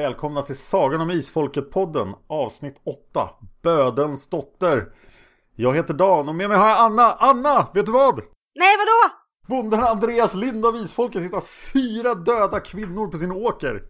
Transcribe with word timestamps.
Välkomna 0.00 0.42
till 0.42 0.56
Sagan 0.56 1.00
om 1.00 1.10
Isfolket-podden, 1.10 2.14
avsnitt 2.26 2.80
8, 2.84 3.30
Bödens 3.62 4.28
dotter. 4.28 4.92
Jag 5.56 5.74
heter 5.76 5.94
Dan 5.94 6.28
och 6.28 6.34
med 6.34 6.48
mig 6.48 6.58
har 6.58 6.68
jag 6.68 6.78
Anna. 6.78 7.12
Anna, 7.12 7.68
vet 7.74 7.86
du 7.86 7.92
vad? 7.92 8.14
Nej, 8.54 8.76
vadå? 8.76 9.14
Bonden 9.48 9.80
Andreas 9.80 10.34
Lind 10.34 10.66
av 10.66 10.76
Isfolket 10.76 11.22
hittat 11.22 11.46
fyra 11.46 12.14
döda 12.14 12.60
kvinnor 12.60 13.10
på 13.10 13.16
sin 13.16 13.32
åker. 13.32 13.82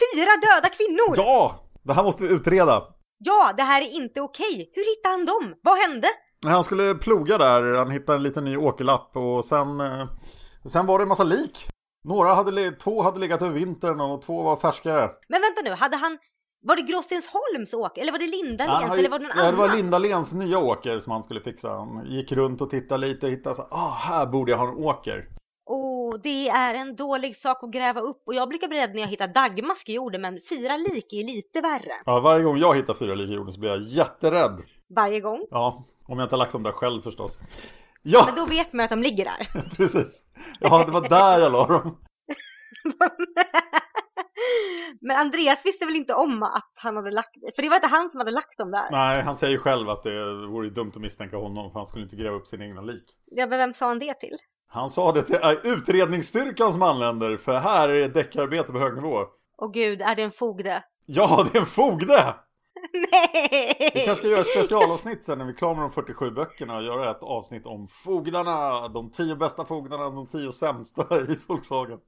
Fyra 0.00 0.30
döda 0.42 0.68
kvinnor? 0.68 1.14
Ja, 1.16 1.70
det 1.82 1.92
här 1.92 2.04
måste 2.04 2.24
vi 2.24 2.34
utreda. 2.34 2.82
Ja, 3.18 3.54
det 3.56 3.62
här 3.62 3.82
är 3.82 4.02
inte 4.02 4.20
okej. 4.20 4.70
Hur 4.74 4.96
hittade 4.96 5.14
han 5.14 5.26
dem? 5.26 5.54
Vad 5.62 5.78
hände? 5.78 6.08
Han 6.46 6.64
skulle 6.64 6.94
ploga 6.94 7.38
där, 7.38 7.74
han 7.74 7.90
hittade 7.90 8.16
en 8.16 8.22
liten 8.22 8.44
ny 8.44 8.56
åkerlapp 8.56 9.16
och 9.16 9.44
sen, 9.44 9.80
eh, 9.80 10.06
sen 10.64 10.86
var 10.86 10.98
det 10.98 11.04
en 11.04 11.08
massa 11.08 11.24
lik. 11.24 11.68
Några 12.04 12.34
hade, 12.34 12.72
två 12.72 13.02
hade 13.02 13.18
legat 13.20 13.42
över 13.42 13.54
vintern 13.54 14.00
och 14.00 14.22
två 14.22 14.42
var 14.42 14.56
färskare. 14.56 15.10
Men 15.28 15.40
vänta 15.40 15.60
nu, 15.64 15.70
hade 15.70 15.96
han... 15.96 16.18
Var 16.64 16.76
det 16.76 16.82
Gråstensholms 16.82 17.74
åker? 17.74 18.02
Eller 18.02 18.12
var 18.12 18.18
det 18.18 18.24
ju- 18.94 18.98
Eller 18.98 19.10
var 19.10 19.18
det 19.18 19.26
någon 19.28 19.44
ja, 19.44 19.50
det 19.50 19.56
var 19.56 19.64
annan? 19.64 19.76
Lindalens 19.76 20.32
nya 20.34 20.58
åker 20.58 20.98
som 20.98 21.12
han 21.12 21.22
skulle 21.22 21.40
fixa. 21.40 21.70
Han 21.70 22.06
gick 22.06 22.32
runt 22.32 22.60
och 22.60 22.70
tittade 22.70 23.06
lite 23.06 23.26
och 23.26 23.32
hittade 23.32 23.54
så 23.54 23.62
ah, 23.70 23.90
här 23.90 24.26
borde 24.26 24.50
jag 24.50 24.58
ha 24.58 24.68
en 24.68 24.74
åker. 24.84 25.28
Åh, 25.70 26.14
det 26.22 26.48
är 26.48 26.74
en 26.74 26.96
dålig 26.96 27.36
sak 27.36 27.62
att 27.62 27.70
gräva 27.70 28.00
upp. 28.00 28.22
Och 28.26 28.34
jag 28.34 28.48
brukar 28.48 28.68
bli 28.68 28.78
rädd 28.78 28.94
när 28.94 29.00
jag 29.00 29.08
hittar 29.08 29.28
dagmask 29.28 29.88
i 29.88 29.92
jorden, 29.92 30.20
men 30.20 30.40
fyra 30.48 30.76
lik 30.76 31.12
är 31.12 31.26
lite 31.26 31.60
värre. 31.60 31.92
Ja, 32.04 32.20
varje 32.20 32.44
gång 32.44 32.56
jag 32.58 32.76
hittar 32.76 32.94
fyra 32.94 33.14
lik 33.14 33.30
i 33.30 33.32
jorden 33.32 33.52
så 33.52 33.60
blir 33.60 33.70
jag 33.70 33.80
jätterädd. 33.80 34.60
Varje 34.96 35.20
gång. 35.20 35.46
Ja, 35.50 35.84
om 36.08 36.18
jag 36.18 36.26
inte 36.26 36.34
har 36.34 36.38
lagt 36.38 36.52
dem 36.52 36.62
där 36.62 36.72
själv 36.72 37.00
förstås. 37.02 37.38
Ja, 38.02 38.22
Men 38.26 38.34
då 38.34 38.46
vet 38.46 38.72
man 38.72 38.84
att 38.84 38.90
de 38.90 39.02
ligger 39.02 39.24
där. 39.24 39.70
precis. 39.76 40.22
Ja, 40.60 40.84
det 40.84 40.92
var 40.92 41.08
där 41.08 41.38
jag 41.38 41.52
la 41.52 41.66
dem. 41.66 41.98
men 45.00 45.16
Andreas 45.16 45.58
visste 45.64 45.86
väl 45.86 45.96
inte 45.96 46.14
om 46.14 46.42
att 46.42 46.72
han 46.74 46.96
hade 46.96 47.10
lagt... 47.10 47.30
För 47.54 47.62
det 47.62 47.68
var 47.68 47.76
inte 47.76 47.88
han 47.88 48.10
som 48.10 48.18
hade 48.18 48.30
lagt 48.30 48.58
dem 48.58 48.70
där. 48.70 48.90
Nej, 48.90 49.22
han 49.22 49.36
säger 49.36 49.58
själv 49.58 49.88
att 49.90 50.02
det 50.02 50.46
vore 50.46 50.70
dumt 50.70 50.92
att 50.94 51.02
misstänka 51.02 51.36
honom 51.36 51.70
för 51.72 51.78
han 51.78 51.86
skulle 51.86 52.04
inte 52.04 52.16
gräva 52.16 52.36
upp 52.36 52.46
sina 52.46 52.64
egna 52.64 52.80
lik. 52.80 53.04
Ja, 53.30 53.46
men 53.46 53.58
vem 53.58 53.74
sa 53.74 53.88
han 53.88 53.98
det 53.98 54.14
till? 54.14 54.36
Han 54.68 54.90
sa 54.90 55.12
det 55.12 55.22
till 55.22 55.38
äh, 55.42 55.52
utredningsstyrkan 55.64 56.72
som 56.72 56.82
anländer 56.82 57.36
för 57.36 57.58
här 57.58 57.88
är 57.88 57.94
det 57.94 58.08
deckarbete 58.08 58.72
på 58.72 58.78
hög 58.78 58.94
nivå. 58.94 59.26
Åh 59.58 59.72
gud, 59.72 60.02
är 60.02 60.14
det 60.14 60.22
en 60.22 60.32
fogde? 60.32 60.84
Ja, 61.06 61.46
det 61.52 61.58
är 61.58 61.60
en 61.60 61.66
fogde! 61.66 62.34
Nej! 63.12 63.90
Vi 63.94 64.04
kanske 64.04 64.14
ska 64.14 64.28
göra 64.28 64.40
ett 64.40 64.46
specialavsnitt 64.46 65.24
sen 65.24 65.38
när 65.38 65.44
vi 65.44 65.52
är 65.52 65.56
klara 65.56 65.74
med 65.74 65.82
de 65.82 65.90
47 65.90 66.30
böckerna 66.30 66.76
och 66.76 66.82
göra 66.82 67.10
ett 67.10 67.22
avsnitt 67.22 67.66
om 67.66 67.88
fogdarna. 67.88 68.88
De 68.88 69.10
10 69.10 69.36
bästa 69.36 69.64
fogdarna, 69.64 70.10
de 70.10 70.26
10 70.26 70.52
sämsta 70.52 71.02
i 71.28 71.34
folksagan. 71.34 72.00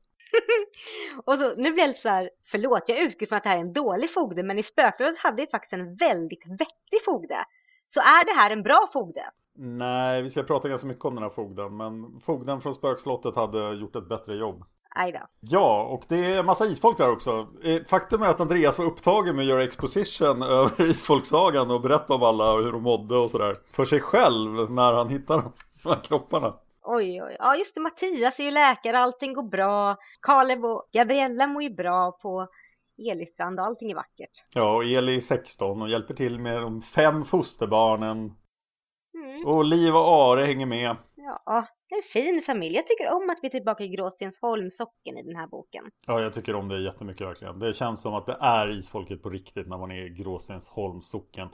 Och 1.25 1.39
så, 1.39 1.55
nu 1.57 1.73
blir 1.73 1.83
jag 1.83 1.89
lite 1.89 2.01
så 2.01 2.09
här, 2.09 2.31
förlåt, 2.51 2.83
jag 2.87 2.99
utgår 2.99 3.27
från 3.27 3.37
att 3.37 3.43
det 3.43 3.49
här 3.49 3.57
är 3.57 3.61
en 3.61 3.73
dålig 3.73 4.15
fogde, 4.15 4.43
men 4.43 4.59
i 4.59 4.63
Spökrådet 4.63 5.19
hade 5.19 5.43
vi 5.43 5.47
faktiskt 5.47 5.73
en 5.73 5.97
väldigt 5.97 6.47
vettig 6.47 7.05
fogde. 7.05 7.45
Så 7.89 8.01
är 8.01 8.25
det 8.25 8.41
här 8.41 8.51
en 8.51 8.63
bra 8.63 8.91
fogde? 8.93 9.31
Nej, 9.57 10.23
vi 10.23 10.31
ska 10.31 10.43
prata 10.43 10.69
ganska 10.69 10.89
mycket 10.89 11.05
om 11.05 11.15
den 11.15 11.23
här 11.23 11.31
fogden, 11.31 11.77
men 11.77 12.21
fogden 12.21 12.61
från 12.61 12.75
spökslottet 12.75 13.37
hade 13.37 13.75
gjort 13.75 13.97
ett 13.97 14.09
bättre 14.09 14.35
jobb. 14.35 14.65
Aj 14.97 15.13
då. 15.13 15.19
Ja, 15.41 15.83
och 15.83 16.05
det 16.09 16.35
är 16.35 16.43
massa 16.43 16.65
isfolk 16.67 16.99
där 16.99 17.11
också. 17.11 17.49
Eh, 17.65 17.83
Faktum 17.89 18.23
är 18.23 18.31
att 18.31 18.41
Andreas 18.41 18.79
var 18.79 18.87
upptagen 18.87 19.37
med 19.37 19.43
att 19.43 19.49
göra 19.49 19.65
exposition 19.65 20.43
över 20.59 20.87
isfolksagan 20.91 21.71
och 21.71 21.81
berätta 21.81 22.15
om 22.15 22.23
alla 22.23 22.53
och 22.53 22.63
hur 22.63 22.73
de 22.73 22.83
mådde 22.83 23.17
och 23.17 23.31
sådär. 23.31 23.57
För 23.71 23.85
sig 23.85 24.01
själv 24.01 24.71
när 24.71 24.93
han 24.93 25.09
hittar 25.09 25.43
de 25.43 25.53
här 25.91 25.97
kropparna. 26.05 26.55
Oj, 26.83 27.23
oj. 27.23 27.37
Ja, 27.39 27.57
just 27.57 27.75
det. 27.75 27.81
Mattias 27.81 28.39
är 28.39 28.45
ju 28.45 28.51
läkare, 28.51 28.99
allting 28.99 29.33
går 29.35 29.43
bra. 29.43 29.97
Kalev 30.23 30.65
och 30.65 30.89
Gabriella 30.93 31.47
mår 31.47 31.63
ju 31.63 31.71
bra 31.71 32.13
på 32.13 32.49
Elistrand 33.11 33.61
och 33.61 33.67
allting 33.67 33.91
är 33.91 33.95
vackert. 33.95 34.45
Ja, 34.55 34.75
och 34.75 34.85
Eli 34.85 35.17
är 35.17 35.21
16 35.21 35.83
och 35.83 35.89
hjälper 35.89 36.15
till 36.15 36.39
med 36.39 36.63
de 36.63 36.83
fem 36.83 37.25
fosterbarnen. 37.25 38.17
Mm. 39.15 39.47
Och 39.47 39.65
Liv 39.65 39.97
och 39.97 40.09
Are 40.09 40.45
hänger 40.45 40.67
med. 40.67 40.97
Ja, 41.25 41.67
en 41.89 42.03
fin 42.13 42.43
familj. 42.47 42.75
Jag 42.75 42.87
tycker 42.87 43.13
om 43.13 43.31
att 43.31 43.39
vi 43.43 43.47
är 43.47 43.51
tillbaka 43.51 43.85
i 43.85 43.89
Gråstensholm, 43.89 44.71
socken 44.71 45.19
i 45.19 45.23
den 45.23 45.37
här 45.37 45.47
boken. 45.47 45.85
Ja, 46.07 46.21
jag 46.21 46.33
tycker 46.33 46.55
om 46.55 46.69
det 46.69 46.83
jättemycket 46.83 47.27
verkligen. 47.27 47.59
Det 47.59 47.73
känns 47.73 48.03
som 48.03 48.15
att 48.15 48.27
det 48.27 48.37
är 48.41 48.79
isfolket 48.79 49.23
på 49.23 49.31
riktigt 49.31 49.69
när 49.69 49.79
man 49.79 49.91
är 49.91 50.07
i 50.07 50.11
Gråstensholms 50.11 51.11
socken. 51.11 51.49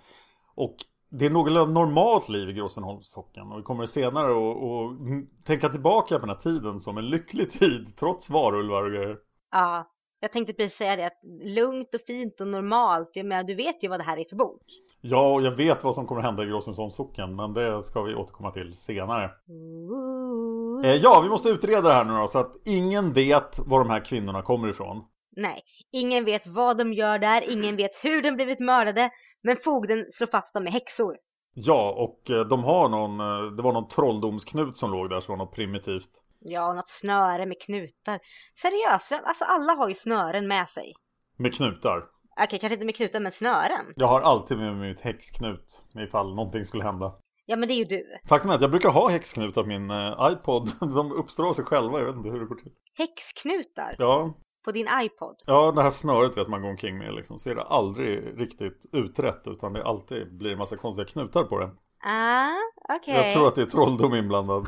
Och 0.55 0.77
det 1.11 1.27
är 1.27 1.31
någorlunda 1.31 1.81
normalt 1.81 2.29
liv 2.29 2.49
i 2.49 2.53
Gråstensholms 2.53 3.11
socken. 3.11 3.53
Och 3.53 3.59
vi 3.59 3.63
kommer 3.63 3.87
senare 3.87 4.31
att 4.31 5.45
tänka 5.45 5.69
tillbaka 5.69 6.15
på 6.15 6.21
den 6.21 6.37
här 6.37 6.43
tiden 6.43 6.81
som 6.81 6.99
en 6.99 7.09
lycklig 7.09 7.51
tid, 7.51 7.97
trots 7.97 8.31
varulvar 8.31 8.85
och 8.85 8.91
grejer. 8.91 9.17
Ja, 9.51 9.91
jag 10.21 10.33
tänkte 10.33 10.53
precis 10.53 10.79
säga 10.79 10.97
det. 10.97 11.07
Att 11.07 11.21
lugnt 11.45 11.95
och 11.95 12.01
fint 12.07 12.41
och 12.41 12.47
normalt. 12.47 13.11
Jag 13.13 13.27
menar, 13.27 13.43
du 13.43 13.55
vet 13.55 13.85
ju 13.85 13.89
vad 13.89 14.01
det 14.01 14.05
här 14.05 14.17
är 14.17 14.25
för 14.25 14.37
bok. 14.37 14.63
Ja, 15.01 15.33
och 15.35 15.43
jag 15.43 15.57
vet 15.57 15.85
vad 15.85 15.95
som 15.95 16.07
kommer 16.07 16.23
hända 16.23 16.43
i 16.43 16.47
Gråstensholms 16.47 16.97
socken, 16.97 17.37
men 17.37 17.55
det 17.55 17.83
ska 17.83 18.03
vi 18.03 18.15
återkomma 18.15 18.51
till 18.51 18.75
senare. 18.75 19.31
Ooh. 19.49 20.87
Eh, 20.87 20.95
ja, 20.95 21.21
vi 21.23 21.29
måste 21.29 21.49
utreda 21.49 21.89
det 21.89 21.95
här 21.95 22.05
nu 22.05 22.13
då, 22.13 22.27
så 22.27 22.39
att 22.39 22.53
ingen 22.65 23.13
vet 23.13 23.59
var 23.67 23.79
de 23.79 23.91
här 23.91 24.05
kvinnorna 24.05 24.43
kommer 24.43 24.69
ifrån. 24.69 25.05
Nej, 25.37 25.63
ingen 25.93 26.25
vet 26.25 26.47
vad 26.47 26.79
de 26.79 26.93
gör 26.93 27.19
där, 27.19 27.53
ingen 27.53 27.77
vet 27.77 27.91
hur 28.03 28.23
de 28.23 28.33
blivit 28.33 28.61
mördade, 28.61 29.11
men 29.43 29.57
fogden 29.57 30.07
slår 30.13 30.27
fast 30.27 30.55
dem 30.55 30.65
med 30.65 30.73
häxor. 30.73 31.17
Ja, 31.55 31.95
och 31.97 32.31
eh, 32.31 32.45
de 32.47 32.65
har 32.65 32.89
någon, 32.89 33.21
eh, 33.21 33.53
det 33.57 33.63
var 33.63 33.73
någon 33.73 33.89
trolldomsknut 33.89 34.77
som 34.77 34.93
låg 34.93 35.11
där 35.11 35.21
som 35.21 35.39
var 35.39 35.45
något 35.45 35.55
primitivt. 35.55 36.11
Ja, 36.41 36.73
något 36.73 36.89
snöre 36.89 37.47
med 37.47 37.61
knutar. 37.63 38.21
Seriöst, 38.63 39.13
alltså 39.29 39.45
alla 39.45 39.73
har 39.75 39.89
ju 39.89 39.95
snören 39.95 40.49
med 40.49 40.69
sig. 40.69 40.95
Med 41.37 41.55
knutar. 41.55 42.05
Okej, 42.45 42.59
kanske 42.59 42.75
inte 42.75 42.87
med 42.87 42.97
knutar, 42.97 43.21
men 43.21 43.33
snören. 43.33 43.87
Jag 43.97 44.07
har 44.07 44.21
alltid 44.21 44.59
med 44.59 44.77
mig 44.77 44.89
mitt 44.89 45.01
häxknut 45.01 45.85
ifall 46.09 46.35
någonting 46.35 46.65
skulle 46.65 46.85
hända. 46.85 47.13
Ja, 47.47 47.57
men 47.57 47.69
det 47.69 47.75
är 47.75 47.77
ju 47.77 47.85
du. 47.85 48.05
Faktum 48.29 48.51
är 48.51 48.55
att 48.55 48.61
jag 48.61 48.71
brukar 48.71 48.89
ha 48.91 49.09
häxknutar 49.09 49.63
på 49.63 49.69
min 49.69 49.91
eh, 49.91 50.29
iPod. 50.33 50.69
De 50.95 51.13
uppstår 51.13 51.49
av 51.49 51.53
sig 51.53 51.65
själva, 51.65 51.99
jag 51.99 52.07
vet 52.07 52.17
inte 52.17 52.29
hur 52.29 52.41
det 52.41 52.47
går 52.47 52.55
till. 52.55 52.73
Häxknutar 52.95 53.95
Ja, 53.99 54.35
på 54.65 54.73
din 54.73 54.89
iPod. 55.03 55.37
ja 55.47 55.73
det 55.73 55.83
här 55.83 55.91
snöret 55.91 56.39
vet 56.39 56.49
man 56.49 56.63
går 56.63 56.69
omkring 56.71 56.99
med 56.99 57.15
liksom. 57.15 57.39
Så 57.39 57.51
är 57.51 57.55
det 57.55 57.63
aldrig 57.65 58.41
riktigt 58.41 58.87
utrett 58.93 59.43
utan 59.47 59.73
det 59.73 59.85
alltid 59.85 60.37
blir 60.39 60.53
en 60.53 60.59
massa 60.59 60.77
konstiga 60.77 61.07
knutar 61.07 61.45
på 61.45 61.59
den. 61.59 61.71
Ah, 62.05 62.49
okej. 62.97 63.15
Jag 63.15 63.33
tror 63.33 63.49
att 63.49 63.55
det 63.55 63.63
är 63.63 63.67
trolldom 63.67 64.15
inblandad. 64.15 64.67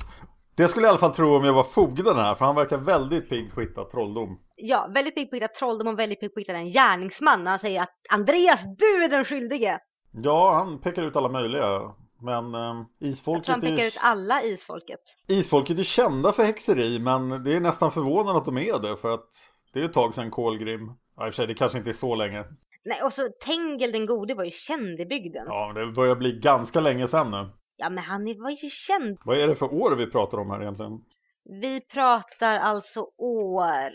Det 0.57 0.69
skulle 0.69 0.87
jag 0.87 0.89
i 0.89 0.93
alla 0.93 0.99
fall 0.99 1.15
tro 1.15 1.37
om 1.37 1.45
jag 1.45 1.53
var 1.53 1.65
fogden 1.65 2.17
här, 2.17 2.35
för 2.35 2.45
han 2.45 2.55
verkar 2.57 2.77
väldigt 2.79 3.29
pigg 3.29 3.55
på 3.55 3.61
att 3.61 3.67
hitta 3.69 3.85
trolldom. 3.85 4.39
Ja, 4.57 4.91
väldigt 4.95 5.15
pigg 5.15 5.31
på 5.31 5.37
att 5.37 5.43
hitta 5.43 5.55
trolldom 5.55 5.87
och 5.89 5.99
väldigt 5.99 6.21
pigg 6.21 6.35
på 6.35 6.39
att 6.41 6.43
hitta 6.43 6.53
en 6.53 6.71
gärningsman. 6.73 7.45
När 7.45 7.51
han 7.51 7.61
säger 7.61 7.83
att 7.83 7.95
Andreas, 8.11 8.61
du 8.79 9.05
är 9.05 9.09
den 9.09 9.25
skyldige. 9.25 9.79
Ja, 10.13 10.53
han 10.53 10.81
pekar 10.81 11.03
ut 11.03 11.17
alla 11.17 11.29
möjliga. 11.29 11.81
Men 12.21 12.55
eh, 12.55 12.61
Jag 12.61 13.09
isfolket 13.09 13.45
tror 13.47 13.53
han 13.55 13.65
är 13.65 13.71
pekar 13.71 13.83
ju... 13.83 13.89
ut 13.89 13.99
alla 14.03 14.43
isfolket. 14.43 15.01
Isfolket 15.29 15.79
är 15.79 15.83
kända 15.83 16.33
för 16.33 16.43
häxeri 16.43 16.99
men 16.99 17.45
det 17.45 17.57
är 17.57 17.61
nästan 17.61 17.91
förvånande 17.91 18.39
att 18.39 18.45
de 18.45 18.59
är 18.59 18.79
det 18.79 18.97
för 18.97 19.15
att 19.15 19.29
det 19.73 19.81
är 19.81 19.85
ett 19.85 19.93
tag 19.93 20.15
sedan 20.15 20.31
Kolgrim. 20.31 20.93
Ja, 21.17 21.27
i 21.27 21.31
och 21.31 21.35
för 21.35 21.37
sig, 21.37 21.47
det 21.47 21.55
kanske 21.55 21.79
inte 21.79 21.91
är 21.91 21.93
så 21.93 22.15
länge. 22.15 22.45
Nej, 22.85 23.03
och 23.03 23.13
så 23.13 23.29
Tengel 23.45 23.93
den 23.93 24.07
gode 24.07 24.35
var 24.35 24.45
ju 24.45 24.51
känd 24.51 25.01
i 25.01 25.07
bygden. 25.07 25.45
Ja, 25.47 25.73
Ja, 25.75 25.81
det 25.81 25.93
börjar 25.93 26.17
bli 26.17 26.33
ganska 26.33 26.81
länge 26.81 27.07
sedan 27.07 27.31
nu. 27.31 27.49
Men 27.79 27.99
han 27.99 28.25
var 28.25 28.51
ju 28.51 28.71
känd. 28.71 29.19
Vad 29.25 29.39
är 29.39 29.49
det 29.49 29.55
för 29.55 29.75
år 29.75 29.97
vi 29.97 30.07
pratar 30.07 30.39
om 30.39 30.51
här 30.51 30.63
egentligen? 30.63 31.01
Vi 31.45 31.81
pratar 31.81 32.57
alltså 32.57 33.07
år. 33.19 33.93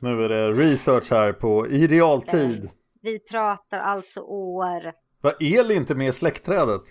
Nu 0.00 0.22
är 0.22 0.28
det 0.28 0.52
research 0.52 1.10
här 1.10 1.32
på 1.32 1.66
i 1.66 1.86
realtid. 1.86 2.70
Vi 3.02 3.18
pratar 3.18 3.78
alltså 3.78 4.20
år. 4.20 4.92
Var 5.20 5.34
Eli 5.40 5.74
inte 5.74 5.94
med 5.94 6.08
i 6.08 6.12
släktträdet? 6.12 6.82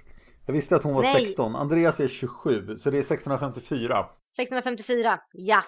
Jag 0.45 0.53
visste 0.53 0.75
att 0.75 0.83
hon 0.83 0.93
var 0.93 1.01
Nej. 1.01 1.25
16. 1.25 1.55
Andreas 1.55 1.99
är 1.99 2.07
27, 2.07 2.75
så 2.75 2.89
det 2.89 2.97
är 2.97 2.99
1654. 2.99 4.05
1654, 4.37 5.19
ja. 5.33 5.63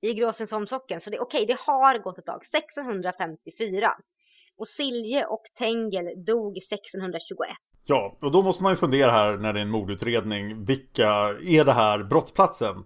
I 0.00 0.14
Gråsensholmssocken. 0.14 1.00
Så 1.00 1.10
det 1.10 1.18
okej, 1.18 1.46
det 1.46 1.58
har 1.60 1.98
gått 1.98 2.18
ett 2.18 2.26
tag. 2.26 2.42
1654. 2.54 3.92
Och 4.58 4.68
Silje 4.68 5.26
och 5.26 5.42
Tengel 5.58 6.24
dog 6.24 6.58
1621. 6.58 7.48
Ja, 7.88 8.16
och 8.22 8.32
då 8.32 8.42
måste 8.42 8.62
man 8.62 8.72
ju 8.72 8.76
fundera 8.76 9.10
här 9.10 9.36
när 9.36 9.52
det 9.52 9.60
är 9.60 9.62
en 9.62 9.70
mordutredning. 9.70 10.64
Vilka 10.64 11.08
är 11.42 11.64
det 11.64 11.72
här 11.72 12.02
brottsplatsen? 12.02 12.84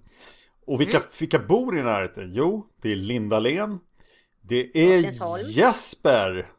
Och 0.66 0.80
vilka, 0.80 1.00
vilka 1.20 1.38
bor 1.38 1.78
i 1.78 1.82
närheten? 1.82 2.30
Jo, 2.34 2.66
det 2.82 2.92
är 2.92 2.96
Lindalen. 2.96 3.80
Det 4.42 4.76
är. 4.92 5.12
Jesper. 5.50 6.50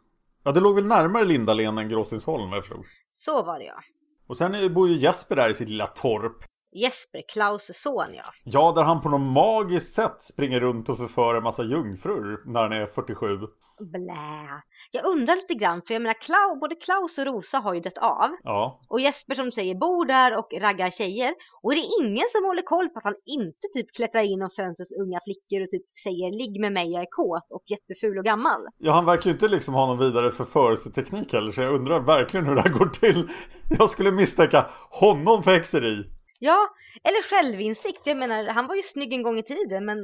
Ja, 0.43 0.51
det 0.51 0.59
låg 0.59 0.75
väl 0.75 0.87
närmare 0.87 1.25
Lindalen 1.25 1.77
än 1.77 1.89
Gråstensholm, 1.89 2.51
jag 2.51 2.63
förstod. 2.63 2.85
Så 3.15 3.43
var 3.43 3.59
det 3.59 3.65
ja. 3.65 3.81
Och 4.27 4.37
sen 4.37 4.73
bor 4.73 4.89
ju 4.89 4.95
Jesper 4.95 5.35
där 5.35 5.49
i 5.49 5.53
sitt 5.53 5.69
lilla 5.69 5.87
torp. 5.87 6.37
Jesper, 6.71 7.21
Klaus 7.33 7.71
son 7.73 8.13
ja. 8.13 8.33
Ja, 8.43 8.73
där 8.75 8.83
han 8.83 9.01
på 9.01 9.09
något 9.09 9.33
magiskt 9.33 9.93
sätt 9.93 10.21
springer 10.21 10.59
runt 10.59 10.89
och 10.89 10.97
förför 10.97 11.35
en 11.35 11.43
massa 11.43 11.63
jungfrur 11.63 12.41
när 12.45 12.61
han 12.61 12.71
är 12.71 12.85
47. 12.85 13.37
Blä. 13.79 14.61
Jag 14.93 15.05
undrar 15.05 15.35
lite 15.35 15.53
grann, 15.53 15.81
för 15.87 15.93
jag 15.93 16.01
menar 16.01 16.21
Klaus, 16.21 16.59
både 16.59 16.75
Klaus 16.75 17.17
och 17.17 17.25
Rosa 17.25 17.57
har 17.57 17.73
ju 17.73 17.79
dött 17.79 17.97
av. 17.97 18.29
Ja, 18.43 18.79
Och 18.87 19.01
Jesper 19.01 19.35
som 19.35 19.51
säger 19.51 19.75
bor 19.75 20.05
där 20.05 20.37
och 20.37 20.49
raggar 20.61 20.89
tjejer. 20.89 21.33
Och 21.61 21.71
det 21.71 21.79
är 21.79 22.03
ingen 22.03 22.25
som 22.31 22.43
håller 22.43 22.61
koll 22.61 22.89
på 22.89 22.97
att 22.97 23.03
han 23.03 23.15
inte 23.25 23.67
typ 23.73 23.91
klättrar 23.95 24.21
in 24.21 24.41
och 24.41 24.53
föns 24.53 24.79
hos 24.79 24.91
unga 24.91 25.19
flickor 25.23 25.63
och 25.63 25.69
typ 25.69 25.85
säger 26.03 26.31
ligg 26.31 26.61
med 26.61 26.73
mig, 26.73 26.91
jag 26.91 27.01
är 27.01 27.07
kåt 27.09 27.47
och 27.49 27.63
jätteful 27.67 28.17
och 28.17 28.25
gammal. 28.25 28.61
Ja, 28.77 28.91
han 28.91 29.05
verkar 29.05 29.25
ju 29.25 29.31
inte 29.31 29.47
liksom 29.47 29.73
ha 29.73 29.87
någon 29.87 29.97
vidare 29.97 30.31
förförelseteknik 30.31 31.33
heller, 31.33 31.51
så 31.51 31.61
jag 31.61 31.73
undrar 31.73 31.99
verkligen 31.99 32.45
hur 32.45 32.55
det 32.55 32.61
här 32.61 32.77
går 32.79 32.85
till. 32.85 33.27
Jag 33.79 33.89
skulle 33.89 34.11
misstänka 34.11 34.65
honom 34.89 35.43
för 35.43 35.51
häxeri. 35.51 36.05
Ja, 36.43 36.69
eller 37.03 37.29
självinsikt. 37.29 38.01
Jag 38.03 38.17
menar, 38.17 38.45
han 38.47 38.67
var 38.67 38.75
ju 38.75 38.81
snygg 38.81 39.13
en 39.13 39.23
gång 39.23 39.39
i 39.39 39.43
tiden, 39.43 39.85
men 39.85 39.97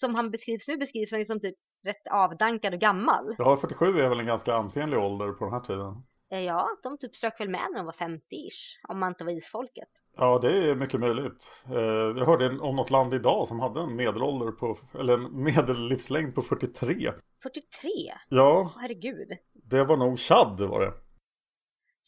som 0.00 0.14
han 0.14 0.30
beskrivs 0.30 0.68
nu 0.68 0.76
beskrivs 0.76 1.10
han 1.10 1.18
ju 1.20 1.24
som 1.24 1.40
typ 1.40 1.54
rätt 1.84 2.06
avdankad 2.10 2.74
och 2.74 2.80
gammal. 2.80 3.34
Ja, 3.38 3.56
47 3.56 3.86
är 3.86 4.08
väl 4.08 4.20
en 4.20 4.26
ganska 4.26 4.54
ansenlig 4.54 4.98
ålder 4.98 5.32
på 5.32 5.44
den 5.44 5.54
här 5.54 5.60
tiden. 5.60 6.02
Eh, 6.30 6.40
Ja, 6.40 6.68
de 6.82 6.98
typ 6.98 7.14
strök 7.14 7.40
väl 7.40 7.48
med 7.48 7.60
när 7.70 7.76
de 7.78 7.86
var 7.86 7.92
50-ish, 7.92 8.88
om 8.88 8.98
man 9.00 9.08
inte 9.08 9.24
var 9.24 9.32
isfolket. 9.32 9.88
Ja, 10.16 10.38
det 10.42 10.58
är 10.70 10.74
mycket 10.74 11.00
möjligt. 11.00 11.64
Eh, 11.68 11.74
Jag 12.18 12.26
hörde 12.26 12.58
om 12.58 12.76
något 12.76 12.90
land 12.90 13.14
idag 13.14 13.48
som 13.48 13.60
hade 13.60 13.80
en 13.80 13.96
medelålder 13.96 14.52
på, 14.52 14.76
eller 14.98 15.14
en 15.14 15.42
medellivslängd 15.42 16.34
på 16.34 16.42
43. 16.42 17.12
43? 17.42 17.90
Ja, 18.28 18.60
Åh, 18.60 18.80
herregud. 18.82 19.28
det 19.52 19.84
var 19.84 19.96
nog 19.96 20.18
Chad 20.18 20.60
var 20.60 20.80
det. 20.80 20.92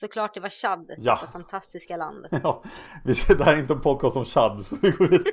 Såklart 0.01 0.35
det 0.35 0.41
var 0.41 0.49
Chad, 0.49 0.91
Ja. 0.99 1.15
detta 1.15 1.33
fantastiska 1.33 1.97
land. 1.97 2.27
Ja, 2.43 2.63
vi 3.05 3.15
ser, 3.15 3.35
det 3.35 3.45
här 3.45 3.53
är 3.53 3.59
inte 3.59 3.75
en 3.75 3.81
podcast 3.81 4.17
om 4.17 4.25
Chad, 4.25 4.61
så 4.61 4.77
vi 4.83 4.91
går 4.91 5.07
vidare. 5.07 5.25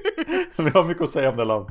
Vi 0.58 0.70
har 0.70 0.84
mycket 0.84 1.04
att 1.04 1.10
säga 1.10 1.30
om 1.30 1.38
det 1.38 1.46
land. 1.46 1.70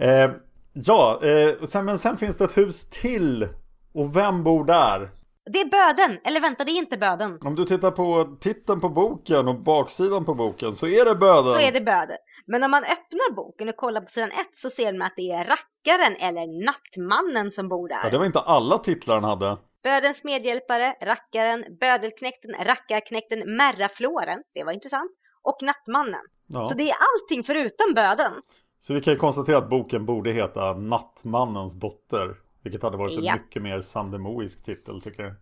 Eh, 0.00 0.30
ja, 0.72 1.20
eh, 1.24 1.62
sen, 1.64 1.84
men 1.84 1.98
sen 1.98 2.16
finns 2.16 2.36
det 2.38 2.44
ett 2.44 2.56
hus 2.56 2.90
till. 2.90 3.48
Och 3.94 4.16
vem 4.16 4.44
bor 4.44 4.64
där? 4.64 5.10
Det 5.52 5.60
är 5.60 5.64
böden! 5.70 6.18
Eller 6.24 6.40
vänta, 6.40 6.64
det 6.64 6.70
är 6.70 6.78
inte 6.78 6.96
böden. 6.96 7.38
Om 7.44 7.54
du 7.54 7.64
tittar 7.64 7.90
på 7.90 8.36
titeln 8.40 8.80
på 8.80 8.88
boken 8.88 9.48
och 9.48 9.60
baksidan 9.60 10.24
på 10.24 10.34
boken 10.34 10.72
så 10.72 10.86
är 10.86 11.04
det 11.04 11.14
böden. 11.14 11.52
Så 11.52 11.60
är 11.60 11.72
det 11.72 11.80
böden. 11.80 12.16
Men 12.46 12.62
om 12.62 12.70
man 12.70 12.84
öppnar 12.84 13.34
boken 13.34 13.68
och 13.68 13.76
kollar 13.76 14.00
på 14.00 14.06
sidan 14.06 14.30
ett 14.30 14.56
så 14.56 14.70
ser 14.70 14.92
man 14.92 15.02
att 15.06 15.12
det 15.16 15.30
är 15.30 15.44
rackaren 15.44 16.16
eller 16.16 16.64
nattmannen 16.64 17.50
som 17.50 17.68
bor 17.68 17.88
där. 17.88 18.00
Ja, 18.02 18.10
det 18.10 18.18
var 18.18 18.24
inte 18.26 18.40
alla 18.40 18.78
titlar 18.78 19.14
han 19.14 19.24
hade. 19.24 19.56
Bödens 19.84 20.24
medhjälpare, 20.24 20.96
rackaren, 21.00 21.64
bödelknäkten, 21.80 22.50
rackarknäkten, 22.64 23.56
märraflåren, 23.56 24.42
det 24.54 24.64
var 24.64 24.72
intressant, 24.72 25.10
och 25.42 25.58
nattmannen. 25.62 26.20
Ja. 26.46 26.68
Så 26.68 26.74
det 26.74 26.90
är 26.90 26.96
allting 26.96 27.44
förutom 27.44 27.94
böden. 27.94 28.32
Så 28.78 28.94
vi 28.94 29.00
kan 29.00 29.12
ju 29.12 29.18
konstatera 29.18 29.58
att 29.58 29.68
boken 29.70 30.06
borde 30.06 30.32
heta 30.32 30.74
Nattmannens 30.74 31.74
dotter. 31.80 32.36
Vilket 32.62 32.82
hade 32.82 32.96
varit 32.96 33.24
Ja. 33.24 33.32
en 33.32 33.38
mycket 33.42 33.62
mer 33.62 33.80
sandemoisk 33.80 34.64
titel 34.64 35.02
tycker 35.02 35.22
jag. 35.22 35.34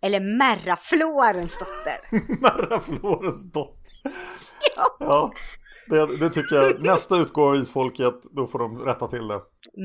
Eller 0.00 0.20
märraflårens 0.20 1.58
dotter. 1.58 1.96
Nära 2.42 2.80
Florens 2.80 3.52
dotter. 3.52 4.12
ja. 4.76 4.96
Ja, 5.00 5.32
det, 5.86 6.16
det 6.16 6.30
tycker 6.30 6.56
jag. 6.56 6.82
Nästa 6.82 7.16
utgåva 7.16 7.48
av 7.48 7.56
Isfolket, 7.56 8.22
då 8.30 8.46
får 8.46 8.58
de 8.58 8.78
rätta 8.78 9.08
till 9.08 9.28
det. 9.28 9.40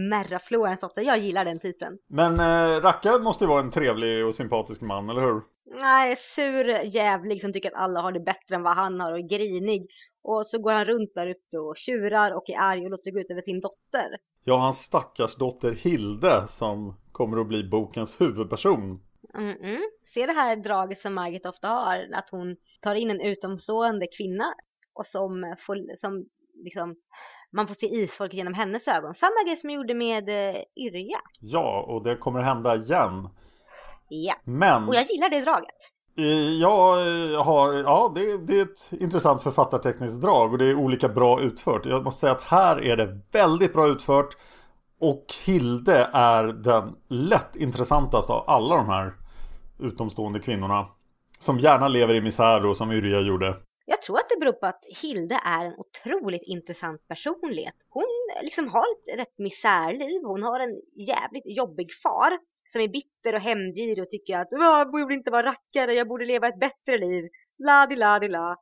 Märraflårens 0.10 0.80
dotter, 0.80 1.01
jag 1.01 1.18
gillar 1.18 1.46
den 1.46 1.60
titeln. 1.60 1.98
Men 2.07 2.40
eh, 2.40 2.81
rackaren 2.81 3.24
måste 3.24 3.44
ju 3.44 3.48
vara 3.48 3.62
en 3.62 3.72
trevlig 3.72 4.25
och 4.25 4.36
sympatisk 4.36 4.81
man, 4.81 5.10
eller 5.10 5.22
hur? 5.22 5.42
Nej, 5.81 6.16
sur 6.36 6.68
jävlig 6.96 7.42
som 7.42 7.54
tycker 7.54 7.69
att 7.69 7.81
alla 7.84 8.01
har 8.01 8.12
det 8.12 8.19
bättre 8.19 8.56
än 8.56 8.63
vad 8.63 8.75
han 8.75 9.00
har 9.00 9.12
och 9.12 9.19
är 9.19 9.30
grinig. 9.30 9.88
Och 10.24 10.46
så 10.46 10.62
går 10.62 10.74
han 10.74 10.86
runt 10.86 11.12
där 11.16 11.28
ute 11.28 11.60
och 11.60 11.78
tjurar 11.78 12.31
och 12.31 12.50
är 12.50 12.60
arg 12.60 12.86
och 12.86 12.92
låter 12.92 13.12
gå 13.12 13.19
ut 13.19 13.31
över 13.31 13.42
sin 13.42 13.60
dotter. 13.60 14.18
Ja, 14.44 14.56
hans 14.56 14.80
stackars 14.80 15.36
dotter 15.36 15.72
Hilde 15.72 16.48
som 16.48 16.95
kommer 17.12 17.42
att 17.42 17.48
bli 17.48 17.63
bokens 17.63 18.22
huvudperson. 18.22 19.00
Mm-mm. 19.34 19.80
Se 20.13 20.25
det 20.25 20.34
här 20.34 20.56
draget 20.56 21.02
som 21.02 21.13
Margit 21.13 21.45
ofta 21.45 21.68
har, 21.68 22.10
att 22.13 22.30
hon 22.30 22.56
tar 22.81 22.95
in 22.95 23.10
en 23.10 23.22
utomstående 23.22 24.07
kvinna 24.18 24.54
och 25.00 25.06
som 25.06 25.56
får, 25.66 25.98
som 26.00 26.25
liksom, 26.63 26.96
man 27.51 27.68
får 27.68 27.75
se 27.75 27.86
isfolket 27.86 28.38
genom 28.38 28.54
hennes 28.54 28.88
ögon. 28.88 29.13
Samma 29.13 29.44
grej 29.46 29.57
som 29.57 29.69
jag 29.69 29.78
gjorde 29.78 29.94
med 29.94 30.30
eh, 30.30 30.62
Yrja. 30.75 31.19
Ja, 31.40 31.86
och 31.88 32.04
det 32.04 32.16
kommer 32.16 32.42
hända 32.42 32.75
igen. 32.75 33.30
Ja, 34.10 34.36
Men 34.44 34.88
och 34.88 34.96
jag 34.96 35.10
gillar 35.12 35.30
det 35.30 35.42
draget. 35.42 35.75
eh, 36.18 36.50
jag 36.62 36.98
eh, 36.98 37.44
har, 37.44 37.74
ja 37.74 38.12
det, 38.16 38.38
det 38.38 38.60
är 38.60 38.62
ett 38.63 39.01
intressant 39.01 39.44
författartekniskt 39.44 40.22
drag 40.22 40.51
och 40.51 40.57
det 40.57 40.66
är 40.66 40.75
olika 40.75 41.09
bra 41.09 41.42
utfört. 41.42 41.85
Jag 41.85 42.04
måste 42.04 42.19
säga 42.19 42.31
att 42.33 42.42
här 42.42 42.83
är 42.83 42.97
det 42.97 43.19
väldigt 43.31 43.74
bra 43.74 43.88
utfört. 43.88 44.38
Och 45.02 45.26
Hilde 45.45 46.09
är 46.14 46.44
den 46.44 46.95
lätt 47.09 47.56
intressantaste 47.56 48.33
av 48.33 48.44
alla 48.50 48.76
de 48.76 48.90
här 48.90 49.14
utomstående 49.80 50.40
kvinnorna. 50.40 50.88
Som 51.40 51.57
gärna 51.59 51.88
lever 51.88 52.14
i 52.16 52.21
misär 52.21 52.66
och 52.66 52.78
som 52.78 52.92
Yrja 52.92 53.19
gjorde. 53.19 53.56
Jag 53.92 54.02
tror 54.02 54.18
att 54.19 54.30
det 54.30 54.40
beror 54.40 54.54
på 54.54 54.66
att 54.66 54.84
Hilde 55.02 55.40
är 55.46 55.66
en 55.66 55.74
otroligt 55.78 56.42
intressant 56.46 57.08
personlighet. 57.08 57.74
Hon 57.90 58.06
liksom 58.42 58.68
har 58.68 58.81
ett 58.81 59.19
rätt 59.19 59.38
misärliv. 59.38 60.22
Hon 60.24 60.44
har 60.44 60.60
en 60.60 60.81
jävligt 61.08 61.44
jobbig 61.46 61.88
far 62.04 62.40
som 62.72 62.81
är 62.81 62.88
bitter 62.88 63.34
och 63.36 63.42
hämndgirig 63.42 64.04
och 64.04 64.10
tycker 64.10 64.38
att 64.38 64.48
jag 64.52 64.92
borde 64.92 65.14
inte 65.14 65.31
vara 65.31 65.44
rackare, 65.46 65.94
jag 65.94 66.08
borde 66.08 66.26
leva 66.26 66.48
ett 66.48 66.60
bättre 66.60 66.98
liv. 66.98 67.30
La 67.58 67.88
di 67.88 67.96
la 67.96 68.19
di 68.19 68.28
la. 68.28 68.56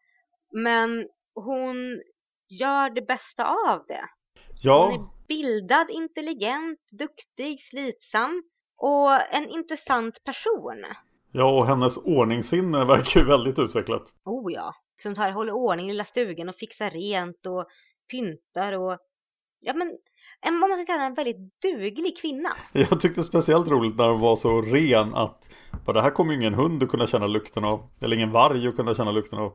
Men 0.54 1.08
hon 1.36 2.02
gör 2.50 2.90
det 2.90 3.02
bästa 3.02 3.46
av 3.46 3.86
det. 3.88 4.06
Hon 4.46 4.56
Ja, 4.62 4.94
är 4.94 5.28
bildad, 5.28 5.90
intelligent, 5.90 6.80
duktig, 6.92 7.62
slitsam 7.62 8.44
och 8.78 9.12
en 9.36 9.50
intressant 9.50 10.24
person. 10.24 10.86
ja 11.32 11.58
och 11.60 11.68
hennes 11.68 11.98
ordningssinne 12.06 12.86
verkar 12.86 13.20
ju 13.20 13.26
väldigt 13.28 13.60
utvecklat. 13.60 14.04
Oh 14.26 14.54
ja. 14.54 14.74
Som 15.08 15.16
tar, 15.16 15.32
håller 15.32 15.52
ordning 15.52 15.86
i 15.86 15.92
lilla 15.92 16.06
stugan 16.06 16.50
och 16.50 16.56
fixar 16.56 16.90
rent 16.90 17.46
och 17.46 17.68
pyntar 18.12 18.74
och 18.74 18.98
ja 19.60 19.74
men 19.74 19.98
en, 20.42 20.60
vad 20.60 20.70
man 20.70 20.80
ska 20.80 20.86
kalla 20.86 21.04
en 21.04 21.14
väldigt 21.14 21.62
duglig 21.62 22.18
kvinna. 22.18 22.50
Jag 22.74 23.02
tyckte 23.02 23.24
speciellt 23.24 23.68
roligt 23.68 23.98
när 23.98 24.08
hon 24.08 24.20
var 24.20 24.36
så 24.36 24.62
ren 24.62 25.16
att 25.16 25.50
bara, 25.86 25.94
det 25.94 26.02
här 26.02 26.10
kommer 26.10 26.34
ju 26.34 26.40
ingen 26.40 26.54
hund 26.54 26.84
att 26.84 26.90
kunna 26.90 27.08
känna 27.08 27.28
lukten 27.28 27.64
av. 27.64 27.90
Eller 28.02 28.16
ingen 28.16 28.32
varg 28.32 28.68
att 28.68 28.76
kunna 28.76 28.96
känna 28.96 29.12
lukten 29.12 29.40
av. 29.40 29.54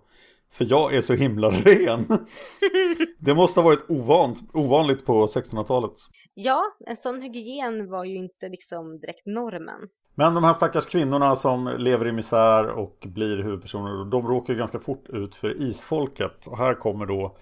För 0.53 0.67
jag 0.71 0.95
är 0.95 1.01
så 1.01 1.15
himla 1.15 1.51
ren. 1.65 2.07
Det 3.19 3.35
måste 3.35 3.61
ha 3.61 3.65
varit 3.65 3.91
ovant, 3.91 4.39
ovanligt 4.53 5.07
på 5.07 5.27
1600-talet. 5.27 5.93
Ja, 6.35 6.77
en 6.87 6.97
sån 6.97 7.23
hygien 7.23 7.91
var 7.91 8.05
ju 8.05 8.17
inte 8.17 8.49
liksom 8.49 8.99
direkt 8.99 9.27
normen. 9.27 9.89
Men 10.15 10.35
de 10.35 10.45
här 10.45 10.53
stackars 10.53 10.87
kvinnorna 10.87 11.37
som 11.37 11.77
lever 11.79 12.09
i 12.09 12.13
misär 12.13 12.69
och 12.69 12.99
blir 13.07 13.43
huvudpersoner. 13.43 14.11
De 14.11 14.29
råkar 14.29 14.53
ju 14.53 14.59
ganska 14.59 14.79
fort 14.79 15.09
ut 15.09 15.35
för 15.35 15.63
isfolket. 15.63 16.47
Och 16.47 16.59
här 16.59 16.75
kommer 16.75 17.07
då 17.07 17.37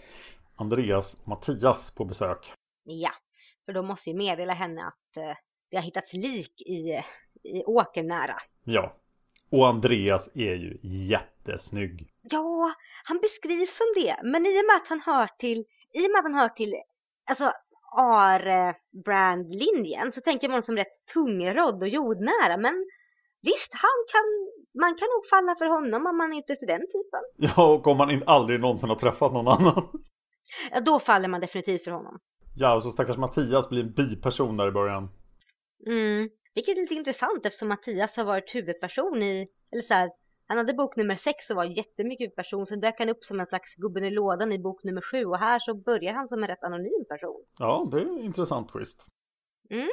Andreas 0.57 1.15
och 1.15 1.29
Mattias 1.29 1.95
på 1.95 2.05
besök. 2.05 2.53
Ja, 2.85 3.11
för 3.65 3.73
de 3.73 3.87
måste 3.87 4.11
ju 4.11 4.17
meddela 4.17 4.53
henne 4.53 4.85
att 4.87 5.17
eh, 5.17 5.37
det 5.71 5.77
har 5.77 5.83
hittats 5.83 6.12
lik 6.12 6.61
i, 6.61 7.03
i 7.43 7.65
åkern 7.65 8.09
nära. 8.09 8.37
Ja. 8.65 8.97
Och 9.50 9.69
Andreas 9.69 10.31
är 10.35 10.55
ju 10.55 10.79
jättesnygg. 10.83 12.09
Ja, 12.23 12.75
han 13.05 13.19
beskrivs 13.19 13.77
som 13.77 13.87
det. 13.95 14.17
Men 14.23 14.47
i 14.47 14.61
och 14.61 14.67
med 14.67 14.77
att 14.77 14.89
han 14.89 15.00
hör 15.00 15.29
till, 15.39 15.59
i 15.95 16.07
och 16.07 16.11
med 16.11 16.19
att 16.19 16.25
han 16.25 16.35
hör 16.35 16.49
till, 16.49 16.75
alltså 17.31 17.53
ARE-brandlinjen 17.93 20.13
så 20.13 20.21
tänker 20.21 20.49
man 20.49 20.63
som 20.63 20.77
rätt 20.77 21.07
tungrodd 21.13 21.83
och 21.83 21.89
jordnära. 21.89 22.57
Men 22.57 22.87
visst, 23.43 23.71
han 23.73 24.05
kan, 24.13 24.25
man 24.83 24.95
kan 24.99 25.09
nog 25.15 25.27
falla 25.31 25.55
för 25.55 25.67
honom 25.67 26.07
om 26.07 26.17
man 26.17 26.33
är 26.33 26.39
ute 26.39 26.53
efter 26.53 26.67
den 26.67 26.81
typen. 26.81 27.21
Ja, 27.57 27.73
och 27.75 27.87
om 27.87 27.97
man 27.97 28.11
in- 28.11 28.23
aldrig 28.27 28.61
någonsin 28.61 28.89
har 28.89 28.97
träffat 28.97 29.33
någon 29.33 29.49
annan. 29.49 29.89
Ja, 30.71 30.81
då 30.81 31.01
faller 31.01 31.29
man 31.29 31.41
definitivt 31.41 31.85
för 31.85 31.91
honom. 31.91 32.19
Ja, 32.57 32.81
så 32.81 32.91
stackars 32.91 33.17
Mattias 33.17 33.69
blir 33.69 33.81
en 33.83 33.93
biperson 33.93 34.57
där 34.57 34.69
i 34.69 34.73
början. 34.73 35.09
Mm. 35.87 36.29
Vilket 36.55 36.77
är 36.77 36.81
lite 36.81 36.95
intressant 36.95 37.47
eftersom 37.47 37.69
Mattias 37.69 38.17
har 38.17 38.25
varit 38.25 38.55
huvudperson 38.55 39.23
i, 39.23 39.49
eller 39.73 39.83
så 39.83 39.95
här, 39.95 40.11
han 40.50 40.59
hade 40.59 40.75
bok 40.75 40.97
nummer 40.97 41.16
sex 41.16 41.50
och 41.50 41.57
var 41.57 41.64
jättemycket 41.64 42.25
huvudperson. 42.25 42.66
Sen 42.66 42.80
dök 42.80 42.99
han 42.99 43.09
upp 43.09 43.25
som 43.25 43.40
en 43.40 43.47
slags 43.47 43.75
gubben 43.75 44.04
i 44.04 44.11
lådan 44.11 44.52
i 44.52 44.59
bok 44.59 44.85
nummer 44.85 45.00
sju 45.00 45.25
och 45.25 45.38
här 45.38 45.59
så 45.59 45.75
börjar 45.75 46.12
han 46.12 46.28
som 46.28 46.42
en 46.42 46.49
rätt 46.49 46.64
anonym 46.64 47.04
person. 47.09 47.45
Ja, 47.59 47.88
det 47.90 48.00
är 48.00 48.25
intressant 48.25 48.69
twist. 48.69 49.07
Mm. 49.71 49.88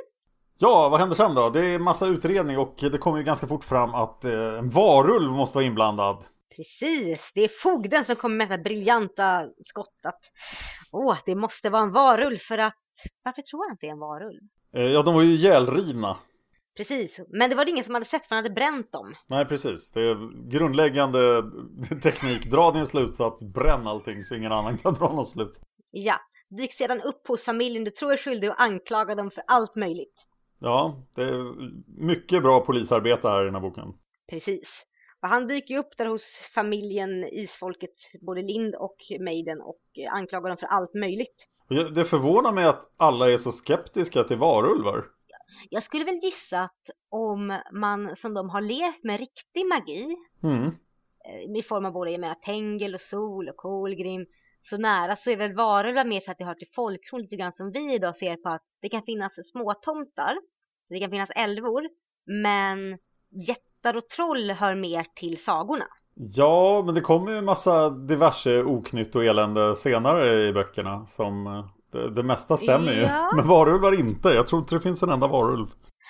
Ja, 0.60 0.90
vad 0.90 1.00
händer 1.00 1.16
sen 1.16 1.36
då? 1.36 1.50
Det 1.50 1.66
är 1.66 1.80
massa 1.80 2.08
utredning 2.08 2.58
och 2.58 2.76
det 2.92 2.98
kommer 2.98 3.18
ju 3.18 3.24
ganska 3.24 3.48
fort 3.48 3.64
fram 3.64 3.94
att 3.94 4.26
eh, 4.26 4.32
en 4.34 4.70
varulv 4.70 5.32
måste 5.32 5.58
vara 5.58 5.66
inblandad. 5.66 6.24
Precis, 6.56 7.32
det 7.34 7.42
är 7.42 7.52
fogden 7.64 8.06
som 8.06 8.16
kommer 8.16 8.36
med 8.36 8.50
det 8.50 8.64
briljanta 8.64 9.50
skottet. 9.66 10.20
Åh, 10.94 11.18
det 11.26 11.36
måste 11.36 11.70
vara 11.70 11.84
en 11.84 11.92
varulv 11.92 12.38
för 12.38 12.58
att... 12.58 12.78
Varför 13.24 13.42
tror 13.42 13.68
han 13.68 13.74
att 13.74 13.80
det 13.82 13.88
är 13.88 13.92
en 13.92 14.00
varulv? 14.00 14.42
Eh, 14.74 14.82
ja, 14.82 15.02
de 15.02 15.16
var 15.16 15.22
ju 15.22 15.30
ihjälrivna. 15.30 16.18
Precis, 16.78 17.20
men 17.28 17.50
det 17.50 17.56
var 17.56 17.66
det 17.66 17.72
ingen 17.72 17.84
som 17.84 17.94
hade 17.94 18.06
sett 18.06 18.28
för 18.28 18.36
han 18.36 18.44
hade 18.44 18.56
bränt 18.56 18.92
dem. 18.92 19.16
Nej, 19.28 19.46
precis. 19.46 19.92
Det 19.92 20.00
är 20.02 20.50
grundläggande 20.50 21.44
teknik. 22.04 22.52
Dra 22.52 22.72
din 22.72 22.88
slutsats, 22.88 23.44
bränn 23.44 23.88
allting 23.88 24.24
så 24.24 24.36
ingen 24.36 24.52
annan 24.52 24.78
kan 24.78 24.94
dra 24.94 25.14
någon 25.14 25.26
slut. 25.26 25.60
Ja, 25.92 26.20
dyk 26.50 26.74
sedan 26.74 27.02
upp 27.02 27.28
hos 27.28 27.44
familjen 27.44 27.84
du 27.84 27.92
tror 27.92 28.14
är 28.14 28.18
skyldig 28.18 28.50
och 28.50 28.62
anklaga 28.62 29.16
dem 29.16 29.32
för 29.32 29.44
allt 29.48 29.76
möjligt. 29.76 30.14
Ja, 30.60 31.04
det 31.16 31.22
är 31.22 31.56
mycket 32.02 32.44
bra 32.44 32.66
polisarbete 32.66 33.28
här 33.28 33.42
i 33.42 33.46
den 33.46 33.56
här 33.56 33.62
boken. 33.62 33.94
Precis. 34.30 34.70
Och 35.22 35.28
han 35.28 35.48
dyker 35.48 35.78
upp 35.78 35.98
där 35.98 36.06
hos 36.06 36.24
familjen 36.56 37.24
Isfolket, 37.24 37.96
både 38.22 38.42
Lind 38.42 38.76
och 38.76 38.98
Maiden 39.20 39.62
och 39.62 39.82
anklagar 40.12 40.50
dem 40.50 40.58
för 40.58 40.68
allt 40.68 40.94
möjligt. 40.94 41.48
Det 41.96 42.06
förvånar 42.06 42.52
mig 42.52 42.66
att 42.66 42.94
alla 42.98 43.32
är 43.32 43.38
så 43.38 43.52
skeptiska 43.52 44.24
till 44.24 44.38
varulvar. 44.38 45.06
Jag 45.70 45.84
skulle 45.84 46.06
väl 46.06 46.20
gissa 46.24 46.62
att 46.62 46.90
om 47.10 47.60
man 47.72 48.16
som 48.16 48.34
de 48.34 48.50
har 48.50 48.62
levt 48.62 49.04
med 49.04 49.20
riktig 49.20 49.66
magi 49.66 50.16
Mm. 50.44 50.66
eh, 51.26 51.58
i 51.60 51.64
form 51.64 51.86
av 51.86 51.94
både 51.94 52.12
jag 52.12 52.20
menar, 52.20 52.36
Tengel 52.36 52.94
och 52.94 53.02
Sol 53.02 53.50
och 53.50 53.58
Kolgrim 53.58 54.26
så 54.70 54.78
nära 54.78 55.16
så 55.16 55.32
är 55.32 55.38
väl 55.38 55.54
varulvar 55.56 56.06
mer 56.06 56.20
så 56.20 56.32
att 56.32 56.38
det 56.38 56.46
hör 56.46 56.54
till 56.54 56.72
folktron 56.76 57.22
lite 57.22 57.36
grann 57.36 57.54
som 57.54 57.72
vi 57.72 57.94
idag 57.94 58.16
ser 58.16 58.36
på 58.36 58.50
att 58.50 58.64
det 58.82 58.90
kan 58.90 59.04
finnas 59.04 59.34
småtomtar, 59.52 60.38
det 60.90 61.00
kan 61.00 61.10
finnas 61.10 61.30
älvor, 61.36 61.90
men 62.26 62.98
jättar 63.48 63.96
och 63.98 64.08
troll 64.10 64.52
hör 64.52 64.76
mer 64.76 65.06
till 65.16 65.44
sagorna. 65.44 65.88
Ja, 66.16 66.84
men 66.86 66.96
det 66.96 67.02
kommer 67.02 67.32
ju 67.32 67.38
en 67.38 67.46
massa 67.46 67.90
diverse 67.90 68.64
oknytt 68.64 69.16
och 69.16 69.26
elände 69.26 69.76
senare 69.76 70.48
i 70.48 70.54
böckerna 70.54 71.06
som 71.06 71.48
eh, 71.48 71.66
det, 71.92 72.10
det 72.10 72.24
mesta 72.24 72.58
stämmer 72.58 72.92
ju. 72.92 73.02
Ja. 73.02 73.32
Men 73.36 73.48
varulvar 73.48 74.00
inte. 74.00 74.30
Jag 74.30 74.48
tror 74.48 74.62
inte 74.62 74.76
det 74.76 74.80
finns 74.82 75.04
en 75.04 75.10
enda 75.10 75.28
varulv. 75.28 75.68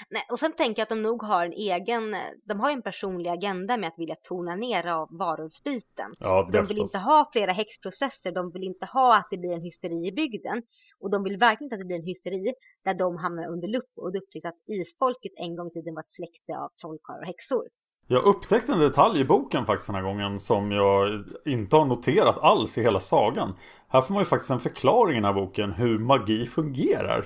Nej, 0.10 0.25
och 0.31 0.39
sen 0.39 0.53
tänker 0.53 0.79
jag 0.79 0.84
att 0.86 0.89
de 0.89 1.01
nog 1.01 1.24
har 1.24 1.46
en 1.46 1.53
egen, 1.53 2.15
de 2.46 2.60
har 2.60 2.69
ju 2.69 2.74
en 2.74 2.81
personlig 2.81 3.29
agenda 3.29 3.77
med 3.77 3.88
att 3.88 4.00
vilja 4.00 4.15
tona 4.24 4.55
ner 4.55 4.88
av 4.88 5.07
varulvsbiten. 5.12 6.12
Ja, 6.19 6.50
De 6.51 6.57
vill 6.57 6.67
förstås. 6.67 6.79
inte 6.96 6.98
ha 6.98 7.29
flera 7.31 7.51
häxprocesser, 7.51 8.31
de 8.31 8.51
vill 8.51 8.63
inte 8.63 8.86
ha 8.86 9.17
att 9.17 9.27
det 9.31 9.38
blir 9.38 9.51
en 9.53 9.62
hysteri 9.62 10.07
i 10.07 10.12
bygden. 10.12 10.63
Och 11.00 11.12
de 11.12 11.24
vill 11.24 11.38
verkligen 11.38 11.65
inte 11.65 11.75
att 11.75 11.81
det 11.81 11.86
blir 11.86 12.00
en 12.00 12.05
hysteri 12.05 12.53
där 12.86 12.93
de 12.93 13.17
hamnar 13.17 13.48
under 13.48 13.67
lupp 13.67 13.91
och 13.96 14.12
det 14.12 14.17
upptäcks 14.19 14.46
att 14.46 14.60
isfolket 14.67 15.31
en 15.36 15.55
gång 15.55 15.67
i 15.67 15.72
tiden 15.72 15.93
var 15.93 16.01
ett 16.01 16.10
släkte 16.10 16.53
av 16.57 16.69
trollkarlar 16.81 17.19
och 17.22 17.27
häxor. 17.27 17.63
Jag 18.09 18.23
upptäckte 18.23 18.71
en 18.71 18.79
detalj 18.79 19.19
i 19.19 19.25
boken 19.25 19.65
faktiskt 19.65 19.87
den 19.87 19.95
här 19.95 20.03
gången 20.03 20.39
som 20.39 20.71
jag 20.71 21.23
inte 21.45 21.75
har 21.75 21.85
noterat 21.85 22.37
alls 22.37 22.77
i 22.77 22.81
hela 22.81 22.99
sagan. 22.99 23.53
Här 23.87 24.01
får 24.01 24.13
man 24.13 24.21
ju 24.21 24.25
faktiskt 24.25 24.51
en 24.51 24.59
förklaring 24.59 25.11
i 25.11 25.15
den 25.15 25.25
här 25.25 25.33
boken 25.33 25.71
hur 25.71 25.99
magi 25.99 26.45
fungerar. 26.45 27.25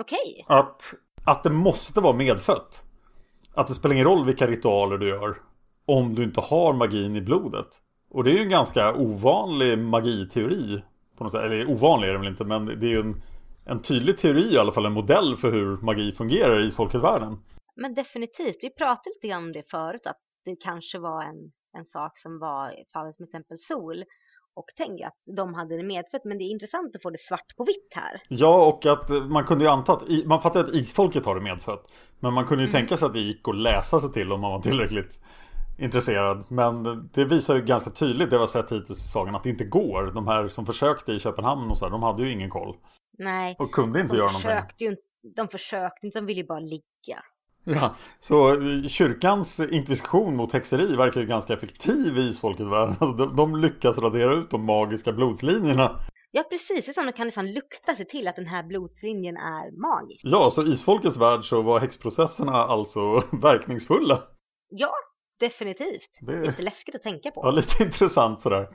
Okej, 0.00 0.44
Att, 0.48 0.94
att 1.24 1.42
det 1.42 1.50
måste 1.50 2.00
vara 2.00 2.16
medfött. 2.16 2.82
Att 3.54 3.66
det 3.66 3.74
spelar 3.74 3.94
ingen 3.94 4.06
roll 4.06 4.24
vilka 4.24 4.46
ritualer 4.46 4.98
du 4.98 5.08
gör 5.08 5.36
om 5.86 6.14
du 6.14 6.24
inte 6.24 6.40
har 6.40 6.72
magin 6.72 7.16
i 7.16 7.20
blodet. 7.20 7.68
Och 8.10 8.24
det 8.24 8.30
är 8.30 8.34
ju 8.34 8.42
en 8.42 8.48
ganska 8.48 8.94
ovanlig 8.94 9.78
magiteori. 9.78 10.82
På 11.18 11.24
något 11.24 11.32
sätt. 11.32 11.44
Eller 11.44 11.70
ovanlig 11.70 12.08
är 12.08 12.12
det 12.12 12.18
väl 12.18 12.28
inte 12.28 12.44
men 12.44 12.66
det 12.66 12.86
är 12.86 12.90
ju 12.90 13.00
en, 13.00 13.22
en 13.64 13.82
tydlig 13.82 14.18
teori 14.18 14.54
i 14.54 14.58
alla 14.58 14.72
fall, 14.72 14.86
en 14.86 14.92
modell 14.92 15.36
för 15.36 15.52
hur 15.52 15.76
magi 15.76 16.12
fungerar 16.12 16.66
i 16.66 16.70
folkvärlden. 16.70 17.38
Men 17.82 17.94
definitivt. 17.94 18.56
Vi 18.62 18.70
pratade 18.70 19.10
lite 19.14 19.28
grann 19.28 19.44
om 19.44 19.52
det 19.52 19.70
förut, 19.70 20.06
att 20.06 20.20
det 20.44 20.56
kanske 20.56 20.98
var 20.98 21.22
en, 21.22 21.52
en 21.78 21.86
sak 21.86 22.18
som 22.18 22.38
var 22.38 22.74
fallet 22.92 23.18
med 23.18 23.28
till 23.28 23.38
exempel 23.38 23.58
Sol 23.58 24.04
och 24.54 24.66
Tengi, 24.76 25.04
att 25.04 25.20
de 25.36 25.54
hade 25.54 25.76
det 25.76 25.82
medfött. 25.82 26.24
Men 26.24 26.38
det 26.38 26.44
är 26.44 26.50
intressant 26.50 26.96
att 26.96 27.02
få 27.02 27.10
det 27.10 27.20
svart 27.28 27.56
på 27.56 27.64
vitt 27.64 27.88
här. 27.90 28.20
Ja, 28.28 28.66
och 28.66 28.86
att 28.86 29.10
eh, 29.10 29.24
man 29.24 29.44
kunde 29.44 29.64
ju 29.64 29.70
anta 29.70 29.92
att 29.92 30.02
man 30.24 30.40
fattar 30.40 30.60
att 30.60 30.74
isfolket 30.74 31.26
har 31.26 31.34
det 31.34 31.40
medfött. 31.40 31.92
Men 32.20 32.32
man 32.32 32.46
kunde 32.46 32.64
ju 32.64 32.70
tänka 32.70 32.96
sig 32.96 33.06
att 33.06 33.12
det 33.12 33.20
gick 33.20 33.48
att 33.48 33.56
läsa 33.56 34.00
sig 34.00 34.12
till 34.12 34.32
om 34.32 34.40
man 34.40 34.52
var 34.52 34.60
tillräckligt 34.60 35.20
intresserad. 35.78 36.44
Men 36.48 36.82
det 37.14 37.24
visar 37.24 37.56
ju 37.56 37.62
ganska 37.62 37.90
tydligt, 37.90 38.30
det 38.30 38.36
vi 38.36 38.40
har 38.40 38.46
sett 38.46 38.72
hittills 38.72 39.04
i 39.04 39.08
sagan, 39.08 39.34
att 39.34 39.42
det 39.42 39.50
inte 39.50 39.64
går. 39.64 40.10
De 40.14 40.28
här 40.28 40.48
som 40.48 40.66
försökte 40.66 41.12
i 41.12 41.18
Köpenhamn 41.18 41.70
och 41.70 41.78
så 41.78 41.84
här, 41.84 41.92
de 41.92 42.02
hade 42.02 42.22
ju 42.22 42.32
ingen 42.32 42.50
koll. 42.50 42.76
Nej, 43.18 43.56
Och 43.58 43.72
kunde 43.72 44.00
inte 44.00 44.16
göra 44.16 44.32
någonting. 44.32 44.76
ju 44.78 44.96
de 45.36 45.48
försökte 45.48 46.06
inte, 46.06 46.18
de 46.18 46.26
ville 46.26 46.40
ju 46.40 46.46
bara 46.46 46.60
ligga. 46.60 47.22
Ja, 47.74 47.94
så 48.20 48.52
eh, 48.52 48.82
kyrkans 48.88 49.60
inkvisition 49.60 50.36
mot 50.36 50.52
häxeri 50.52 50.96
verkar 50.96 51.20
ju 51.20 51.26
ganska 51.26 51.52
effektiv 51.52 52.18
i 52.18 52.20
isfolket 52.20 52.66
världen. 52.66 52.96
Alltså, 53.00 53.26
de, 53.26 53.36
de 53.36 53.56
lyckas 53.56 53.98
radera 53.98 54.32
ut 54.34 54.50
de 54.50 54.64
magiska 54.64 55.12
blodslinjerna. 55.12 56.00
Ja, 56.30 56.42
precis. 56.50 56.84
Det 56.84 56.90
är 56.90 56.92
som 56.92 57.06
de 57.06 57.12
kan 57.12 57.26
liksom 57.26 57.46
lukta 57.46 57.94
sig 57.96 58.06
till 58.06 58.28
att 58.28 58.36
den 58.36 58.46
här 58.46 58.62
blodslinjen 58.62 59.36
är 59.36 59.80
magisk. 59.80 60.20
Ja, 60.24 60.50
så 60.50 60.62
i 60.62 60.68
isfolkets 60.70 61.16
värld 61.16 61.44
så 61.44 61.62
var 61.62 61.80
häxprocesserna 61.80 62.52
alltså 62.52 63.00
verkningsfulla. 63.42 64.18
Ja, 64.70 64.92
definitivt. 65.40 66.10
Det- 66.26 66.32
är 66.32 66.46
lite 66.46 66.62
läskigt 66.62 66.94
att 66.94 67.02
tänka 67.02 67.30
på. 67.30 67.40
Ja, 67.44 67.50
lite 67.50 67.82
intressant 67.84 68.40
sådär. 68.40 68.68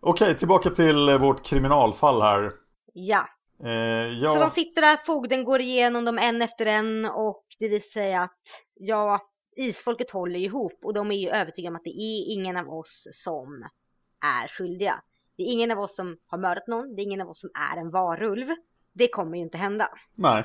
Okej, 0.00 0.36
tillbaka 0.36 0.70
till 0.70 1.18
vårt 1.18 1.44
kriminalfall 1.46 2.22
här. 2.22 2.50
Ja, 2.92 3.26
Eh, 3.62 4.18
så 4.20 4.26
de 4.26 4.40
ja, 4.40 4.50
sitter 4.50 4.80
där, 4.80 4.98
fogden 5.06 5.44
går 5.44 5.60
igenom 5.60 6.04
dem 6.04 6.18
en 6.18 6.42
efter 6.42 6.66
en 6.66 7.04
och 7.04 7.44
det 7.58 7.68
visar 7.68 7.90
sig 7.90 8.14
att 8.14 8.40
ja, 8.74 9.20
isfolket 9.56 10.10
håller 10.10 10.40
ihop 10.40 10.78
och 10.84 10.94
de 10.94 11.10
är 11.10 11.16
ju 11.16 11.28
övertygade 11.28 11.70
om 11.70 11.76
att 11.76 11.84
det 11.84 11.90
är 11.90 12.32
ingen 12.32 12.56
av 12.56 12.68
oss 12.68 13.06
som 13.24 13.68
är 14.24 14.48
skyldiga. 14.48 15.02
Det 15.36 15.42
är 15.42 15.46
ingen 15.46 15.70
av 15.70 15.78
oss 15.78 15.96
som 15.96 16.16
har 16.26 16.38
mördat 16.38 16.66
någon, 16.66 16.94
det 16.94 17.02
är 17.02 17.04
ingen 17.04 17.20
av 17.20 17.28
oss 17.28 17.40
som 17.40 17.50
är 17.54 17.80
en 17.80 17.90
varulv. 17.90 18.48
Det 18.92 19.08
kommer 19.08 19.36
ju 19.36 19.42
inte 19.42 19.58
hända. 19.58 19.88
nej. 20.14 20.44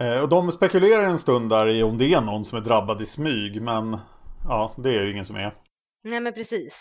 Eh, 0.00 0.22
och 0.22 0.28
de 0.28 0.50
spekulerar 0.50 1.02
en 1.02 1.18
stund 1.18 1.50
där 1.50 1.68
i 1.68 1.82
om 1.82 1.98
det 1.98 2.12
är 2.12 2.20
någon 2.20 2.44
som 2.44 2.58
är 2.58 2.62
drabbad 2.62 3.00
i 3.00 3.04
smyg, 3.04 3.62
men 3.62 3.98
ja, 4.48 4.72
det 4.76 4.88
är 4.88 5.02
ju 5.02 5.12
ingen 5.12 5.24
som 5.24 5.36
är. 5.36 5.54
Nej 6.02 6.20
men 6.20 6.32
precis. 6.32 6.74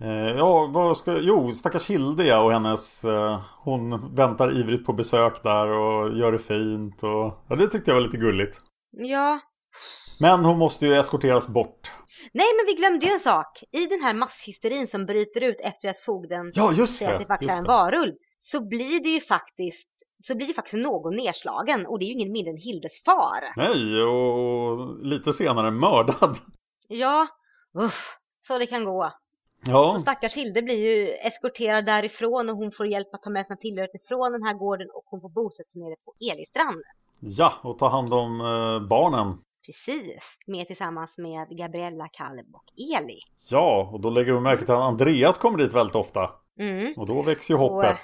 Eh, 0.00 0.36
ja, 0.36 0.70
vad 0.74 0.96
ska... 0.96 1.18
Jo, 1.20 1.52
stackars 1.52 1.90
Hilde 1.90 2.36
och 2.38 2.52
hennes... 2.52 3.04
Eh, 3.04 3.40
hon 3.64 4.14
väntar 4.14 4.56
ivrigt 4.60 4.86
på 4.86 4.92
besök 4.92 5.42
där 5.42 5.68
och 5.68 6.16
gör 6.18 6.32
det 6.32 6.38
fint 6.38 7.02
och... 7.02 7.44
Ja, 7.48 7.56
det 7.56 7.66
tyckte 7.66 7.90
jag 7.90 7.94
var 7.96 8.02
lite 8.02 8.16
gulligt. 8.16 8.60
Ja, 8.90 9.40
Men 10.20 10.44
hon 10.44 10.58
måste 10.58 10.86
ju 10.86 10.94
eskorteras 10.96 11.48
bort. 11.48 11.92
nej 12.32 12.46
men 12.56 12.66
vi 12.66 12.74
glömde 12.74 13.06
ju 13.06 13.12
en 13.12 13.20
sak. 13.20 13.62
I 13.72 13.86
den 13.86 14.02
här 14.02 14.14
masshysterin 14.14 14.86
som 14.88 15.06
bryter 15.06 15.40
ut 15.42 15.60
efter 15.60 15.88
att 15.88 15.98
fogden 16.00 16.52
Ja, 16.54 16.72
just 16.72 16.98
säger 16.98 17.12
att 17.12 17.18
det! 17.18 17.24
det 17.24 17.28
faktiskt 17.28 17.52
är 17.52 17.56
en 17.56 17.62
det. 17.64 17.68
varulv. 17.68 18.12
Så 18.40 18.68
blir 18.68 19.02
det 19.02 19.08
ju 19.08 19.20
faktiskt 19.20 19.88
så 20.26 20.34
blir 20.36 20.46
det 20.46 20.54
faktiskt 20.54 20.82
någon 20.82 21.16
nedslagen 21.16 21.86
och 21.86 21.98
det 21.98 22.04
är 22.04 22.06
ju 22.06 22.12
ingen 22.12 22.32
mindre 22.32 22.50
än 22.50 22.56
Hildes 22.56 22.92
far. 23.04 23.52
Nej, 23.56 24.02
och 24.02 25.06
lite 25.06 25.32
senare 25.32 25.70
mördad. 25.70 26.36
Ja, 26.88 27.26
uff, 27.78 28.16
så 28.46 28.58
det 28.58 28.66
kan 28.66 28.84
gå. 28.84 29.12
Ja, 29.66 29.94
Och 29.94 30.00
stackars 30.00 30.34
Hilde 30.34 30.62
blir 30.62 30.74
ju 30.76 31.08
eskorterad 31.14 31.86
därifrån 31.86 32.48
och 32.48 32.56
hon 32.56 32.72
får 32.72 32.86
hjälp 32.86 33.14
att 33.14 33.22
ta 33.22 33.30
med 33.30 33.46
sina 33.46 33.56
tillhörigheter 33.56 34.00
från 34.08 34.32
den 34.32 34.42
här 34.42 34.54
gården 34.54 34.88
och 34.94 35.04
hon 35.06 35.20
får 35.20 35.28
bosätta 35.28 35.70
sig 35.70 35.82
nere 35.82 35.94
på 36.04 36.14
Elistrand. 36.32 36.82
ja, 37.20 37.52
och 37.62 37.78
ta 37.78 37.88
hand 37.88 38.14
om 38.14 38.40
eh, 38.40 38.88
barnen. 38.88 39.38
Precis, 39.66 40.22
med 40.46 40.66
tillsammans 40.66 41.18
med 41.18 41.48
Gabriella, 41.58 42.08
Kaleb 42.12 42.54
och 42.54 42.64
Eli. 42.96 43.18
Ja, 43.50 43.90
och 43.92 44.00
då 44.00 44.10
lägger 44.10 44.32
vi 44.32 44.40
märke 44.40 44.64
till 44.64 44.74
att 44.74 44.80
Andreas 44.80 45.38
kommer 45.38 45.58
dit 45.58 45.74
väldigt 45.74 45.96
ofta. 45.96 46.30
Mm, 46.60 46.94
Och 46.96 47.06
då 47.06 47.22
växer 47.22 47.54
ju 47.54 47.58
hoppet. 47.60 47.98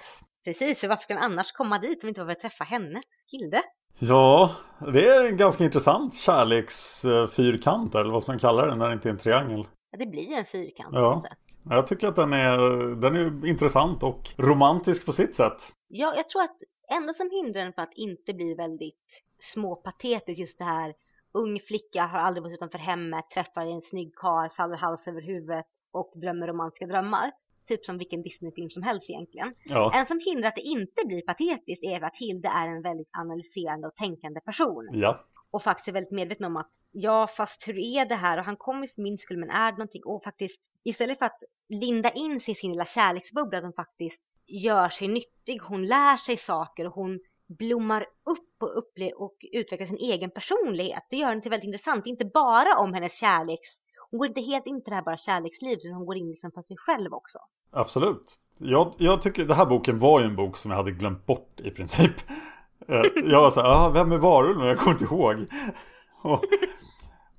precis, 0.45 0.81
för 0.81 0.89
varför 0.89 1.03
ska 1.03 1.15
han 1.15 1.23
annars 1.33 1.53
komma 1.53 1.79
dit 1.79 2.03
om 2.03 2.09
inte 2.09 2.21
var 2.21 2.27
för 2.27 2.33
att 2.33 2.41
träffa 2.41 2.65
henne, 2.65 3.03
Hilde? 3.27 3.63
Ja, 3.99 4.51
det 4.93 5.07
är 5.09 5.25
en 5.25 5.37
ganska 5.37 5.65
intressant 5.65 6.15
kärleksfyrkant 6.15 7.95
eller 7.95 8.11
vad 8.13 8.29
man 8.29 8.39
kallar 8.39 8.69
det 8.69 8.75
när 8.75 8.87
det 8.89 8.93
inte 8.95 9.09
är 9.09 9.11
en 9.13 9.19
triangel. 9.19 9.67
Ja, 9.91 9.99
det 9.99 10.07
blir 10.07 10.33
en 10.33 10.45
fyrkant. 10.47 10.89
Ja. 10.93 11.25
Jag 11.71 11.87
tycker 11.87 12.09
att 12.09 12.17
den 12.17 12.33
är, 12.33 12.59
den 13.01 13.17
är 13.17 13.47
intressant 13.47 14.03
och 14.03 14.31
romantisk 14.37 15.07
på 15.07 15.13
sitt 15.13 15.35
sätt. 15.35 15.63
Ja, 15.89 16.15
jag 16.17 16.29
tror 16.29 16.43
att 16.43 16.57
enda 17.01 17.15
som 17.15 17.31
hindrar 17.31 17.63
den 17.63 17.73
för 17.73 17.83
att 17.83 17.95
inte 17.95 18.35
bli 18.35 18.55
väldigt 18.55 19.25
småpatetiskt 19.53 20.39
just 20.39 20.59
det 20.59 20.65
här 20.65 20.95
ung 21.35 21.61
flicka 21.61 22.07
har 22.07 22.19
aldrig 22.19 22.43
varit 22.43 22.55
utanför 22.55 22.79
hemmet, 22.79 23.25
träffar 23.35 23.67
en 23.67 23.83
snygg 23.83 24.15
karl, 24.15 24.49
faller 24.57 24.77
hals 24.77 25.07
över 25.07 25.23
huvudet 25.23 25.67
och 25.93 26.13
drömmer 26.15 26.47
romantiska 26.47 26.87
drömmar. 26.87 27.33
Typ 27.69 27.85
som 27.85 27.99
vilken 27.99 28.23
Disneyfilm 28.23 28.71
som 28.71 28.83
helst 28.83 29.11
egentligen. 29.11 29.55
Ja. 29.65 29.93
En 29.95 30.07
som 30.07 30.21
hindrar 30.25 30.49
att 30.49 30.55
det 30.55 30.61
inte 30.61 31.05
blir 31.07 31.23
patetiskt 31.23 31.85
är 31.85 32.05
att 32.05 32.17
Hilde 32.17 32.49
är 32.49 32.69
en 32.69 32.83
väldigt 32.83 33.09
analyserande 33.13 33.87
och 33.89 33.95
tänkande 33.95 34.41
person. 34.41 34.89
Ja. 34.93 35.25
Och 35.51 35.63
faktiskt 35.63 35.89
är 35.89 35.93
väldigt 35.93 36.13
medveten 36.13 36.47
om 36.47 36.57
att 36.57 36.71
ja, 36.95 37.27
fast 37.27 37.69
hur 37.69 37.79
är 37.79 38.07
det 38.07 38.15
här? 38.15 38.39
Och 38.39 38.45
han 38.45 38.57
kommer 38.57 38.87
för 38.87 39.03
min 39.03 39.19
skull, 39.19 39.37
men 39.37 39.51
är 39.51 39.73
det 39.73 39.79
någonting? 39.79 40.03
Och 40.05 40.23
faktiskt 40.25 40.61
istället 40.85 41.19
för 41.19 41.27
att 41.27 41.43
linda 41.69 42.11
in 42.11 42.41
sig 42.41 42.53
i 42.53 42.55
sin 42.55 42.71
lilla 42.71 42.85
kärleksbubbla, 42.85 43.59
att 43.59 43.65
hon 43.65 43.73
faktiskt 43.73 44.21
gör 44.47 44.89
sig 44.89 45.09
nyttig. 45.09 45.61
Hon 45.63 45.87
lär 45.87 46.17
sig 46.17 46.37
saker 46.37 46.87
och 46.87 46.93
hon 46.93 47.21
blommar 47.47 48.03
upp 48.03 48.63
och, 48.63 48.75
upple- 48.83 49.13
och 49.13 49.35
utvecklar 49.53 49.87
sin 49.87 49.97
egen 49.97 50.31
personlighet. 50.31 51.03
Det 51.11 51.17
gör 51.17 51.29
henne 51.29 51.41
till 51.41 51.51
väldigt 51.51 51.67
intressant. 51.67 52.07
Inte 52.07 52.25
bara 52.25 52.79
om 52.79 52.95
hennes 52.95 53.13
kärleks... 53.13 53.69
Hon 54.11 54.19
går 54.19 54.27
inte 54.29 54.41
helt 54.41 54.67
in 54.67 54.85
på 54.85 54.91
det 54.91 54.97
här 54.97 55.03
bara 55.03 55.17
kärleksliv, 55.17 55.79
utan 55.79 55.93
hon 55.93 56.07
går 56.07 56.17
in 56.17 56.31
liksom 56.31 56.51
för 56.51 56.63
sig 56.63 56.77
själv 56.77 57.13
också. 57.15 57.39
Absolut. 57.71 58.39
Jag, 58.59 58.93
jag 58.99 59.23
tycker 59.23 59.45
den 59.45 59.57
här 59.57 59.67
boken 59.67 59.99
var 59.99 60.21
ju 60.21 60.27
en 60.27 60.37
bok 60.37 60.57
som 60.57 60.71
jag 60.71 60.79
hade 60.79 60.91
glömt 60.91 61.27
bort 61.27 61.61
i 61.61 61.71
princip. 61.71 62.13
Eh, 62.89 63.03
jag 63.25 63.41
var 63.41 63.51
så 63.51 63.61
här, 63.61 63.69
ah, 63.69 63.91
vem 63.91 64.13
är 64.13 64.19
varulven? 64.19 64.67
Jag 64.67 64.79
kommer 64.79 64.93
inte 64.93 65.05
ihåg. 65.05 65.47
Och, 66.25 66.45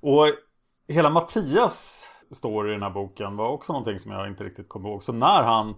och 0.00 0.26
hela 0.88 1.10
Mattias 1.10 2.06
story 2.30 2.70
i 2.70 2.72
den 2.72 2.82
här 2.82 2.90
boken 2.90 3.36
var 3.36 3.48
också 3.48 3.72
någonting 3.72 3.98
som 3.98 4.12
jag 4.12 4.28
inte 4.28 4.44
riktigt 4.44 4.68
kommer 4.68 4.88
ihåg. 4.88 5.02
Så 5.02 5.12
när 5.12 5.42
han 5.42 5.74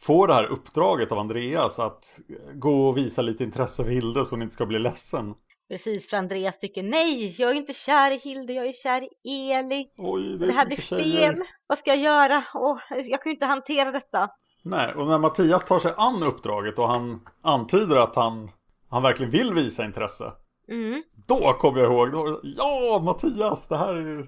får 0.00 0.26
det 0.26 0.34
här 0.34 0.44
uppdraget 0.44 1.12
av 1.12 1.18
Andreas 1.18 1.78
att 1.78 2.18
gå 2.54 2.88
och 2.88 2.96
visa 2.96 3.22
lite 3.22 3.44
intresse 3.44 3.84
för 3.84 3.90
Hilde 3.90 4.24
så 4.24 4.34
hon 4.34 4.42
inte 4.42 4.54
ska 4.54 4.66
bli 4.66 4.78
ledsen. 4.78 5.34
Precis, 5.68 6.10
för 6.10 6.16
Andreas 6.16 6.58
tycker 6.58 6.82
nej, 6.82 7.34
jag 7.38 7.50
är 7.50 7.54
inte 7.54 7.72
kär 7.72 8.10
i 8.10 8.16
Hilde, 8.18 8.52
jag 8.52 8.66
är 8.66 8.72
kär 8.72 9.08
i 9.24 9.52
Eli. 9.52 9.88
Oj, 9.96 10.38
det, 10.38 10.46
Det, 10.46 10.52
här 10.52 10.66
blir 10.66 10.76
fel. 10.76 11.42
Vad 11.66 11.78
ska 11.78 11.90
jag 11.90 11.98
göra? 11.98 12.44
Åh, 12.54 12.78
jag 12.90 13.22
kan 13.22 13.30
ju 13.30 13.34
inte 13.34 13.46
hantera 13.46 13.90
detta. 13.90 14.30
Nej, 14.64 14.94
och 14.94 15.06
när 15.06 15.18
Mattias 15.18 15.64
tar 15.64 15.78
sig 15.78 15.92
an 15.96 16.22
uppdraget 16.22 16.78
och 16.78 16.88
han 16.88 17.20
antyder 17.42 17.96
att 17.96 18.16
han, 18.16 18.48
han 18.88 19.02
verkligen 19.02 19.30
vill 19.32 19.54
visa 19.54 19.84
intresse. 19.84 20.32
Mm. 20.68 21.02
Då 21.28 21.52
kommer 21.52 21.80
jag 21.80 21.92
ihåg, 21.92 22.12
då, 22.12 22.40
ja 22.42 23.00
Mattias, 23.04 23.68
det 23.68 23.76
här 23.76 23.94
är 23.94 24.00
ju... 24.00 24.26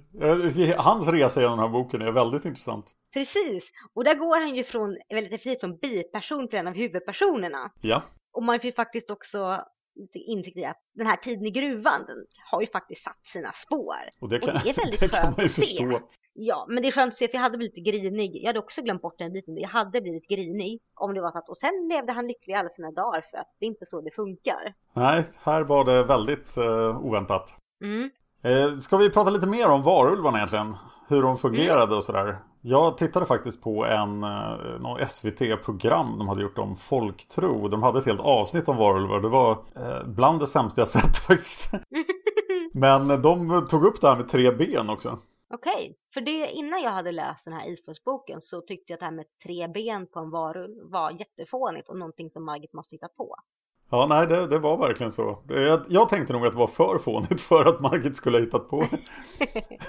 eh, 0.70 0.80
Hans 0.82 1.08
resa 1.08 1.40
genom 1.40 1.58
den 1.58 1.66
här 1.66 1.72
boken 1.72 2.02
är 2.02 2.12
väldigt 2.12 2.44
intressant. 2.44 2.86
Precis, 3.12 3.64
och 3.94 4.04
där 4.04 4.14
går 4.14 4.40
han 4.40 4.54
ju 4.54 4.64
från, 4.64 4.96
väldigt 5.10 5.30
definitivt 5.30 5.60
från 5.60 5.76
biperson 5.78 6.48
till 6.48 6.58
en 6.58 6.66
av 6.66 6.74
huvudpersonerna. 6.74 7.70
Ja, 7.80 8.02
Och 8.32 8.42
man 8.42 8.58
får 8.58 8.66
ju 8.66 8.72
faktiskt 8.72 9.10
också 9.10 9.64
lite 9.96 10.18
insikt 10.18 10.56
i 10.56 10.64
att 10.64 10.80
den 10.94 11.06
här 11.06 11.16
tiden 11.16 11.46
i 11.46 11.50
gruvan, 11.50 12.04
den 12.06 12.26
har 12.50 12.60
ju 12.60 12.66
faktiskt 12.66 13.04
satt 13.04 13.26
sina 13.32 13.52
spår. 13.52 13.96
och 14.20 14.28
det 14.28 14.38
kan, 14.38 14.56
Och 14.56 14.62
det 14.62 14.70
är 14.70 14.74
väldigt 14.82 15.00
det 15.00 15.08
kan 15.08 15.34
man 15.36 15.44
ju 15.44 15.48
förstå. 15.48 16.00
Ja, 16.32 16.66
men 16.68 16.82
det 16.82 16.88
är 16.88 16.92
skönt 16.92 17.12
att 17.12 17.18
se 17.18 17.28
för 17.28 17.34
jag 17.34 17.42
hade 17.42 17.58
blivit 17.58 17.84
grinig. 17.84 18.36
Jag 18.42 18.46
hade 18.46 18.58
också 18.58 18.82
glömt 18.82 19.02
bort 19.02 19.18
den 19.18 19.32
biten. 19.32 19.56
Jag 19.56 19.68
hade 19.68 20.00
blivit 20.00 20.28
grinig 20.28 20.80
om 20.94 21.14
det 21.14 21.20
var 21.20 21.32
så 21.32 21.38
att, 21.38 21.48
och 21.48 21.56
sen 21.56 21.88
levde 21.88 22.12
han 22.12 22.26
lycklig 22.26 22.54
alla 22.54 22.68
sina 22.68 22.90
dagar 22.90 23.24
för 23.30 23.38
att 23.38 23.56
det 23.58 23.66
är 23.66 23.68
inte 23.68 23.86
så 23.90 24.00
det 24.00 24.10
funkar. 24.10 24.74
Nej, 24.92 25.24
här 25.42 25.62
var 25.62 25.84
det 25.84 26.04
väldigt 26.04 26.56
eh, 26.56 27.06
oväntat. 27.06 27.56
Mm. 27.82 28.10
Eh, 28.42 28.78
ska 28.78 28.96
vi 28.96 29.10
prata 29.10 29.30
lite 29.30 29.46
mer 29.46 29.68
om 29.68 29.82
varulvarna 29.82 30.38
egentligen? 30.38 30.76
Hur 31.08 31.22
de 31.22 31.36
fungerade 31.36 31.96
och 31.96 32.04
sådär. 32.04 32.38
Jag 32.66 32.98
tittade 32.98 33.26
faktiskt 33.26 33.62
på 33.62 33.84
en 33.84 34.22
eh, 34.22 34.80
någon 34.80 35.08
SVT-program 35.08 36.18
de 36.18 36.28
hade 36.28 36.42
gjort 36.42 36.58
om 36.58 36.76
folktro. 36.76 37.68
De 37.68 37.82
hade 37.82 37.98
ett 37.98 38.06
helt 38.06 38.20
avsnitt 38.20 38.68
om 38.68 38.76
varulvar. 38.76 39.20
Det 39.20 39.28
var 39.28 39.50
eh, 39.52 40.06
bland 40.06 40.40
det 40.40 40.46
sämsta 40.46 40.80
jag 40.80 40.88
sett 40.98 41.18
faktiskt. 41.18 41.70
Men 42.72 43.22
de 43.22 43.66
tog 43.70 43.84
upp 43.84 44.00
det 44.00 44.08
här 44.08 44.16
med 44.16 44.28
tre 44.28 44.50
ben 44.50 44.90
också. 44.90 45.18
Okej, 45.54 45.96
för 46.14 46.20
det 46.20 46.50
innan 46.50 46.82
jag 46.82 46.90
hade 46.90 47.12
läst 47.12 47.44
den 47.44 47.54
här 47.54 47.72
isfolksboken 47.72 48.40
så 48.40 48.60
tyckte 48.60 48.92
jag 48.92 48.96
att 48.96 49.00
det 49.00 49.06
här 49.06 49.12
med 49.12 49.26
tre 49.44 49.68
ben 49.68 50.06
på 50.06 50.20
en 50.20 50.30
varulv 50.30 50.90
var 50.90 51.10
jättefånigt 51.10 51.88
och 51.88 51.98
någonting 51.98 52.30
som 52.30 52.44
Margit 52.44 52.72
måste 52.72 52.94
hitta 52.94 53.08
på. 53.08 53.34
Ja, 53.90 54.06
nej, 54.06 54.26
det, 54.26 54.46
det 54.46 54.58
var 54.58 54.76
verkligen 54.76 55.12
så. 55.12 55.38
Jag, 55.48 55.80
jag 55.88 56.08
tänkte 56.08 56.32
nog 56.32 56.46
att 56.46 56.52
det 56.52 56.58
var 56.58 56.66
för 56.66 56.98
fånigt 56.98 57.40
för 57.40 57.64
att 57.64 57.80
Margit 57.80 58.16
skulle 58.16 58.36
ha 58.36 58.44
hittat 58.44 58.68
på 58.68 58.84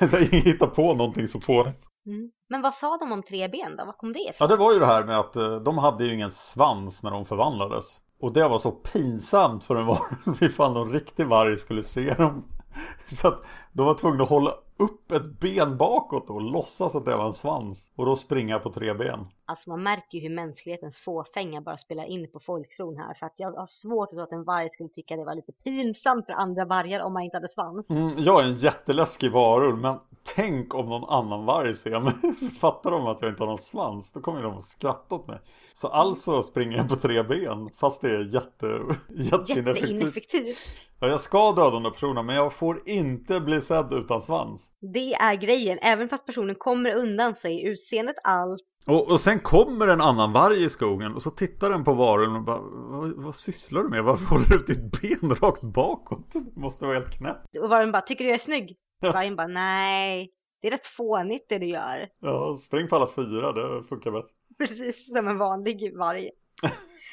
Så 0.09 0.17
hitta 0.31 0.67
på 0.67 0.93
någonting 0.93 1.27
så 1.27 1.39
fånigt. 1.39 1.94
Mm. 2.05 2.31
Men 2.49 2.61
vad 2.61 2.73
sa 2.73 2.97
de 2.97 3.11
om 3.11 3.23
tre 3.23 3.47
ben 3.47 3.75
då? 3.77 3.85
Vad 3.85 3.97
kom 3.97 4.13
det 4.13 4.19
ifrån? 4.19 4.35
Ja, 4.39 4.47
det 4.47 4.55
var 4.55 4.73
ju 4.73 4.79
det 4.79 4.85
här 4.85 5.03
med 5.03 5.19
att 5.19 5.35
eh, 5.35 5.55
de 5.55 5.77
hade 5.77 6.05
ju 6.05 6.13
ingen 6.13 6.29
svans 6.29 7.03
när 7.03 7.11
de 7.11 7.25
förvandlades. 7.25 8.01
Och 8.19 8.33
det 8.33 8.47
var 8.47 8.57
så 8.57 8.71
pinsamt 8.71 9.65
för 9.65 9.75
en 9.75 9.85
varulv 9.85 10.37
ifall 10.43 10.73
någon 10.73 10.91
riktig 10.91 11.27
varg 11.27 11.57
skulle 11.57 11.83
se 11.83 12.13
dem. 12.13 12.43
Så 13.05 13.27
att 13.27 13.45
de 13.73 13.85
var 13.85 13.93
tvungna 13.93 14.23
att 14.23 14.29
hålla 14.29 14.51
upp 14.77 15.11
ett 15.11 15.39
ben 15.39 15.77
bakåt 15.77 16.29
och 16.29 16.41
låtsas 16.41 16.95
att 16.95 17.05
det 17.05 17.15
var 17.15 17.25
en 17.25 17.33
svans. 17.33 17.91
Och 17.95 18.05
då 18.05 18.15
springa 18.15 18.59
på 18.59 18.71
tre 18.71 18.93
ben. 18.93 19.27
Alltså 19.45 19.69
man 19.69 19.83
märker 19.83 20.17
ju 20.17 20.21
hur 20.21 20.35
mänsklighetens 20.35 20.97
fåfänga 20.99 21.61
bara 21.61 21.77
spelar 21.77 22.05
in 22.05 22.31
på 22.31 22.39
folktron 22.39 22.97
här. 22.97 23.13
För 23.13 23.25
att 23.25 23.33
jag 23.35 23.51
har 23.51 23.65
svårt 23.65 24.09
att 24.09 24.15
tro 24.15 24.23
att 24.23 24.31
en 24.31 24.43
varg 24.43 24.69
skulle 24.69 24.89
tycka 24.89 25.15
det 25.15 25.25
var 25.25 25.35
lite 25.35 25.51
pinsamt 25.51 26.25
för 26.25 26.33
andra 26.33 26.65
vargar 26.65 26.99
om 26.99 27.13
man 27.13 27.23
inte 27.23 27.37
hade 27.37 27.49
svans. 27.49 27.89
Mm, 27.89 28.13
jag 28.17 28.43
är 28.43 28.47
en 28.47 28.55
jätteläskig 28.55 29.31
varulv 29.31 29.77
men 29.77 29.99
tänk 30.35 30.75
om 30.75 30.89
någon 30.89 31.09
annan 31.09 31.45
varg 31.45 31.75
ser 31.75 31.99
mig 31.99 32.13
så 32.37 32.51
fattar 32.51 32.91
de 32.91 33.07
att 33.07 33.21
jag 33.21 33.31
inte 33.31 33.43
har 33.43 33.47
någon 33.47 33.57
svans. 33.57 34.11
Då 34.11 34.19
kommer 34.19 34.43
de 34.43 34.57
att 34.57 34.65
skratta 34.65 35.15
åt 35.15 35.27
mig. 35.27 35.39
Så 35.73 35.87
alltså 35.87 36.43
springer 36.43 36.77
jag 36.77 36.89
på 36.89 36.95
tre 36.95 37.23
ben 37.23 37.69
fast 37.77 38.01
det 38.01 38.09
är 38.09 38.33
jätte, 38.33 38.65
jätteineffektivt. 39.09 39.91
Jätteineffektivt. 39.91 40.57
Ja, 40.99 41.07
jag 41.07 41.19
ska 41.19 41.51
döda 41.51 41.69
den 41.69 41.83
där 41.83 41.89
personen 41.89 42.25
men 42.25 42.35
jag 42.35 42.53
får 42.53 42.89
inte 42.89 43.39
bli 43.39 43.61
sedd 43.61 43.93
utan 43.93 44.21
svans. 44.21 44.64
Det 44.93 45.13
är 45.13 45.35
grejen. 45.35 45.79
Även 45.81 46.09
fast 46.09 46.25
personen 46.25 46.55
kommer 46.55 46.95
undan 46.95 47.35
sig, 47.35 47.63
utseendet 47.63 48.15
allt. 48.23 48.61
Och, 48.87 49.11
och 49.11 49.19
sen 49.19 49.39
kommer 49.39 49.87
en 49.87 50.01
annan 50.01 50.33
varg 50.33 50.63
i 50.63 50.69
skogen 50.69 51.13
och 51.13 51.21
så 51.21 51.29
tittar 51.29 51.69
den 51.69 51.83
på 51.83 51.93
varulven 51.93 52.35
och 52.35 52.43
bara 52.43 52.59
vad, 52.61 53.23
vad 53.23 53.35
sysslar 53.35 53.83
du 53.83 53.89
med? 53.89 54.03
Varför 54.03 54.25
håller 54.29 54.45
du 54.49 54.55
upp 54.55 54.67
ditt 54.67 55.01
ben 55.01 55.35
rakt 55.35 55.61
bakåt? 55.61 56.33
Det 56.33 56.61
måste 56.61 56.85
vara 56.85 56.95
helt 56.95 57.17
knäppt. 57.17 57.57
Och 57.61 57.69
vargen 57.69 57.91
bara, 57.91 58.01
tycker 58.01 58.23
du 58.23 58.29
jag 58.29 58.39
är 58.39 58.43
snygg? 58.43 58.77
Ja. 58.99 59.11
Vargen 59.11 59.35
bara, 59.35 59.47
nej. 59.47 60.31
Det 60.61 60.67
är 60.67 60.71
rätt 60.71 60.87
fånigt 60.87 61.49
det 61.49 61.57
du 61.57 61.65
gör. 61.65 62.09
Ja, 62.19 62.55
spring 62.55 62.87
på 62.87 62.95
alla 62.95 63.07
fyra, 63.15 63.51
det 63.51 63.83
funkar 63.83 64.11
bättre. 64.11 64.29
Precis 64.57 65.05
som 65.05 65.27
en 65.27 65.37
vanlig 65.37 65.97
varg. 65.97 66.29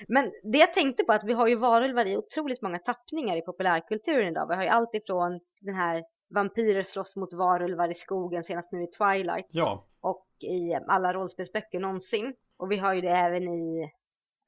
Men 0.08 0.32
det 0.52 0.58
jag 0.58 0.74
tänkte 0.74 1.04
på 1.04 1.12
är 1.12 1.16
att 1.16 1.24
vi 1.24 1.32
har 1.32 1.46
ju 1.46 1.54
varulvar 1.56 2.06
i 2.06 2.16
otroligt 2.16 2.62
många 2.62 2.78
tappningar 2.78 3.36
i 3.36 3.40
populärkulturen 3.40 4.28
idag. 4.28 4.48
Vi 4.48 4.54
har 4.54 4.62
ju 4.62 4.68
allt 4.68 4.94
ifrån 4.94 5.40
den 5.60 5.74
här 5.74 6.02
vampyrer 6.34 6.82
slåss 6.82 7.16
mot 7.16 7.32
varulvar 7.32 7.90
i 7.90 7.94
skogen, 7.94 8.44
senast 8.44 8.72
nu 8.72 8.82
i 8.82 8.86
Twilight. 8.86 9.46
Ja, 9.50 9.84
Och 10.00 10.26
i 10.40 10.74
alla 10.88 11.12
rollspelsböcker 11.12 11.80
någonsin. 11.80 12.34
Och 12.56 12.72
vi 12.72 12.76
har 12.76 12.94
ju 12.94 13.00
det 13.00 13.10
även 13.10 13.48
i, 13.48 13.90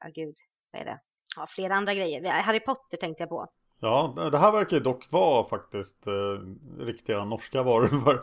ja 0.00 0.10
gud, 0.14 0.34
vad 0.72 0.82
är 0.82 0.86
det? 0.86 1.00
Ja, 1.36 1.46
flera 1.48 1.74
andra 1.74 1.94
grejer. 1.94 2.30
Harry 2.30 2.60
Potter 2.60 2.96
tänkte 2.96 3.22
jag 3.22 3.30
på. 3.30 3.48
Ja, 3.80 4.14
det 4.32 4.38
här 4.38 4.52
verkar 4.52 4.76
ju 4.76 4.82
dock 4.82 5.12
vara 5.12 5.44
faktiskt 5.44 6.06
eh, 6.06 6.82
riktiga 6.84 7.24
norska 7.24 7.62
varulvar. 7.62 8.20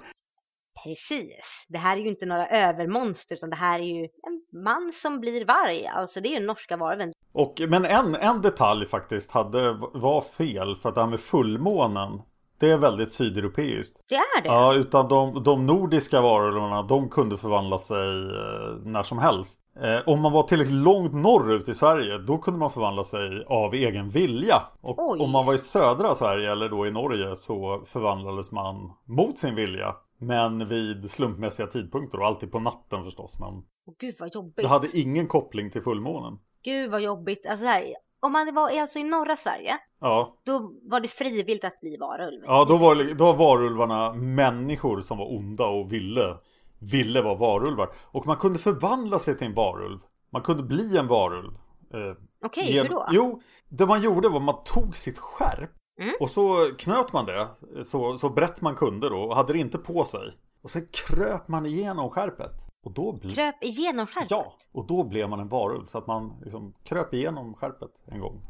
Precis. 0.84 1.66
Det 1.68 1.78
här 1.78 1.98
är 1.98 2.02
ju 2.02 2.10
inte 2.10 2.26
några 2.26 2.48
övermonster 2.48 3.36
utan 3.36 3.50
det 3.50 3.56
här 3.56 3.80
är 3.80 3.84
ju 3.84 4.04
en 4.04 4.62
man 4.64 4.92
som 4.94 5.20
blir 5.20 5.46
varg. 5.46 5.88
Alltså 5.88 6.22
det 6.22 6.30
är 6.30 6.40
ju 6.40 6.46
norska 6.46 6.78
varven. 6.78 7.14
Och, 7.32 7.62
men 7.68 7.86
en, 7.86 8.16
en 8.16 8.42
detalj 8.42 8.86
faktiskt 8.86 9.32
hade, 9.32 9.72
var 9.94 10.22
fel 10.22 10.76
för 10.76 10.90
att 10.90 10.96
det 10.96 11.02
här 11.02 11.10
med 11.10 11.20
fullmånen 11.20 12.22
det 12.62 12.72
är 12.72 12.78
väldigt 12.78 13.12
sydeuropeiskt. 13.12 14.06
Det 14.10 14.16
är 14.16 14.42
det. 14.42 14.48
Ja, 14.48 14.74
utan 14.74 15.08
de, 15.08 15.44
de 15.44 15.66
nordiska 15.66 16.22
varulvarna 16.22 16.84
de 16.84 17.10
kunde 17.10 17.38
förvandla 17.38 17.78
sig 17.78 18.08
eh, 18.20 18.76
när 18.84 19.04
som 19.04 19.20
helst. 19.20 19.60
Eh, 19.82 20.08
om 20.10 20.22
man 20.22 20.32
var 20.32 20.44
tillräckligt 20.44 20.84
långt 20.84 21.14
norrut 21.14 21.70
i 21.70 21.74
Sverige 21.74 22.18
då 22.18 22.38
kunde 22.38 22.60
man 22.60 22.70
förvandla 22.70 23.04
sig 23.04 23.46
av 23.48 23.74
egen 23.74 24.10
vilja. 24.10 24.62
Och 24.82 25.12
Oj. 25.12 25.20
om 25.20 25.32
man 25.32 25.46
var 25.46 25.54
i 25.54 25.58
södra 25.58 26.16
Sverige 26.16 26.52
eller 26.52 26.70
då 26.70 26.88
i 26.88 26.92
Norge 26.92 27.36
så 27.36 27.82
förvandlades 27.86 28.52
man 28.52 28.92
mot 29.06 29.38
sin 29.38 29.56
vilja. 29.56 29.96
Men 30.18 30.68
vid 30.68 31.10
slumpmässiga 31.10 31.68
tidpunkter 31.68 32.20
och 32.20 32.26
alltid 32.28 32.52
på 32.52 32.60
natten 32.60 33.04
förstås. 33.04 33.40
Men 33.40 33.50
Åh, 33.88 33.94
gud 34.00 34.16
vad 34.20 34.34
jobbigt. 34.34 34.56
det 34.58 34.68
hade 34.68 34.98
ingen 34.98 35.28
koppling 35.28 35.72
till 35.72 35.82
fullmånen. 35.82 36.40
Gud 36.64 36.92
vad 36.92 37.02
jobbigt. 37.02 37.46
Alltså 37.46 37.64
så 37.64 37.68
här, 37.70 37.96
om 38.22 38.32
man 38.32 38.54
var 38.56 38.80
alltså 38.82 39.00
i 39.00 39.04
norra 39.04 39.36
Sverige, 39.38 39.78
Ja, 40.00 40.38
då 40.46 40.72
var 40.84 41.00
det 41.00 41.08
frivilligt 41.08 41.64
att 41.64 41.80
bli 41.82 41.98
varulv. 41.98 42.42
ja 42.46 42.66
då, 42.68 42.78
var, 42.78 43.14
då 43.16 43.26
var 43.26 43.34
varulvarna 43.34 44.14
människor 44.14 45.02
som 45.02 45.18
var 45.18 45.36
onda 45.38 45.66
och 45.68 45.94
ville, 45.94 46.38
ville 46.80 47.22
vara 47.22 47.36
varulvar. 47.36 47.90
Och 48.12 48.28
man 48.28 48.38
kunde 48.38 48.60
förvandla 48.60 49.20
sig 49.20 49.38
till 49.38 49.48
en 49.48 49.54
varulv. 49.54 50.00
Man 50.32 50.42
kunde 50.42 50.64
bli 50.64 50.98
en 50.98 51.08
varulv. 51.08 51.54
Eh, 51.94 52.16
Okej, 52.46 52.74
gen- 52.74 52.86
hur 52.88 52.90
då? 52.94 53.06
Jo, 53.12 53.42
det 53.70 53.86
man 53.86 54.02
gjorde 54.02 54.30
var 54.30 54.38
att 54.38 54.44
man 54.44 54.64
tog 54.66 54.96
sitt 54.96 55.18
skärp 55.20 55.70
Mm. 56.02 56.14
Och 56.20 56.30
så 56.30 56.70
knöt 56.78 57.14
man 57.14 57.26
det 57.26 57.48
så, 57.84 58.16
så 58.18 58.30
brett 58.30 58.62
man 58.62 58.76
kunde 58.76 59.10
då 59.10 59.18
och 59.18 59.36
hade 59.36 59.54
det 59.54 59.60
inte 59.60 59.78
på 59.78 60.04
sig. 60.04 60.22
Och 60.64 60.72
sen 60.72 60.88
kröp 60.92 61.48
man 61.48 61.66
igenom 61.66 62.10
skärpet. 62.10 62.52
Och 62.84 62.92
då 62.92 63.12
blir... 63.12 63.36
Kröp 63.36 63.64
igenom 63.64 64.08
skärpet? 64.08 64.32
Ja, 64.32 64.54
och 64.72 64.88
då 64.88 65.04
blev 65.04 65.30
man 65.30 65.40
en 65.40 65.48
varulv. 65.48 65.86
Så 65.86 65.98
att 65.98 66.08
man 66.08 66.40
liksom 66.44 66.74
kröp 66.84 67.14
igenom 67.14 67.54
skärpet 67.54 67.92
en 68.06 68.20
gång. 68.20 68.42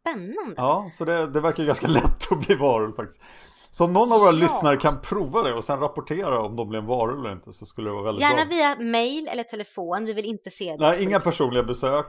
Spännande. 0.00 0.54
Ja, 0.56 0.88
så 0.90 1.04
det, 1.04 1.26
det 1.26 1.40
verkar 1.40 1.64
ganska 1.64 1.86
lätt 1.88 2.32
att 2.32 2.46
bli 2.46 2.54
varulv 2.54 2.92
faktiskt. 2.96 3.20
Så 3.70 3.84
om 3.84 3.92
någon 3.92 4.12
av 4.12 4.18
våra 4.20 4.28
Ja. 4.30 4.32
lyssnare 4.32 4.76
kan 4.76 5.00
prova 5.00 5.42
det 5.42 5.54
och 5.54 5.64
sen 5.64 5.80
rapportera 5.80 6.40
om 6.40 6.56
de 6.56 6.68
blir 6.68 6.78
en 6.78 6.86
varulv 6.86 7.20
eller 7.20 7.32
inte 7.32 7.52
så 7.52 7.66
skulle 7.66 7.88
det 7.90 7.94
vara 7.94 8.04
väldigt 8.04 8.20
Gärna 8.22 8.44
bra. 8.46 8.54
via 8.56 8.76
mail 8.78 9.28
eller 9.28 9.44
telefon, 9.44 10.04
vi 10.04 10.12
vill 10.12 10.24
inte 10.24 10.50
se 10.50 10.64
det. 10.70 10.76
Nej, 10.78 11.02
inga 11.02 11.20
personliga 11.20 11.62
besök. 11.62 12.06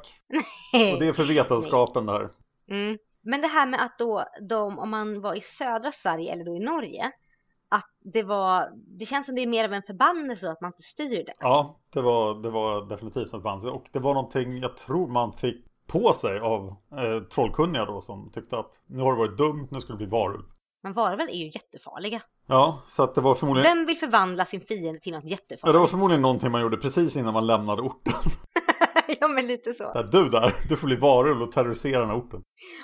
Och 0.94 1.00
det 1.00 1.08
är 1.08 1.14
för 1.14 1.26
vetenskapen 1.26 2.06
där. 2.06 2.30
Mm. 2.70 2.98
Men 3.24 3.42
det 3.42 3.48
här 3.48 3.66
med 3.66 3.86
att 3.86 3.98
då 3.98 4.26
de, 4.50 4.80
om 4.80 4.90
man 4.90 5.22
var 5.22 5.36
i 5.36 5.42
södra 5.42 5.92
Sverige 5.92 6.34
eller 6.34 6.44
då 6.46 6.56
i 6.56 6.60
Norge, 6.60 7.12
att 7.72 7.90
det 8.14 8.24
var, 8.24 8.70
det 9.00 9.06
känns 9.06 9.26
som 9.26 9.36
det 9.36 9.42
är 9.42 9.48
mer 9.48 9.66
av 9.66 9.74
en 9.74 9.84
förbannelse 9.84 10.52
att 10.52 10.62
man 10.62 10.70
inte 10.70 10.82
styr 10.84 11.26
det. 11.26 11.34
Ja, 11.40 11.80
det 11.94 12.02
var, 12.02 12.44
det 12.44 12.50
var 12.50 12.86
definitivt 12.90 13.34
något 13.34 13.44
band. 13.44 13.68
Och 13.68 13.90
det 13.92 14.00
var 14.00 14.14
någonting 14.14 14.58
jag 14.58 14.78
tror 14.78 15.08
man 15.08 15.34
fick 15.34 15.66
på 15.88 16.14
sig 16.14 16.40
av 16.40 16.68
eh, 16.98 17.24
trollkunniga 17.34 17.86
då 17.86 18.02
som 18.02 18.32
tyckte 18.32 18.58
att 18.58 18.82
nu 18.88 19.02
har 19.02 19.12
det 19.12 19.18
varit 19.18 19.38
dumt, 19.38 19.68
nu 19.72 19.82
ska 19.82 19.94
det 19.94 19.98
bli 19.98 20.06
varulv. 20.06 20.44
Men 20.84 20.94
varulvar 20.94 21.28
är 21.28 21.38
ju 21.38 21.46
jättefarliga. 21.46 22.22
Ja, 22.48 22.82
så 22.86 23.04
att 23.04 23.16
det 23.16 23.22
var 23.22 23.34
förmodligen 23.34 23.78
Vem 23.78 23.86
vill 23.86 23.98
förvandla 23.98 24.46
sin 24.46 24.62
fiende 24.62 25.00
till 25.00 25.14
något 25.14 25.24
Ja, 25.24 25.28
det 25.28 25.32
jättefarligt? 25.32 25.80
var 25.80 25.88
förmodligen 25.88 26.22
någonting 26.22 26.52
man 26.52 26.62
gjorde 26.62 26.78
precis 26.78 27.16
innan 27.18 27.34
man 27.34 27.48
lämnade 27.48 27.82
orten. 27.82 28.14
ja 29.20 29.28
men 29.28 29.48
lite 29.48 29.74
så. 29.74 29.94
Där, 29.94 30.04
du 30.04 30.30
där, 30.30 30.54
du 30.70 30.78
får 30.78 30.88
bli 30.88 30.96
varulv 30.96 31.42
och 31.42 31.52
terrorisera 31.52 32.00
den 32.00 32.10
här 32.10 32.18
orten. 32.18 32.44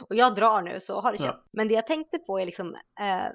Och 0.09 0.15
jag 0.15 0.35
drar 0.35 0.61
nu 0.61 0.79
så 0.79 1.01
har 1.01 1.11
det 1.11 1.17
Ja. 1.17 1.25
köpt. 1.25 1.45
Men 1.53 1.67
det 1.67 1.73
jag 1.73 1.87
tänkte 1.87 2.17
på 2.19 2.39
är 2.39 2.45
liksom, 2.45 2.67
eh, 2.99 3.25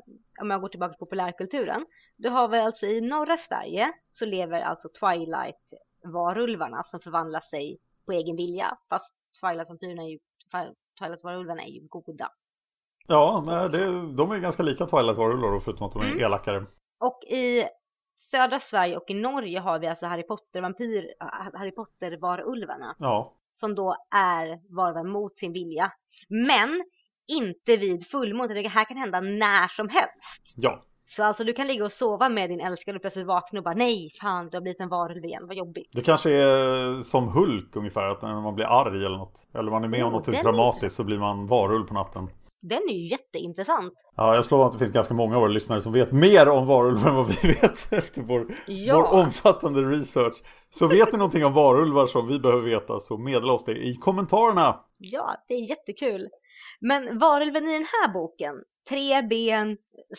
om 0.43 0.51
jag 0.51 0.61
går 0.61 0.69
tillbaka 0.69 0.93
till 0.93 0.99
populärkulturen. 0.99 1.87
Då 2.17 2.29
har 2.31 2.49
vi 2.49 2.59
alltså 2.59 2.87
i 2.87 3.01
norra 3.01 3.37
Sverige 3.37 3.93
så 4.11 4.25
lever 4.27 4.61
alltså 4.61 4.89
Twilight-varulvarna 5.01 6.83
som 6.83 7.01
förvandlar 7.01 7.41
sig 7.41 7.79
på 8.07 8.13
egen 8.13 8.37
vilja. 8.37 8.79
Fast 8.91 9.15
Twilight-vampyrerna 9.43 10.03
är 10.03 10.09
ju, 10.09 10.19
Twilight-varulvarna 11.01 11.63
är 11.63 11.69
ju 11.71 11.87
goda. 11.89 12.29
Ja, 13.07 13.43
nej, 13.47 13.69
det, 13.71 13.87
de 14.17 14.31
är 14.33 14.39
ganska 14.39 14.63
lika 14.63 14.85
Twilight-varulvar 14.87 15.61
förutom 15.61 15.87
att 15.87 15.93
de 15.93 16.03
är 16.03 16.07
Mm. 16.07 16.19
elakare. 16.21 16.67
Och 17.01 17.21
i 17.25 17.65
södra 18.31 18.61
Sverige 18.61 18.97
och 18.97 19.11
i 19.11 19.15
Norge 19.15 19.61
har 19.61 19.79
vi 19.79 19.87
alltså 19.87 20.07
Harry 20.07 20.23
Potter-vampyr, 20.23 21.15
Harry 21.55 21.71
Potter-varulvarna. 21.71 22.95
Ja, 22.99 23.33
som 23.51 23.75
då 23.75 23.97
är 24.15 24.75
varulvar 24.77 25.05
mot 25.05 25.35
sin 25.35 25.53
vilja. 25.53 25.93
Men 26.29 26.83
inte 27.39 27.77
vid 27.77 28.07
fullmåne, 28.07 28.55
det 28.55 28.69
här 28.69 28.85
kan 28.85 28.97
hända 28.97 29.21
när 29.21 29.69
som 29.69 29.89
helst. 29.89 30.43
ja. 30.57 30.83
Så 31.07 31.25
alltså 31.25 31.45
du 31.45 31.53
kan 31.53 31.67
ligga 31.67 31.85
och 31.85 31.93
sova 31.93 32.29
med 32.29 32.51
din 32.51 32.61
älskade 32.61 32.97
och 32.97 33.03
plötsligt 33.03 33.27
vakna 33.27 33.59
och 33.59 33.65
bara 33.65 33.75
nej, 33.75 34.11
fan 34.21 34.49
du 34.49 34.57
har 34.57 34.63
blivit 34.63 34.81
en 34.81 34.89
varulv 34.89 35.25
igen, 35.25 35.47
vad 35.47 35.57
jobbigt. 35.57 35.89
Det 35.93 36.03
kanske 36.03 36.31
är 36.31 37.01
som 37.01 37.29
Hulk 37.29 37.77
ungefär, 37.77 38.09
att 38.09 38.23
när 38.23 38.41
man 38.41 38.55
blir 38.55 38.67
arg 38.67 39.05
eller 39.07 39.17
något. 39.17 39.49
Eller 39.55 39.71
man 39.71 39.85
är 39.85 39.89
med 39.89 40.05
om 40.05 40.13
något 40.13 40.27
dramatiskt 40.27 40.97
så 40.97 41.05
blir 41.05 41.19
man 41.19 41.47
varulv 41.47 41.87
på 41.87 41.95
natten. 41.95 42.29
Den 42.63 42.83
är 42.89 42.93
ju 42.95 43.09
jätteintressant. 43.09 43.95
Ja, 44.17 44.35
jag 44.35 44.45
slår 44.45 44.67
att 44.67 44.73
det 44.73 44.79
finns 44.79 44.93
ganska 44.93 45.15
många 45.15 45.35
av 45.35 45.41
våra 45.41 45.51
lyssnare 45.53 45.81
som 45.81 45.93
vet 45.93 46.13
mer 46.13 46.49
om 46.49 46.67
varulvar 46.67 47.09
än 47.09 47.15
vad 47.17 47.27
vi 47.27 47.49
vet 47.49 47.93
efter 47.93 48.23
vår, 48.23 48.55
Ja. 48.67 48.97
vår 48.97 49.21
omfattande 49.21 49.81
research. 49.83 50.35
Så 50.71 50.87
vet 50.87 51.13
ni 51.13 51.19
någonting 51.19 51.45
om 51.45 51.53
varulvar 51.53 52.07
som 52.07 52.27
vi 52.29 52.39
behöver 52.39 52.63
veta 52.63 52.99
så 52.99 53.19
meddela 53.19 53.53
oss 53.53 53.65
det 53.65 53.73
i 53.73 53.95
kommentarerna. 53.95 54.85
Ja, 54.99 55.37
det 55.49 55.55
är 55.55 55.61
jättekul. 55.71 56.29
Men 56.81 57.19
varulven 57.19 57.69
i 57.69 57.73
den 57.73 57.87
här 57.93 58.13
boken, 58.13 58.55
tre 58.89 59.23
ben 59.23 59.77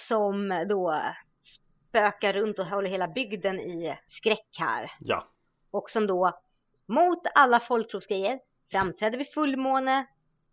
som 0.08 0.66
då 0.70 1.02
spökar 1.90 2.34
runt 2.34 2.60
och 2.60 2.66
håller 2.66 2.90
hela 2.90 3.08
bygden 3.08 3.60
i 3.60 3.98
skräck 4.08 4.48
här. 4.60 4.92
Ja, 5.00 5.28
och 5.72 5.90
som 5.90 6.08
då 6.08 6.32
mot 6.88 7.20
alla 7.36 7.60
folktrosgrejer 7.60 8.40
framträder 8.72 9.18
vid 9.18 9.28
fullmåne 9.34 10.06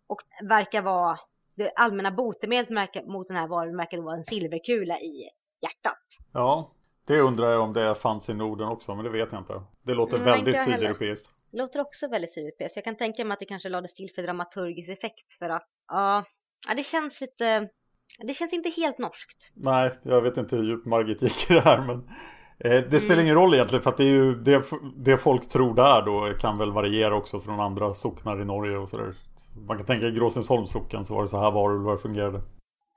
och 0.07 0.21
verkar 0.49 0.81
vara 0.81 1.19
det 1.55 1.71
allmänna 1.75 2.11
botemedlet 2.11 3.07
mot 3.07 3.27
den 3.27 3.37
här 3.37 3.77
verkar 3.77 3.97
då 3.97 4.03
vara 4.03 4.15
en 4.15 4.23
silverkula 4.23 4.99
i 4.99 5.29
hjärtat. 5.61 5.99
ja. 6.33 6.71
Det 7.07 7.19
undrar 7.21 7.51
jag 7.51 7.61
om 7.61 7.73
det 7.73 7.95
fanns 7.95 8.29
i 8.29 8.33
Norden 8.33 8.67
också, 8.67 8.95
men 8.95 9.03
det 9.05 9.11
vet 9.11 9.31
jag 9.31 9.41
inte. 9.41 9.61
Det 9.83 9.93
låter 9.93 10.17
Mm, 10.17 10.25
väldigt 10.25 10.61
sydeuropeiskt. 10.61 11.29
Det 11.51 11.57
låter 11.57 11.81
också 11.81 12.07
väldigt 12.07 12.33
sydeuropeiskt. 12.33 12.75
Jag 12.75 12.83
kan 12.85 12.95
tänka 12.95 13.25
mig 13.25 13.33
att 13.33 13.39
det 13.39 13.45
kanske 13.45 13.69
lades 13.69 13.93
till 13.93 14.09
för 14.15 14.23
dramaturgisk 14.23 14.89
effekt 14.89 15.33
för 15.39 15.49
att 15.49 15.67
ja, 15.87 16.23
det 16.75 16.83
känns 16.83 17.21
lite 17.21 17.69
det 18.19 18.33
känns 18.33 18.53
inte 18.53 18.69
helt 18.69 18.97
norskt. 18.97 19.51
Nej, 19.53 19.91
jag 20.03 20.21
vet 20.21 20.37
inte 20.37 20.55
hur 20.55 20.63
djupt 20.63 20.85
Margit 20.85 21.21
gick 21.21 21.51
i 21.51 21.53
det 21.53 21.61
här 21.61 21.81
men 21.81 22.09
eh, 22.59 22.89
Det 22.89 22.99
spelar 22.99 23.13
Mm. 23.15 23.25
ingen 23.25 23.35
roll 23.35 23.53
egentligen 23.53 23.83
för 23.83 23.89
att 23.89 23.97
det 23.97 24.03
är 24.03 24.07
ju 24.07 24.35
det, 24.35 24.63
det 24.95 25.17
folk 25.17 25.49
tror 25.49 25.75
där 25.75 26.01
då 26.01 26.37
kan 26.39 26.57
väl 26.57 26.71
variera 26.71 27.15
också 27.15 27.39
från 27.39 27.59
andra 27.59 27.93
socknar 27.93 28.41
i 28.41 28.45
Norge 28.45 28.77
och 28.77 28.89
sådär. 28.89 29.13
Man 29.55 29.77
kan 29.77 29.85
tänka 29.85 30.07
i 30.07 30.11
Gråsensholms 30.11 30.71
socken 30.71 31.03
så 31.03 31.15
var 31.15 31.21
det 31.21 31.27
så 31.27 31.39
här 31.39 31.51
varulvar 31.51 31.97
fungerade. 31.97 32.41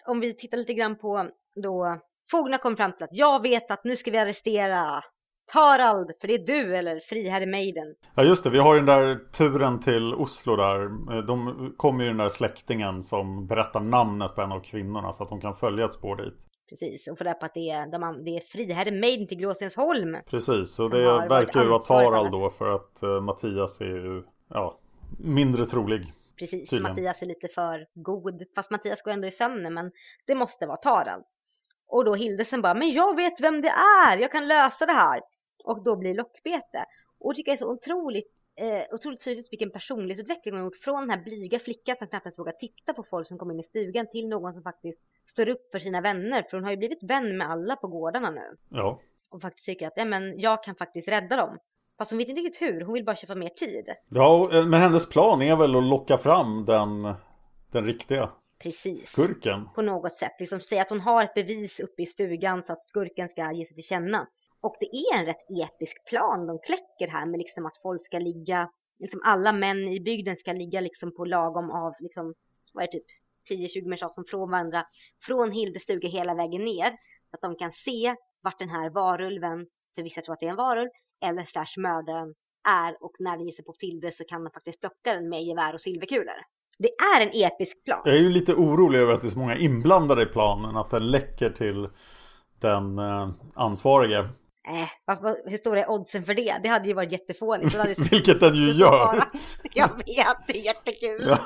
Om 0.07 0.21
vi 0.21 0.35
tittar 0.35 0.59
lite 0.59 0.75
grann 0.75 0.97
på 0.99 1.29
då 1.63 1.99
Fogna 2.31 2.59
kom 2.59 2.77
fram 2.77 2.93
till 2.93 3.05
att 3.05 3.13
jag 3.13 3.43
vet 3.43 3.71
att 3.71 3.85
nu 3.85 3.97
ska 3.97 4.11
vi 4.11 4.19
arrestera 4.19 5.05
Harald, 5.53 6.11
för 6.21 6.29
det 6.29 6.35
är 6.35 6.47
du 6.47 6.77
eller 6.77 7.01
friherre 7.01 7.47
Maiden. 7.47 7.95
Ja 8.15 8.23
just 8.23 8.45
det, 8.45 8.51
vi 8.51 8.59
har 8.59 8.75
ju 8.75 8.81
den 8.81 8.87
där 8.87 9.15
turen 9.33 9.81
till 9.81 10.15
Oslo 10.15 10.57
där. 10.57 10.89
De 11.27 11.75
kommer 11.77 12.05
ju 12.05 12.11
den 12.11 12.19
där 12.19 12.29
släktingen 12.29 13.03
som 13.03 13.47
berättar 13.47 13.81
namnet 13.81 14.35
på 14.35 14.43
en 14.43 14.53
av 14.53 14.61
kvinnorna 14.61 15.13
så 15.13 15.23
att 15.23 15.29
de 15.29 15.41
kan 15.41 15.55
följa 15.55 15.85
ett 15.85 15.93
spår 15.93 16.17
dit. 16.17 16.35
Precis, 16.69 17.07
och 17.09 17.19
få 17.19 17.25
reda 17.25 17.35
på 17.35 17.47
att 17.47 17.55
det 17.55 17.71
är, 17.71 17.87
de, 17.87 18.25
det 18.25 18.37
är 18.37 18.41
friherre 18.41 18.91
Maiden 18.91 19.27
till 19.27 19.39
Gråstensholm. 19.39 20.17
Precis, 20.31 20.81
och 20.81 20.91
det 20.91 21.29
verkar 21.29 21.63
ju 21.63 21.69
vara 21.69 21.79
Tarald 21.79 22.27
det. 22.27 22.39
då 22.39 22.51
för 22.51 22.75
att 22.75 23.03
eh, 23.03 23.21
Mattias 23.21 23.81
är 23.81 23.85
ju 23.85 24.23
ja, 24.49 24.79
mindre 25.19 25.65
trolig. 25.65 26.13
Precis, 26.39 26.71
Tydligen. 26.71 26.83
Mattias 26.83 27.23
är 27.23 27.27
lite 27.27 27.49
för 27.49 27.87
god. 27.95 28.43
Fast 28.55 28.71
Mattias 28.71 29.03
går 29.03 29.11
ändå 29.11 29.29
i 29.29 29.31
sömnen, 29.31 29.75
men 29.75 29.93
det 30.27 30.35
måste 30.35 30.67
vara 30.67 30.77
Tarald. 30.77 31.25
Och 31.87 32.05
då 32.05 32.15
Hildesen 32.15 32.63
bara, 32.63 32.75
men 32.75 32.93
jag 32.93 33.17
vet 33.17 33.41
vem 33.41 33.61
det 33.61 33.73
är, 34.07 34.19
jag 34.19 34.33
kan 34.33 34.49
lösa 34.49 34.87
det 34.87 34.93
här. 34.93 35.21
Och 35.65 35.83
då 35.85 35.97
blir 35.97 36.15
lockbete. 36.15 36.85
Och 37.19 37.33
det 37.33 37.37
tycker 37.37 37.51
jag 37.51 37.57
är 37.57 37.59
så 37.59 37.73
otroligt, 37.73 38.33
eh, 38.57 38.95
otroligt 38.95 39.25
tydligt 39.25 39.53
vilken 39.53 39.71
personlighetsutveckling 39.71 40.55
hon 40.55 40.61
har 40.61 40.67
gjort. 40.67 40.77
Från 40.77 41.01
den 41.01 41.11
här 41.11 41.25
blyga 41.25 41.59
flickan 41.59 41.97
som 41.97 42.09
knappt 42.09 42.27
ens 42.27 42.39
vågar 42.39 42.53
titta 42.53 42.95
på 42.95 43.03
folk 43.03 43.29
som 43.29 43.39
kommer 43.39 43.55
in 43.55 43.61
i 43.61 43.63
stugan 43.63 44.07
till 44.11 44.29
någon 44.29 44.53
som 44.53 44.63
faktiskt 44.63 45.01
står 45.31 45.49
upp 45.49 45.71
för 45.73 45.79
sina 45.79 46.01
vänner. 46.01 46.43
För 46.43 46.57
hon 46.57 46.65
har 46.65 46.71
ju 46.71 46.77
blivit 46.77 47.03
vän 47.03 47.37
med 47.37 47.51
alla 47.51 47.77
på 47.77 47.87
gårdarna 47.89 48.31
nu. 48.31 48.57
Ja, 48.69 48.99
Och 49.29 49.41
faktiskt 49.43 49.67
tycker 49.67 49.87
att, 49.87 49.93
ja 49.97 50.05
men 50.05 50.41
jag 50.41 50.65
kan 50.65 50.75
faktiskt 50.75 51.09
rädda 51.09 51.37
dem. 51.37 51.59
Fast 51.99 52.11
hon 52.11 52.19
vet 52.19 52.29
inte 52.29 52.41
riktigt 52.41 52.63
hur, 52.63 52.81
hon 52.81 52.95
vill 52.95 53.05
bara 53.05 53.17
köpa 53.17 53.35
mer 53.35 53.49
tid. 53.49 53.89
Ja, 54.09 54.51
eh, 54.53 54.67
men 54.67 54.81
hennes 54.81 55.09
plan 55.09 55.43
är 55.43 55.57
väl 55.57 55.77
att 55.77 55.85
locka 55.85 56.19
fram 56.19 56.65
den, 56.65 57.15
den 57.73 57.85
riktiga 57.87 58.31
Precis. 58.59 59.07
skurken. 59.07 59.69
på 59.75 59.83
något 59.83 60.15
sätt. 60.15 60.33
Liksom 60.39 60.61
säga 60.61 60.83
att 60.83 60.91
hon 60.91 61.01
har 61.01 61.23
ett 61.25 61.35
bevis 61.35 61.81
uppe 61.81 62.03
i 62.03 62.07
stugan 62.07 62.63
så 62.67 62.73
att 62.73 62.83
skurken 62.83 63.29
ska 63.29 63.53
ge 63.53 63.65
sig 63.65 63.75
till 63.75 63.85
känna. 63.85 64.29
Och 64.61 64.77
det 64.81 64.87
är 64.87 65.19
en 65.19 65.27
rätt 65.27 65.51
episk 65.51 66.05
plan 66.05 66.47
de 66.47 66.59
kläcker 66.59 67.09
här 67.09 67.27
med 67.27 67.39
liksom 67.39 67.67
att 67.67 67.79
folk 67.83 68.05
ska 68.05 68.19
ligga, 68.19 68.71
liksom 68.99 69.21
alla 69.25 69.53
män 69.53 69.89
i 69.89 70.01
bygden 70.01 70.37
ska 70.37 70.53
ligga 70.53 70.81
liksom 70.81 71.15
på 71.15 71.25
lagom 71.25 71.71
av, 71.71 71.93
liksom, 71.99 72.35
vad 72.73 72.85
är 72.85 72.89
det, 72.93 72.99
typ 72.99 73.07
10-20 73.51 73.89
meters 73.89 74.03
avstånd 74.03 74.29
från 74.29 74.51
varandra. 74.51 74.87
Från 75.27 75.53
Hildes 75.53 75.83
stuga 75.83 76.09
hela 76.09 76.35
vägen 76.35 76.65
ner. 76.65 76.91
Så 77.31 77.37
att 77.37 77.41
de 77.41 77.57
kan 77.57 77.73
se 77.73 78.15
vart 78.41 78.59
den 78.59 78.69
här 78.69 78.91
varulven, 78.91 79.67
för 79.95 80.03
vissa 80.03 80.23
tror 80.23 80.33
att 80.33 80.41
det 80.41 80.47
är 80.47 80.51
en 80.51 80.57
varulv, 80.57 80.91
eller 81.25 81.43
slash 81.43 81.75
mördaren 81.77 82.35
är. 82.69 82.97
Och 83.01 83.13
när 83.19 83.37
den 83.37 83.47
ger 83.47 83.53
sig 83.53 83.65
på 83.65 83.75
Hilde 83.81 84.13
så 84.13 84.25
kan 84.25 84.43
man 84.43 84.53
faktiskt 84.53 84.81
plocka 84.81 85.15
den 85.15 85.29
med 85.29 85.43
gevär 85.43 85.75
och 85.75 85.81
silverkulor. 85.81 86.41
Det 86.79 86.91
är 87.17 87.21
en 87.21 87.31
episk 87.33 87.85
plan. 87.85 88.03
Jag 88.05 88.15
är 88.15 88.21
ju 88.21 88.31
lite 88.31 88.55
orolig 88.55 88.99
över 88.99 89.13
att 89.13 89.21
det 89.21 89.27
är 89.27 89.31
så 89.31 89.39
många 89.39 89.57
inblandade 89.57 90.23
i 90.23 90.27
planen. 90.27 90.77
Att 90.77 90.91
den 90.91 91.11
läcker 91.11 91.51
till 91.51 91.89
den 92.61 92.99
eh, 92.99 93.31
ansvarige. 93.55 94.19
Äh, 94.69 94.89
vad, 95.05 95.23
vad, 95.23 95.37
hur 95.45 95.57
stora 95.57 95.81
är 95.81 95.91
oddsen 95.91 96.25
för 96.25 96.35
det? 96.35 96.61
Det 96.63 96.69
hade 96.69 96.89
ju 96.89 96.95
varit 96.95 97.13
jättefånigt. 97.13 97.77
Hade 97.77 97.95
Vilket 98.11 98.41
den 98.41 98.55
ju 98.55 98.73
gör. 98.73 99.23
Jag 99.75 99.89
vet, 99.89 100.47
det 100.47 100.59
är 100.59 100.65
jättekul. 100.65 101.25
Ja. 101.29 101.39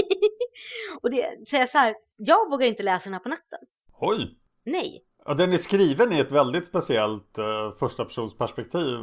och 1.02 1.10
det, 1.10 1.48
så 1.48 1.56
jag 1.56 1.70
så 1.70 1.78
här, 1.78 1.94
jag 2.16 2.50
vågar 2.50 2.66
inte 2.66 2.82
läsa 2.82 3.04
den 3.04 3.12
här 3.12 3.20
på 3.20 3.28
natten. 3.28 3.58
Oj! 4.00 4.38
Nej. 4.64 5.02
Ja, 5.28 5.34
den 5.34 5.52
är 5.52 5.56
skriven 5.56 6.12
i 6.12 6.18
ett 6.18 6.30
väldigt 6.30 6.66
speciellt 6.66 7.38
eh, 7.38 7.72
första 7.78 8.04
persons 8.04 8.38
perspektiv. 8.38 8.98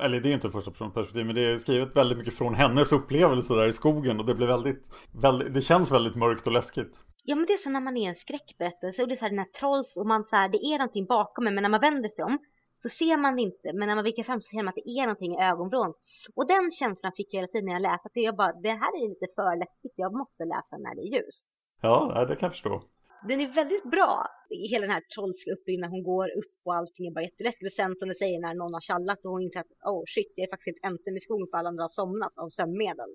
Eller 0.00 0.20
det 0.20 0.28
är 0.28 0.32
inte 0.32 0.50
första 0.50 0.70
persons 0.70 0.94
perspektiv 0.94 1.26
men 1.26 1.34
det 1.34 1.52
är 1.52 1.56
skrivet 1.56 1.96
väldigt 1.96 2.18
mycket 2.18 2.34
från 2.34 2.54
hennes 2.54 2.92
upplevelse 2.92 3.54
där 3.54 3.68
i 3.68 3.72
skogen. 3.72 4.20
Och 4.20 4.26
det 4.26 4.34
blir 4.34 4.46
väldigt, 4.46 4.90
väldigt 5.22 5.54
det 5.54 5.60
känns 5.60 5.92
väldigt 5.92 6.16
mörkt 6.16 6.46
och 6.46 6.52
läskigt. 6.52 7.02
Ja 7.24 7.36
men 7.36 7.46
det 7.46 7.52
är 7.52 7.58
så 7.58 7.70
när 7.70 7.80
man 7.80 7.96
är 7.96 8.08
en 8.08 8.14
skräckberättelse 8.14 9.02
och 9.02 9.08
det 9.08 9.14
är 9.14 9.16
så 9.16 9.24
här 9.24 9.30
den 9.30 9.38
här 9.38 9.52
trolls 9.60 9.96
och 9.96 10.06
man 10.06 10.24
så 10.24 10.36
här, 10.36 10.48
det 10.48 10.58
är 10.58 10.78
någonting 10.78 11.06
bakom 11.06 11.46
en 11.46 11.54
men 11.54 11.62
när 11.62 11.70
man 11.70 11.80
vänder 11.80 12.08
sig 12.08 12.24
om 12.24 12.38
så 12.82 12.88
ser 12.88 13.16
man 13.16 13.36
det 13.36 13.42
inte 13.42 13.72
men 13.72 13.88
när 13.88 13.94
man 13.94 14.04
vinkar 14.04 14.22
fram 14.22 14.40
så 14.40 14.48
ser 14.48 14.62
man 14.62 14.68
att 14.68 14.80
det 14.84 14.90
är 14.90 15.02
någonting 15.02 15.34
i 15.34 15.42
ögonvrån. 15.42 15.94
Och 16.36 16.46
den 16.46 16.70
känslan 16.70 17.12
fick 17.16 17.28
jag 17.30 17.38
hela 17.38 17.48
tiden 17.48 17.66
när 17.66 17.72
jag 17.72 17.82
läste 17.82 18.06
att 18.08 18.12
jag 18.14 18.36
bara, 18.36 18.52
det 18.52 18.74
här 18.82 18.92
är 19.02 19.08
lite 19.08 19.26
för 19.34 19.56
läskigt, 19.58 19.94
jag 19.96 20.12
måste 20.20 20.44
läsa 20.44 20.74
när 20.84 20.94
det 20.94 21.02
är 21.06 21.10
ljust. 21.14 21.48
Ja, 21.80 22.24
det 22.28 22.36
kan 22.36 22.46
jag 22.46 22.52
förstå. 22.52 22.82
Den 23.28 23.40
är 23.40 23.48
väldigt 23.48 23.84
bra, 23.84 24.26
hela 24.70 24.86
den 24.86 24.94
här 24.94 25.02
trollska 25.14 25.50
uppbyggnaden. 25.52 25.90
Hon 25.90 26.02
går 26.02 26.28
upp 26.38 26.54
och 26.64 26.74
allting 26.74 27.06
är 27.06 27.10
bara 27.10 27.24
jätteläskigt. 27.24 27.66
Och 27.66 27.72
sen 27.72 27.96
som 27.98 28.08
du 28.08 28.14
säger 28.14 28.40
när 28.40 28.54
någon 28.54 28.74
har 28.74 28.80
tjallat 28.80 29.24
och 29.24 29.30
hon 29.30 29.42
inser 29.42 29.60
att 29.60 29.72
oh 29.84 30.02
shit, 30.06 30.32
jag 30.36 30.44
är 30.46 30.50
faktiskt 30.50 30.66
helt 30.66 30.92
ensam 30.92 31.16
i 31.16 31.20
skogen 31.20 31.46
för 31.50 31.58
alla 31.58 31.68
andra 31.68 31.84
har 31.84 31.88
somnat 31.88 32.32
av 32.38 32.48
sömnmedel. 32.48 33.10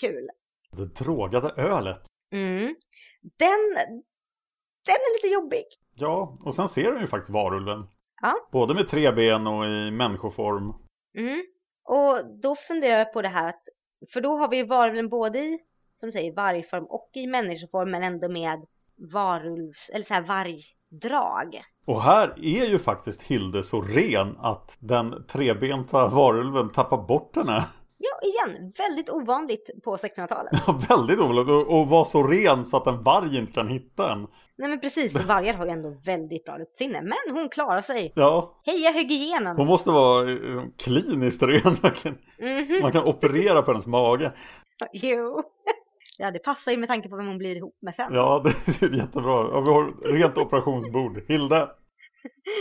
Kul. 0.00 0.28
Det 0.76 1.04
drogade 1.04 1.48
ölet. 1.56 2.02
Mm. 2.32 2.74
Den, 3.22 3.62
den 4.86 5.00
är 5.06 5.16
lite 5.16 5.34
jobbig. 5.34 5.64
Ja, 5.94 6.38
och 6.44 6.54
sen 6.54 6.68
ser 6.68 6.92
hon 6.92 7.00
ju 7.00 7.06
faktiskt 7.06 7.32
varulven. 7.32 7.86
Ja. 8.22 8.48
Både 8.52 8.74
med 8.74 8.88
tre 8.88 9.12
ben 9.12 9.46
och 9.46 9.64
i 9.64 9.90
människoform. 9.90 10.74
Mm. 11.18 11.46
Och 11.84 12.40
då 12.42 12.56
funderar 12.56 12.98
jag 12.98 13.12
på 13.12 13.22
det 13.22 13.28
här 13.28 13.48
att, 13.48 13.62
för 14.12 14.20
då 14.20 14.36
har 14.36 14.48
vi 14.48 14.56
ju 14.56 14.66
varulven 14.66 15.08
både 15.08 15.38
i, 15.38 15.58
som 15.92 16.08
du 16.08 16.12
säger, 16.12 16.32
vargform 16.32 16.84
och 16.84 17.10
i 17.12 17.26
människoform 17.26 17.90
men 17.90 18.02
ändå 18.02 18.28
med 18.28 18.66
varulvs, 19.12 19.90
eller 19.92 20.04
så 20.04 20.14
här 20.14 20.22
vargdrag. 20.22 21.62
Och 21.86 22.02
här 22.02 22.28
är 22.36 22.70
ju 22.70 22.78
faktiskt 22.78 23.22
Hilde 23.22 23.62
så 23.62 23.80
ren 23.80 24.36
att 24.38 24.78
den 24.80 25.26
trebenta 25.26 26.08
varulven 26.08 26.70
tappar 26.70 26.96
bort 27.06 27.36
henne. 27.36 27.64
Ja, 27.98 28.28
igen, 28.28 28.72
väldigt 28.78 29.10
ovanligt 29.10 29.70
på 29.84 29.96
1600-talet. 29.96 30.52
Ja, 30.66 30.80
väldigt 30.96 31.20
ovanligt. 31.20 31.48
Och, 31.48 31.80
och 31.80 31.88
var 31.88 32.04
så 32.04 32.22
ren 32.22 32.64
så 32.64 32.76
att 32.76 32.86
en 32.86 33.02
varg 33.02 33.38
inte 33.38 33.52
kan 33.52 33.68
hitta 33.68 34.12
en. 34.12 34.26
Nej 34.58 34.70
men 34.70 34.80
precis, 34.80 35.26
vargar 35.26 35.54
har 35.54 35.66
ju 35.66 35.72
ändå 35.72 35.96
väldigt 36.04 36.44
bra 36.44 36.56
luktsinne. 36.56 37.02
Men 37.02 37.36
hon 37.36 37.48
klarar 37.48 37.82
sig. 37.82 38.12
Ja, 38.16 38.60
Heja 38.66 38.90
hygienen! 38.90 39.56
hon 39.56 39.66
måste 39.66 39.90
vara 39.90 40.30
eh, 40.30 40.62
kliniskt 40.78 41.42
ren 41.42 41.74
verkligen. 41.82 42.18
Mhm. 42.38 42.82
Man 42.82 42.92
kan 42.92 43.04
operera 43.04 43.62
på 43.62 43.70
hennes 43.70 43.86
mage. 43.86 44.32
Jo. 44.92 45.42
Ja, 46.18 46.30
det 46.30 46.38
passar 46.38 46.72
ju 46.72 46.78
med 46.78 46.88
tanke 46.88 47.08
på 47.08 47.16
vem 47.16 47.26
hon 47.26 47.38
blir 47.38 47.56
ihop 47.56 47.78
med 47.80 47.94
sen. 47.94 48.14
Ja, 48.14 48.44
det 48.80 48.82
är 48.86 48.96
jättebra. 48.96 49.48
Ja, 49.52 49.60
vi 49.60 49.70
har 49.70 50.12
rent 50.12 50.38
operationsbord. 50.38 51.22
Hilde. 51.28 51.70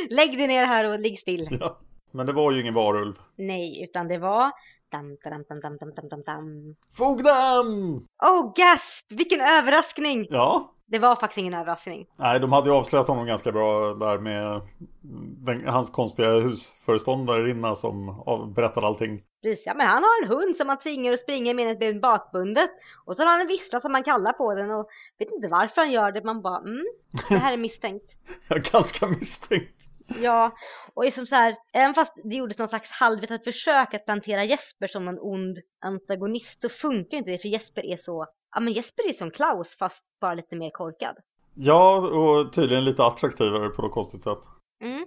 Lägg 0.10 0.38
dig 0.38 0.48
ner 0.48 0.66
här 0.66 0.86
och 0.86 1.00
ligg 1.00 1.20
still. 1.20 1.58
Ja. 1.60 1.80
Men 2.12 2.26
det 2.26 2.34
var 2.34 2.52
ju 2.52 2.62
ingen 2.62 2.74
varulv. 2.74 3.14
Nej, 3.36 3.84
utan 3.84 4.08
det 4.08 4.18
var... 4.18 4.52
Dam, 4.94 5.18
dam, 5.24 5.44
dam, 5.50 5.60
dam, 5.60 5.78
dam, 5.78 5.92
dam, 5.96 6.08
dam, 6.10 6.22
dam. 6.24 6.76
Fogden! 6.98 7.68
Oh, 8.24 8.54
gasp! 8.56 9.06
Vilken 9.10 9.42
överraskning! 9.42 10.28
Ja. 10.30 10.70
Det 10.86 11.00
var 11.00 11.16
faktiskt 11.16 11.38
ingen 11.38 11.54
överraskning. 11.54 12.06
Nej, 12.20 12.40
de 12.40 12.54
hade 12.54 12.70
ju 12.70 12.76
avslöjat 12.76 13.08
honom 13.08 13.26
ganska 13.26 13.52
bra 13.52 13.94
där 13.94 14.18
med 14.18 14.62
den, 15.46 15.68
hans 15.68 15.90
konstiga 15.90 16.30
husföreståndarinna 16.40 17.76
som 17.76 18.10
av- 18.10 18.54
berättade 18.54 18.88
allting. 18.88 19.24
Precis, 19.44 19.64
ja, 19.66 19.74
men 19.74 19.88
han 19.88 20.04
har 20.04 20.24
en 20.24 20.30
hund 20.30 20.56
som 20.58 20.68
man 20.68 20.80
tvingar 20.80 21.14
att 21.14 21.20
springa 21.20 21.54
med 21.54 21.84
ett 21.84 22.02
bakbundet. 22.02 22.70
Och 23.06 23.16
så 23.16 23.22
har 23.24 23.32
han 23.32 23.42
en 23.42 23.48
vissla 23.48 23.80
som 23.82 23.92
man 23.92 24.04
kallar 24.04 24.34
på 24.34 24.54
den 24.56 24.72
och 24.72 24.88
vet 25.20 25.32
inte 25.32 25.48
varför 25.48 25.82
han 25.82 25.92
gör 25.92 26.12
det. 26.12 26.24
Man 26.24 26.42
bara, 26.42 26.58
mm, 26.58 26.84
det 27.30 27.36
här 27.38 27.54
är 27.54 27.58
misstänkt. 27.58 28.06
Är 28.50 28.72
ganska 28.72 29.08
misstänkt. 29.08 29.84
Ja, 30.08 30.52
och 30.94 31.04
liksom 31.04 31.28
så 31.28 31.36
här, 31.36 31.56
även 31.74 31.94
fast 31.94 32.14
det 32.24 32.36
gjordes 32.36 32.58
någon 32.58 32.70
slags 32.70 32.90
halvvetat 32.90 33.44
försök 33.44 33.94
att 33.94 34.06
plantera 34.06 34.44
Jesper 34.44 34.88
som 34.88 35.08
en 35.08 35.20
ond 35.20 35.58
antagonist 35.86 36.62
så 36.62 36.70
funkar 36.70 37.18
inte 37.18 37.32
det 37.32 37.38
för 37.38 37.50
Jesper 37.50 37.86
är 37.86 37.98
så, 37.98 38.28
ja 38.56 38.60
men 38.60 38.74
Jesper 38.74 39.10
är 39.10 39.14
som 39.14 39.32
Klaus 39.32 39.78
fast 39.80 40.04
bara 40.22 40.34
lite 40.34 40.56
mer 40.56 40.70
korkad. 40.70 41.16
Ja, 41.56 41.98
och 41.98 42.54
tydligen 42.54 42.86
lite 42.86 43.04
attraktivare 43.04 43.70
på 43.70 43.82
något 43.82 43.94
konstigt 43.94 44.24
sätt. 44.24 44.40
Mm. 44.82 45.06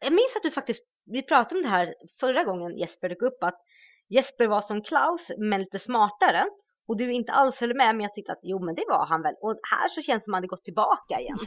Jag 0.00 0.12
minns 0.12 0.36
att 0.36 0.42
du 0.42 0.50
faktiskt, 0.50 0.84
vi 1.06 1.22
pratade 1.22 1.54
om 1.56 1.62
det 1.62 1.68
här 1.68 1.94
förra 2.20 2.44
gången 2.44 2.78
Jesper 2.78 3.08
dök 3.08 3.22
upp 3.22 3.44
att 3.44 3.60
Jesper 4.08 4.46
var 4.46 4.60
som 4.60 4.82
Klaus 4.82 5.26
men 5.38 5.60
lite 5.60 5.78
smartare. 5.78 6.46
Och 6.88 6.96
du 6.96 7.12
inte 7.12 7.32
alls 7.32 7.60
höll 7.60 7.76
med 7.76 7.94
men 7.94 8.00
jag 8.00 8.14
tyckte 8.14 8.32
att 8.32 8.40
jo 8.42 8.64
men 8.64 8.74
det 8.74 8.84
var 8.88 9.06
han 9.06 9.22
väl. 9.22 9.34
Och 9.40 9.50
här 9.50 9.88
så 9.88 10.02
känns 10.02 10.20
det 10.20 10.24
som 10.24 10.34
att 10.34 10.36
han 10.36 10.38
hade 10.38 10.46
gått 10.46 10.64
tillbaka 10.64 11.20
igen. 11.20 11.36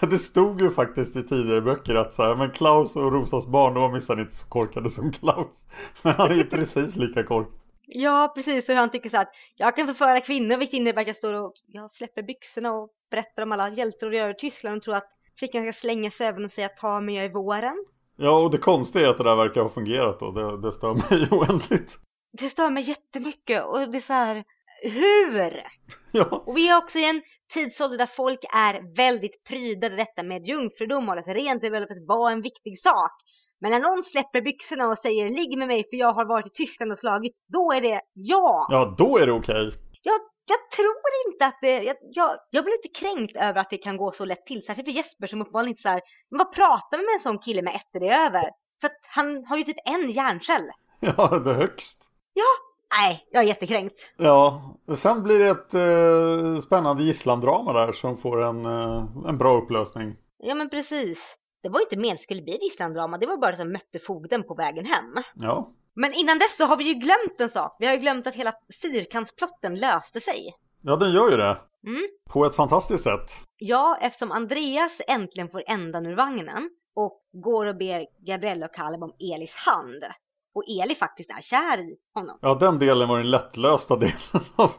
Ja, 0.00 0.06
det 0.10 0.18
stod 0.18 0.60
ju 0.60 0.70
faktiskt 0.70 1.16
i 1.16 1.22
tidigare 1.22 1.60
böcker 1.60 1.94
att 1.94 2.12
så 2.12 2.22
här, 2.22 2.36
men 2.36 2.50
Klaus 2.50 2.96
och 2.96 3.12
Rosas 3.12 3.46
barn, 3.46 3.74
de 3.74 3.82
var 3.82 3.90
minsann 3.92 4.20
inte 4.20 4.34
så 4.34 4.48
korkade 4.48 4.90
som 4.90 5.12
Klaus. 5.12 5.66
Men 6.02 6.12
han 6.12 6.30
är 6.30 6.34
ju 6.34 6.44
precis 6.44 6.96
lika 6.96 7.22
kork. 7.24 7.48
Ja, 7.86 8.32
precis. 8.34 8.68
Och 8.68 8.74
han 8.74 8.90
tycker 8.90 9.10
så 9.10 9.16
att 9.16 9.30
jag 9.56 9.76
kan 9.76 9.86
förföra 9.86 10.20
kvinnor, 10.20 10.56
vilket 10.56 10.76
innebär 10.76 11.00
att 11.00 11.06
jag 11.06 11.16
står 11.16 11.32
och 11.32 11.52
jag 11.66 11.92
släpper 11.92 12.22
byxorna 12.22 12.72
och 12.72 12.90
berättar 13.10 13.42
om 13.42 13.52
alla 13.52 13.68
hjältar 13.68 14.06
och 14.06 14.14
gör 14.14 14.30
i 14.30 14.34
Tyskland 14.34 14.76
och 14.76 14.82
tror 14.82 14.94
att 14.94 15.08
flickan 15.38 15.62
ska 15.62 15.80
slänga 15.80 16.10
sig 16.10 16.26
även 16.26 16.44
och 16.44 16.50
säga 16.50 16.68
ta 16.68 17.00
mig 17.00 17.14
jag 17.14 17.24
i 17.24 17.28
våren. 17.28 17.84
Ja, 18.16 18.38
och 18.44 18.50
det 18.50 18.58
konstiga 18.58 19.06
är 19.06 19.10
att 19.10 19.18
det 19.18 19.24
där 19.24 19.36
verkar 19.36 19.60
ha 19.60 19.68
fungerat 19.68 20.20
då. 20.20 20.30
Det, 20.30 20.60
det 20.60 20.72
stör 20.72 20.94
mig 20.94 21.28
oändligt. 21.40 21.98
Det 22.38 22.50
stör 22.50 22.70
mig 22.70 22.82
jättemycket 22.82 23.64
och 23.64 23.90
det 23.90 23.98
är 23.98 24.00
så 24.00 24.12
här, 24.12 24.44
hur? 24.82 25.62
Ja, 26.12 26.42
Och 26.46 26.56
vi 26.56 26.68
är 26.68 26.76
också 26.76 26.98
i 26.98 27.04
en 27.04 27.22
tidsålder 27.52 27.98
där 27.98 28.06
folk 28.06 28.40
är 28.52 28.96
väldigt 28.96 29.44
prydade 29.44 29.96
detta 29.96 30.22
med 30.22 30.46
jungfrudom 30.46 31.08
och 31.08 31.18
att 31.18 31.26
rent 31.26 31.64
är 31.64 31.70
väl 31.70 31.82
att 31.82 32.06
vara 32.08 32.32
en 32.32 32.42
viktig 32.42 32.80
sak. 32.80 33.12
Men 33.60 33.70
när 33.70 33.80
någon 33.80 34.04
släpper 34.04 34.40
byxorna 34.40 34.88
och 34.88 34.98
säger 34.98 35.28
ligg 35.28 35.58
med 35.58 35.68
mig 35.68 35.84
för 35.90 35.96
jag 35.96 36.12
har 36.12 36.24
varit 36.24 36.46
i 36.46 36.50
Tyskland 36.50 36.92
och 36.92 36.98
slagit, 36.98 37.32
då 37.52 37.72
är 37.72 37.80
det 37.80 38.00
ja! 38.12 38.66
ja 38.70 38.94
då 38.98 39.18
är 39.18 39.26
det 39.26 39.32
okej. 39.32 39.72
Jag, 40.02 40.20
jag 40.46 40.70
tror 40.76 41.10
inte 41.26 41.46
att 41.46 41.58
det, 41.60 41.82
jag, 41.82 41.96
jag, 42.00 42.36
jag 42.50 42.64
blir 42.64 42.74
lite 42.82 43.00
kränkt 43.00 43.36
över 43.36 43.60
att 43.60 43.70
det 43.70 43.78
kan 43.78 43.96
gå 43.96 44.12
så 44.12 44.24
lätt 44.24 44.46
till. 44.46 44.62
Särskilt 44.62 44.86
för 44.86 44.92
Jesper 44.92 45.26
som 45.26 45.40
uppenbarligen 45.40 45.70
inte 45.70 45.82
så 45.82 45.88
här, 45.88 46.00
men 46.30 46.38
vad 46.38 46.52
pratar 46.52 46.98
vi 46.98 47.04
med 47.04 47.14
en 47.14 47.22
sån 47.22 47.38
kille 47.38 47.62
med 47.62 47.74
efter 47.74 48.00
det 48.00 48.08
är 48.08 48.26
över? 48.26 48.50
För 48.80 48.86
att 48.86 49.00
han 49.02 49.44
har 49.44 49.56
ju 49.56 49.64
typ 49.64 49.76
en 49.84 50.10
hjärncell. 50.10 50.70
Ja, 51.00 51.38
det 51.38 51.50
är 51.50 51.62
högst. 52.34 52.70
Nej, 52.98 53.26
jag 53.30 53.42
är 53.42 53.46
jättekränkt. 53.48 54.12
Ja, 54.16 54.62
sen 54.96 55.22
blir 55.22 55.38
det 55.38 55.48
ett 55.48 55.74
eh, 55.74 56.60
spännande 56.60 57.02
gisslandrama 57.02 57.72
där 57.72 57.92
som 57.92 58.16
får 58.16 58.42
en, 58.42 58.64
eh, 58.64 59.06
en 59.28 59.38
bra 59.38 59.58
upplösning. 59.62 60.16
Ja 60.38 60.54
men 60.54 60.70
precis. 60.70 61.18
Det 61.62 61.68
var 61.68 61.80
ju 61.80 61.84
inte 61.84 61.96
meningen 61.96 62.18
skulle 62.18 62.42
bli 62.42 62.54
ett 62.54 62.62
gisslandrama, 62.62 63.18
det 63.18 63.26
var 63.26 63.36
bara 63.36 63.52
att 63.52 63.58
han 63.58 63.72
mötte 63.72 63.98
fogden 63.98 64.42
på 64.42 64.54
vägen 64.54 64.86
hem. 64.86 65.22
Ja, 65.34 65.70
Men 65.94 66.12
innan 66.12 66.38
dess 66.38 66.56
så 66.56 66.64
har 66.66 66.76
vi 66.76 66.84
ju 66.84 66.94
glömt 66.94 67.40
en 67.40 67.50
sak. 67.50 67.76
Vi 67.78 67.86
har 67.86 67.92
ju 67.94 68.00
glömt 68.00 68.26
att 68.26 68.34
hela 68.34 68.54
fyrkantsplotten 68.82 69.74
löste 69.74 70.20
sig. 70.20 70.54
ja 70.82 70.96
den 70.96 71.12
gör 71.12 71.30
ju 71.30 71.36
det. 71.36 71.58
Mm. 71.86 72.02
På 72.30 72.44
ett 72.46 72.54
fantastiskt 72.54 73.04
sätt. 73.04 73.30
Ja, 73.58 73.98
eftersom 74.00 74.32
Andreas 74.32 74.92
äntligen 75.08 75.48
får 75.48 75.62
ändan 75.66 76.06
ur 76.06 76.16
vagnen 76.16 76.70
och 76.94 77.20
går 77.32 77.66
och 77.66 77.76
ber 77.76 78.06
Gabriella 78.26 78.66
och 78.66 78.74
Caleb 78.74 79.02
om 79.02 79.12
Elis 79.18 79.54
hand. 79.54 80.04
Och 80.54 80.64
Eli 80.68 80.94
faktiskt 80.94 81.30
är 81.30 81.42
kär 81.42 81.78
i 81.78 81.96
honom. 82.14 82.38
Ja, 82.42 82.54
den 82.60 82.78
delen 82.78 83.08
var 83.08 83.18
den 83.18 83.30
lättlösta 83.30 83.96
delen 83.96 84.14
av 84.56 84.70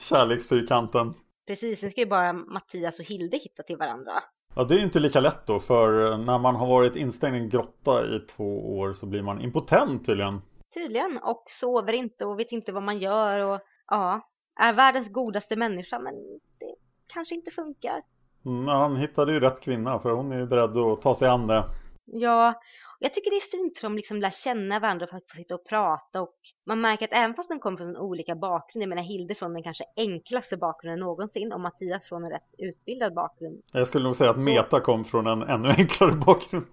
kärleksfyrkanten. 0.00 1.14
Precis, 1.46 1.82
nu 1.82 1.90
ska 1.90 2.00
ju 2.00 2.06
bara 2.06 2.32
Mattias 2.32 2.98
och 2.98 3.04
Hilde 3.04 3.36
hitta 3.36 3.62
till 3.62 3.76
varandra. 3.76 4.12
Ja, 4.56 4.64
det 4.64 4.74
är 4.74 4.78
ju 4.78 4.84
inte 4.84 5.00
lika 5.00 5.20
lätt 5.20 5.46
då, 5.46 5.58
för 5.58 6.18
när 6.18 6.38
man 6.38 6.56
har 6.56 6.66
varit 6.66 6.96
instängd 6.96 7.36
i 7.36 7.38
en 7.38 7.48
grotta 7.48 8.06
i 8.06 8.18
två 8.20 8.78
år 8.78 8.92
så 8.92 9.06
blir 9.06 9.22
man 9.22 9.40
impotent 9.40 10.06
tydligen. 10.06 10.42
Tydligen, 10.74 11.18
och 11.22 11.44
sover 11.46 11.92
inte 11.92 12.24
och 12.24 12.38
vet 12.38 12.52
inte 12.52 12.72
vad 12.72 12.82
man 12.82 12.98
gör 12.98 13.38
och 13.38 13.60
ja, 13.86 14.28
är 14.60 14.72
världens 14.72 15.12
godaste 15.12 15.56
människa 15.56 15.98
men 15.98 16.14
det 16.60 16.74
kanske 17.06 17.34
inte 17.34 17.50
funkar. 17.50 18.02
Mm, 18.46 18.66
han 18.66 18.96
hittade 18.96 19.32
ju 19.32 19.40
rätt 19.40 19.60
kvinna, 19.60 19.98
för 19.98 20.10
hon 20.10 20.32
är 20.32 20.38
ju 20.38 20.46
beredd 20.46 20.78
att 20.78 21.02
ta 21.02 21.14
sig 21.14 21.28
an 21.28 21.46
det. 21.46 21.64
Ja, 22.04 22.54
jag 23.04 23.14
tycker 23.14 23.30
det 23.30 23.36
är 23.36 23.58
fint 23.58 23.78
för 23.78 23.82
de 23.86 23.96
liksom 23.96 24.16
lär 24.20 24.30
känna 24.30 24.80
varandra 24.80 25.06
för 25.06 25.16
att 25.16 25.30
få 25.30 25.36
sitta 25.36 25.54
och 25.54 25.64
prata 25.64 26.22
och 26.22 26.34
man 26.66 26.80
märker 26.80 27.04
att 27.04 27.12
även 27.12 27.34
fast 27.34 27.48
de 27.48 27.58
kommer 27.60 27.76
från 27.78 27.96
olika 27.96 28.34
bakgrunder, 28.34 28.82
jag 28.86 28.88
menar 28.88 29.02
Hilde 29.02 29.34
från 29.34 29.52
den 29.54 29.62
kanske 29.62 29.84
enklaste 29.96 30.56
bakgrunden 30.56 31.00
någonsin 31.00 31.52
och 31.52 31.60
Mattias 31.60 32.08
från 32.08 32.24
en 32.24 32.30
rätt 32.30 32.54
utbildad 32.58 33.14
bakgrund. 33.14 33.62
Jag 33.72 33.86
skulle 33.86 34.04
nog 34.04 34.16
säga 34.16 34.30
att 34.30 34.36
Så- 34.36 34.42
Meta 34.42 34.80
kom 34.80 35.04
från 35.04 35.26
en 35.26 35.42
ännu 35.42 35.68
enklare 35.68 36.12
bakgrund. 36.26 36.66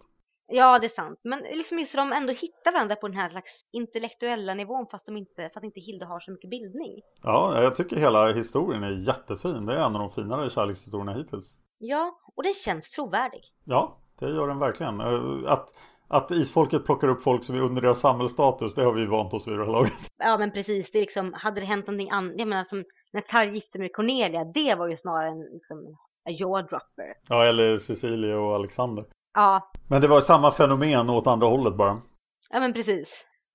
Ja, 0.54 0.80
det 0.80 0.88
är 0.88 0.90
sant. 0.90 1.20
Men 1.24 1.40
liksom 1.40 1.80
just 1.80 1.96
de 1.96 2.12
ändå 2.14 2.34
hittar 2.34 2.72
varandra 2.72 2.96
på 2.96 3.08
den 3.08 3.18
här 3.18 3.30
slags 3.30 3.52
intellektuella 3.72 4.54
nivån 4.54 4.88
fast 4.92 5.06
de 5.06 5.18
inte, 5.18 5.50
för 5.54 5.60
att 5.60 5.64
inte 5.64 5.80
Hilde 5.80 6.06
har 6.06 6.20
så 6.20 6.32
mycket 6.32 6.50
bildning. 6.50 7.02
Ja, 7.24 7.62
jag 7.64 7.76
tycker 7.76 7.96
hela 7.96 8.32
historien 8.32 8.84
är 8.84 8.92
jättefin. 9.08 9.66
Det 9.66 9.74
är 9.74 9.78
en 9.86 9.96
av 9.96 10.00
de 10.02 10.10
finare 10.10 10.50
kärlekshistorierna 10.50 11.14
hittills. 11.14 11.58
Ja, 11.78 12.20
och 12.36 12.44
den 12.44 12.54
känns 12.54 12.92
trovärdig. 12.92 13.42
Ja, 13.66 13.98
det 14.20 14.30
gör 14.30 14.48
den 14.48 14.60
verkligen. 14.60 15.00
Eh, 15.02 15.52
Att, 15.52 15.68
att 16.12 16.32
isfolket 16.32 16.86
plockar 16.86 17.08
upp 17.08 17.24
folk 17.24 17.44
som 17.44 17.56
är 17.56 17.62
under 17.62 17.82
deras 17.82 18.00
samhällsstatus, 18.00 18.76
det 18.76 18.84
har 18.84 18.94
vi 18.94 19.06
vant 19.06 19.34
oss 19.34 19.48
vid 19.48 19.58
det 19.58 19.66
här 19.66 19.72
laget. 19.72 19.94
Ja, 20.24 20.38
men 20.38 20.52
precis. 20.52 20.92
Det 20.92 20.98
är 20.98 21.02
liksom, 21.02 21.34
hade 21.34 21.60
det 21.62 21.66
hänt 21.66 21.88
någonting 21.88 22.10
annat, 22.10 22.34
jag 22.38 22.48
menar 22.48 22.64
som 22.64 22.84
när 23.14 23.22
Tarj 23.22 23.54
gifte 23.56 23.80
med 23.80 23.94
Cornelia, 23.94 24.44
det 24.44 24.76
var 24.76 24.88
ju 24.88 24.98
snarare 24.98 25.30
en 25.30 25.40
liksom, 25.42 25.78
a 26.26 26.32
jaw 26.32 26.62
dropper. 26.70 27.14
Ja, 27.30 27.46
eller 27.46 27.78
Cecilia 27.78 28.40
och 28.40 28.56
Alexander. 28.56 29.06
Ja, 29.34 29.72
Men 29.90 30.02
det 30.02 30.08
var 30.08 30.22
samma 30.22 30.52
fenomen 30.52 31.10
åt 31.10 31.28
andra 31.28 31.48
hållet 31.48 31.76
bara. 31.76 32.02
ja 32.50 32.60
men 32.60 32.74
precis. 32.74 33.10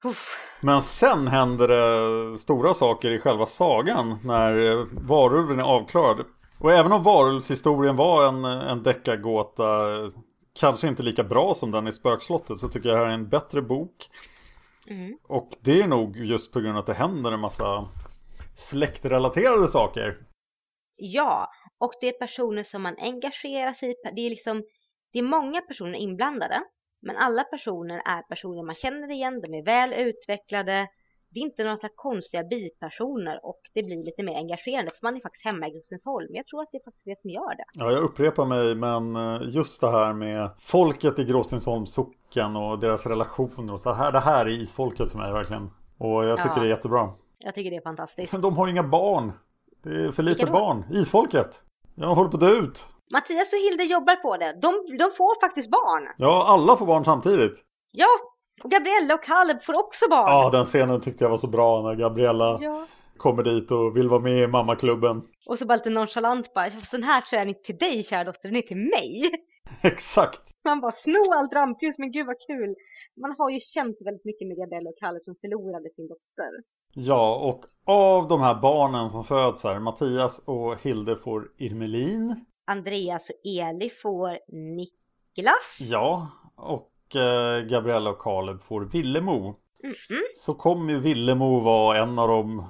Uff. 0.05 0.29
Men 0.61 0.81
sen 0.81 1.29
händer 1.29 1.69
det 1.69 2.39
stora 2.39 2.75
saker 2.75 3.11
i 3.11 3.19
själva 3.19 3.47
sagan 3.47 4.19
när 4.25 4.71
eh, 4.71 4.85
varulven 4.93 5.59
är 5.59 5.63
avklarad. 5.65 6.25
Och 6.61 6.73
även 6.73 6.93
om 6.93 7.03
varulvshistorien 7.03 7.97
var 7.97 8.29
en, 8.29 8.45
en 8.45 8.83
deckargåta, 8.83 9.65
kanske 10.57 10.89
inte 10.89 11.03
lika 11.03 11.25
bra 11.25 11.55
som 11.55 11.71
den 11.71 11.87
i 11.87 11.93
Spökslottet, 11.93 12.59
så 12.59 12.69
tycker 12.69 12.89
jag 12.89 12.99
det 12.99 13.05
här 13.05 13.11
är 13.11 13.15
en 13.15 13.29
bättre 13.29 13.63
bok. 13.63 14.09
Mm. 14.89 15.19
Och 15.23 15.49
det 15.61 15.81
är 15.83 15.87
nog 15.87 16.17
just 16.17 16.53
på 16.53 16.61
grund 16.61 16.77
av 16.77 16.81
att 16.81 16.87
det 16.87 16.95
händer 16.95 17.33
en 17.33 17.41
massa 17.41 17.89
släktrelaterade 18.55 19.67
saker. 19.67 20.17
Ja, 20.97 21.51
och 21.79 21.93
det 22.01 22.09
är 22.09 22.19
personer 22.19 22.63
som 22.63 22.83
man 22.83 22.97
engagerar 22.99 23.75
sig 23.75 23.91
i. 23.91 23.95
Det 24.15 24.27
är 24.27 24.31
liksom, 24.31 24.65
det 25.13 25.19
är 25.19 25.23
många 25.23 25.61
personer 25.61 25.99
inblandade. 25.99 26.63
Men 27.03 27.17
alla 27.17 27.45
personer 27.45 28.03
är 28.05 28.23
personer 28.23 28.63
man 28.63 28.75
känner 28.75 29.11
igen, 29.11 29.41
de 29.41 29.55
är 29.55 29.65
väl 29.65 29.93
utvecklade. 29.93 30.89
Det 31.37 31.41
är 31.41 31.45
inte 31.45 31.65
några 31.65 31.77
slags 31.77 31.95
konstiga 31.97 32.45
bipersoner 32.45 33.41
och 33.43 33.61
det 33.75 33.83
blir 33.83 34.05
lite 34.05 34.23
mer 34.23 34.35
engagerande 34.37 34.91
för 34.91 34.99
man 35.03 35.17
är 35.17 35.21
faktiskt 35.21 35.45
hemma 35.45 35.69
i 35.69 35.71
Gustensholm. 35.71 36.27
Jag 36.31 36.47
tror 36.47 36.63
att 36.63 36.69
det 36.73 36.79
är 36.79 36.85
faktiskt 36.85 37.05
det 37.05 37.21
som 37.21 37.31
gör 37.31 37.57
det. 37.57 37.65
Ja, 37.73 37.93
jag 37.93 38.03
upprepar 38.03 38.45
mig, 38.45 38.75
men 38.75 39.17
eh, 39.17 39.41
just 39.49 39.81
det 39.81 39.91
här 39.91 40.13
med 40.13 40.51
folket 40.59 41.19
i 41.19 41.25
Gråstensholms 41.25 41.95
socken 41.95 42.57
och 42.57 42.79
deras 42.79 43.07
relationer 43.07 43.73
och 43.73 43.81
så 43.81 43.93
här. 43.93 44.13
Det 44.13 44.21
här 44.21 44.47
är 44.47 44.51
isfolket 44.63 45.11
för 45.11 45.19
mig 45.19 45.33
verkligen. 45.33 45.71
Och 45.99 46.25
jag 46.25 46.37
tycker 46.43 46.57
Ja. 46.57 46.61
det 46.63 46.67
är 46.67 46.71
jättebra. 46.71 47.11
Jag 47.39 47.55
tycker 47.55 47.71
det 47.71 47.77
är 47.77 47.81
fantastiskt. 47.81 48.33
Men 48.33 48.43
de 48.43 48.57
har 48.57 48.67
ju 48.67 48.73
inga 48.73 48.83
barn. 48.83 49.33
Det 49.83 49.91
är 50.05 50.11
för 50.13 50.23
lite 50.23 50.47
barn. 50.47 50.85
Isfolket. 50.93 51.63
Jag 51.95 52.15
håller 52.15 52.31
på 52.31 52.37
att 52.37 52.41
dö 52.41 52.51
ut. 52.51 52.87
Mattias 53.13 53.53
och 53.53 53.59
Hilde 53.59 53.85
jobbar 53.85 54.17
på 54.17 54.37
det. 54.37 54.53
De, 54.63 54.97
de 54.99 55.11
får 55.17 55.41
faktiskt 55.41 55.71
barn. 55.71 56.09
Ja, 56.19 56.47
alla 56.49 56.77
får 56.77 56.87
barn 56.87 57.05
samtidigt. 57.05 57.65
Ja, 57.93 58.09
Gabriella 58.65 59.15
och 59.15 59.23
Caleb 59.25 59.63
får 59.63 59.75
också 59.79 60.09
barn. 60.11 60.31
Ja, 60.33 60.51
den 60.53 60.65
scenen 60.65 61.01
tyckte 61.01 61.25
jag 61.25 61.31
var 61.31 61.37
så 61.37 61.47
bra 61.49 61.83
när 61.83 61.95
Gabriella 61.95 62.59
Ja. 62.63 62.87
kommer 63.17 63.43
dit 63.43 63.71
och 63.71 63.97
vill 63.97 64.09
vara 64.09 64.21
med 64.21 64.39
i 64.43 64.47
mammaklubben. 64.47 65.23
Och 65.47 65.59
så 65.59 65.67
bara 65.67 65.77
lite 65.77 65.91
nonchalant 65.91 66.55
bara, 66.55 66.71
fast 66.71 66.91
den 66.91 67.03
här 67.03 67.21
tröjan 67.21 67.47
är 67.47 67.49
inte 67.49 67.63
till 67.63 67.77
dig 67.79 68.03
kära 68.03 68.25
dotter, 68.25 68.49
den 68.49 68.57
är 68.57 68.63
till 68.63 68.77
mig. 68.77 69.31
Exakt. 69.83 70.41
Man 70.65 70.81
bara, 70.81 70.93
sno 70.93 71.33
allt 71.35 71.53
rampljus, 71.53 71.99
men 71.99 72.13
gud 72.13 72.27
vad 72.27 72.37
kul. 72.47 72.75
Man 73.21 73.35
har 73.39 73.51
ju 73.51 73.61
känt 73.61 73.97
väldigt 74.05 74.25
mycket 74.25 74.49
med 74.49 74.57
Gabriella 74.57 74.91
och 74.91 74.99
Caleb 74.99 75.23
som 75.23 75.35
förlorade 75.41 75.91
sin 75.97 76.09
dotter. 76.09 76.51
Ja, 76.95 77.37
och 77.37 77.65
av 77.95 78.29
de 78.29 78.41
här 78.41 78.55
barnen 78.55 79.09
som 79.09 79.25
föds 79.25 79.65
här, 79.65 79.79
Mattias 79.79 80.43
och 80.47 80.83
Hilde 80.83 81.17
får 81.17 81.49
Irmelin. 81.59 82.45
Andreas 82.65 83.31
och 83.31 83.47
Eli 83.47 83.91
får 84.03 84.39
Niklas. 84.77 85.77
Ja, 85.79 86.29
och 86.57 86.91
Gabriella 87.69 88.11
och 88.11 88.19
Caleb 88.19 88.61
får 88.61 88.85
Villemo. 88.85 89.57
Mhm. 89.83 90.23
Så 90.35 90.55
kommer 90.55 90.93
ju 90.93 90.99
Villemo 90.99 91.61
vara 91.61 91.99
en 92.03 92.19
av 92.19 92.29
de 92.29 92.59
eh, 92.59 92.67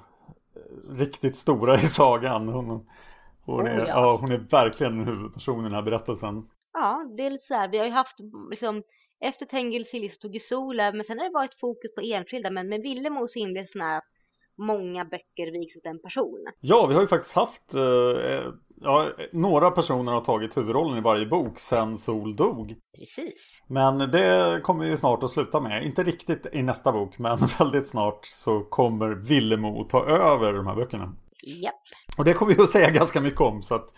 riktigt 0.97 1.37
stora 1.37 1.75
i 1.75 1.79
sagan. 1.79 2.49
Hon, 2.49 2.71
hon, 2.71 2.87
Oh, 3.47 3.71
är, 3.71 3.79
ja. 3.79 3.87
ja. 3.87 4.17
hon 4.21 4.33
är 4.33 4.39
verkligen 4.39 5.01
en 5.01 5.07
huvudperson 5.07 5.61
i 5.61 5.63
den 5.63 5.75
här 5.75 5.83
berättelsen. 5.83 6.49
Ja, 6.73 7.05
det 7.17 7.27
är 7.27 7.31
lite 7.31 7.47
så 7.47 7.55
här, 7.55 7.69
vi 7.69 7.79
har 7.79 7.85
ju 7.85 7.91
haft 7.91 8.17
liksom 8.51 8.83
efter 9.21 9.47
Tengil 9.47 9.85
Sillis 9.85 10.19
tog 10.19 10.37
i 10.37 10.41
solen, 10.41 10.97
men 10.97 11.05
sen 11.05 11.19
har 11.19 11.25
det 11.25 11.35
varit 11.35 11.61
fokus 11.61 11.95
på 11.95 12.01
enskilda, 12.01 12.51
men 12.51 12.69
med 12.69 12.83
Villemo 12.83 13.29
så 13.29 13.39
inleds 13.39 13.73
sån 13.73 13.81
här 13.81 13.99
att 13.99 14.05
många 14.59 15.05
böcker 15.05 15.53
viks 15.53 15.77
åt 15.77 15.87
en 15.87 15.99
person. 16.03 16.45
Ja, 16.61 16.87
vi 16.87 16.95
har 16.95 17.01
ju 17.01 17.07
faktiskt 17.07 17.35
haft 17.35 17.75
eh, 17.75 17.81
ja, 18.81 19.09
några 19.33 19.71
personer 19.71 20.13
har 20.13 20.21
tagit 20.21 20.57
huvudrollen 20.57 20.99
i 20.99 21.01
varje 21.01 21.27
bok 21.27 21.59
sen 21.59 21.97
Sol 21.97 22.37
dog. 22.37 22.75
Precis. 22.99 23.35
Men 23.69 23.99
det 23.99 24.61
kommer 24.63 24.85
vi 24.85 24.97
snart 24.97 25.23
att 25.23 25.31
sluta 25.31 25.61
med. 25.61 25.85
Inte 25.85 26.03
riktigt 26.03 26.47
i 26.53 26.63
nästa 26.63 26.93
bok, 26.93 27.19
men 27.19 27.39
väldigt 27.59 27.87
snart 27.87 28.27
så 28.27 28.61
kommer 28.61 29.09
Villemo 29.11 29.81
att 29.81 29.89
ta 29.91 30.05
över 30.07 30.53
de 30.53 30.67
här 30.67 30.75
böckerna. 30.75 31.13
Japp. 31.63 31.75
Och 32.19 32.25
det 32.25 32.33
kommer 32.33 32.55
vi 32.55 32.63
att 32.63 32.69
säga 32.69 32.91
ganska 32.95 33.21
mycket 33.21 33.41
om, 33.41 33.63
så 33.63 33.75
att 33.75 33.95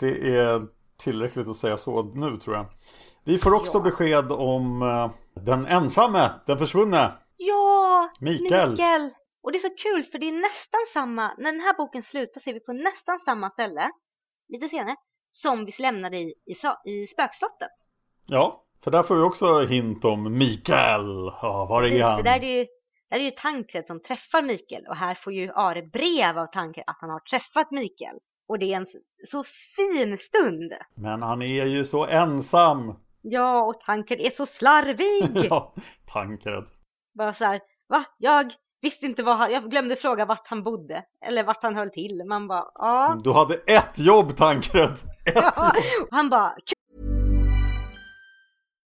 det 0.00 0.36
är 0.38 0.62
tillräckligt 0.98 1.48
att 1.48 1.56
säga 1.56 1.76
så 1.76 2.02
nu 2.02 2.36
tror 2.36 2.56
jag. 2.56 2.66
Vi 3.24 3.38
får 3.38 3.54
också 3.54 3.78
Ja. 3.78 3.82
besked 3.82 4.32
om 4.32 4.82
eh, 4.82 5.10
den 5.44 5.66
ensamme, 5.66 6.30
den 6.46 6.58
försvunne. 6.58 7.12
Ja! 7.36 8.10
Mikael. 8.20 8.70
Mikael! 8.70 9.10
Och 9.42 9.52
det 9.52 9.58
är 9.58 9.68
så 9.68 9.74
kul 9.76 10.04
för 10.04 10.18
det 10.18 10.28
är 10.28 10.40
nästan 10.40 10.80
samma, 10.92 11.34
när 11.38 11.52
den 11.52 11.60
här 11.60 11.76
boken 11.76 12.02
slutar 12.02 12.40
ser 12.40 12.54
vi 12.54 12.60
på 12.60 12.72
nästan 12.72 13.18
samma 13.18 13.50
ställe, 13.50 13.90
lite 14.48 14.68
senare, 14.68 14.96
som 15.30 15.64
vi 15.64 15.72
lämnade 15.78 16.16
i, 16.16 16.34
i, 16.46 16.54
i 16.90 17.06
spökslottet. 17.06 17.70
Ja, 18.26 18.64
för 18.84 18.90
där 18.90 19.02
får 19.02 19.16
vi 19.16 19.22
också 19.22 19.58
hint 19.60 20.04
om 20.04 20.38
Mikael. 20.38 21.32
Ja, 21.42 21.66
var 21.68 21.82
är 21.82 22.02
han? 22.02 22.16
för 22.16 22.24
där 22.24 22.36
är 22.36 22.40
det 22.40 22.58
ju, 22.58 22.66
där 23.10 23.16
är 23.16 23.22
ju 23.22 23.30
Tankred 23.30 23.86
som 23.86 24.02
träffar 24.02 24.42
Mikael 24.42 24.86
och 24.86 24.96
här 24.96 25.14
får 25.14 25.32
ju 25.32 25.52
Are 25.52 25.82
brev 25.82 26.38
av 26.38 26.46
Tankred 26.46 26.84
att 26.86 26.96
han 27.00 27.10
har 27.10 27.20
träffat 27.20 27.70
Mikael. 27.70 28.18
Och 28.48 28.58
det 28.58 28.72
är 28.72 28.76
en 28.76 28.86
så, 28.86 28.98
så 29.28 29.44
fin 29.76 30.18
stund. 30.18 30.72
Men 30.94 31.22
han 31.22 31.42
är 31.42 31.64
ju 31.64 31.84
så 31.84 32.06
ensam. 32.06 32.94
Ja, 33.22 33.62
och 33.62 33.80
Tankred 33.80 34.20
är 34.20 34.30
så 34.30 34.46
slarvig. 34.46 35.44
ja, 35.50 35.74
Tankred. 36.06 36.64
Bara 37.14 37.34
så 37.34 37.44
här, 37.44 37.60
va? 37.88 38.04
Jag 38.18 38.52
visste 38.82 39.06
inte 39.06 39.22
vad 39.22 39.36
han, 39.36 39.52
jag 39.52 39.70
glömde 39.70 39.96
fråga 39.96 40.24
vart 40.24 40.46
han 40.46 40.62
bodde. 40.62 41.04
Eller 41.26 41.44
vart 41.44 41.62
han 41.62 41.74
höll 41.74 41.90
till. 41.90 42.24
Man 42.28 42.48
bara, 42.48 42.64
ja. 42.74 43.20
Du 43.24 43.32
hade 43.32 43.54
ett 43.54 43.98
jobb 43.98 44.36
Tankred. 44.36 44.90
Ett 45.26 45.34
ja. 45.34 45.72
jobb. 45.98 46.08
Han 46.10 46.28
bara, 46.28 46.54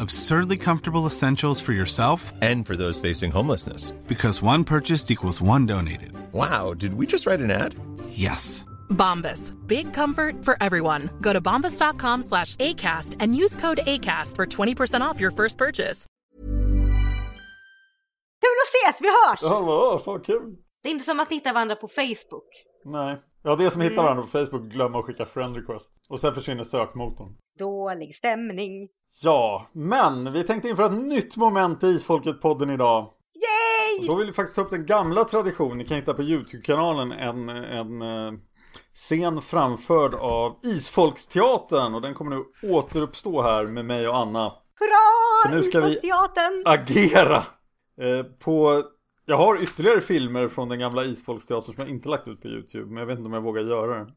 Absurdly 0.00 0.56
comfortable 0.56 1.06
essentials 1.06 1.60
for 1.60 1.72
yourself 1.72 2.32
And 2.40 2.66
for 2.66 2.74
those 2.76 3.00
facing 3.00 3.30
homelessness. 3.32 3.92
because 4.06 4.42
one 4.42 4.64
purchased 4.64 5.10
equals 5.10 5.42
one 5.42 5.66
donated. 5.66 6.12
Wow, 6.32 6.74
did 6.74 6.94
we 6.94 7.06
just 7.06 7.26
write 7.26 7.40
an 7.40 7.50
ad? 7.50 7.74
Yes. 8.08 8.64
Bombas. 8.88 9.52
Big 9.66 9.92
comfort 9.92 10.44
for 10.44 10.56
everyone. 10.62 11.10
Go 11.20 11.32
to 11.32 11.40
bombas.com 11.40 12.22
slash 12.22 12.56
ACAST 12.56 13.16
and 13.20 13.34
use 13.36 13.56
code 13.56 13.80
ACAST 13.86 14.36
for 14.36 14.46
20% 14.46 15.00
off 15.02 15.20
your 15.20 15.30
first 15.32 15.58
purchase. 15.58 16.06
kul 18.40 18.56
att 18.62 18.68
ses, 18.94 19.00
vi 19.00 19.08
hörs! 19.08 19.38
Ja, 19.42 19.60
vad 19.60 20.04
fan 20.04 20.20
kul. 20.20 20.56
Det 20.82 20.88
är 20.88 20.92
inte 20.92 21.04
som 21.04 21.20
att 21.20 21.30
ni 21.30 21.36
hittar 21.36 21.52
varandra 21.52 21.76
på 21.76 21.88
Facebook. 21.88 22.48
Nej. 22.84 23.18
Ja, 23.42 23.56
det 23.56 23.64
är 23.64 23.70
som 23.70 23.80
hittar 23.80 23.94
Mm. 23.94 24.04
varandra 24.04 24.22
på 24.22 24.28
Facebook 24.28 24.62
glömmer 24.62 24.98
att 24.98 25.04
skicka 25.04 25.26
friend 25.26 25.56
request. 25.56 25.90
Och 26.08 26.20
sen 26.20 26.34
försvinner 26.34 26.62
sökmotorn. 26.62 27.36
Dålig 27.58 28.16
stämning. 28.16 28.88
Ja, 29.22 29.66
men 29.72 30.32
vi 30.32 30.42
tänkte 30.44 30.68
införa 30.68 30.86
ett 30.86 30.92
nytt 31.02 31.36
moment 31.36 31.82
i 31.84 31.86
Isfolket-podden 31.86 32.74
idag. 32.74 33.10
Yay! 33.34 34.06
Då 34.06 34.14
vill 34.14 34.26
vi 34.26 34.32
faktiskt 34.32 34.56
ta 34.56 34.62
upp 34.62 34.70
den 34.70 34.86
gamla 34.86 35.24
traditionen, 35.24 35.78
ni 35.78 35.84
kan 35.86 35.96
hitta 35.96 36.14
på 36.14 36.22
YouTube-kanalen, 36.22 37.12
en, 37.12 37.48
en, 37.48 38.02
eh, 38.02 38.32
Scen 38.94 39.40
framförd 39.40 40.14
av 40.14 40.56
Isfolksteatern 40.62 41.94
och 41.94 42.00
den 42.02 42.14
kommer 42.14 42.36
nu 42.36 42.44
återuppstå 42.72 43.42
här 43.42 43.66
med 43.66 43.84
mig 43.84 44.08
och 44.08 44.16
Anna. 44.16 44.52
Hurra! 44.80 45.42
För 45.50 45.56
nu 45.56 45.62
ska 45.62 45.80
vi 45.80 46.00
agera 46.64 47.36
eh, 48.00 48.22
på... 48.44 48.82
Jag 49.24 49.36
har 49.36 49.62
ytterligare 49.62 50.00
filmer 50.00 50.48
från 50.48 50.68
den 50.68 50.78
gamla 50.78 51.04
Isfolksteatern 51.04 51.74
som 51.74 51.84
jag 51.84 51.90
inte 51.90 52.08
lagt 52.08 52.28
ut 52.28 52.42
på 52.42 52.48
YouTube, 52.48 52.86
men 52.86 52.96
jag 52.96 53.06
vet 53.06 53.18
inte 53.18 53.26
om 53.28 53.32
jag 53.32 53.42
vågar 53.42 53.62
göra 53.62 54.04
det. 54.04 54.12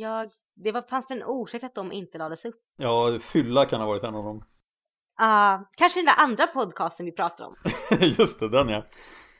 Jag, 0.00 0.30
det 0.54 0.72
var, 0.72 0.82
fanns 0.82 1.10
en 1.10 1.22
orsak 1.22 1.62
att 1.62 1.74
de 1.74 1.92
inte 1.92 2.18
lades 2.18 2.44
upp. 2.44 2.60
Ja, 2.76 3.18
Fylla 3.20 3.64
kan 3.64 3.80
ha 3.80 3.86
varit 3.86 4.04
en 4.04 4.14
av 4.14 4.24
dem. 4.24 4.44
Ah, 5.18 5.58
kanske 5.76 5.98
den 5.98 6.04
där 6.04 6.16
andra 6.16 6.46
podcasten 6.46 7.06
vi 7.06 7.12
pratar 7.12 7.44
om. 7.44 7.54
Just 8.00 8.40
det, 8.40 8.48
den 8.48 8.68
ja. 8.68 8.84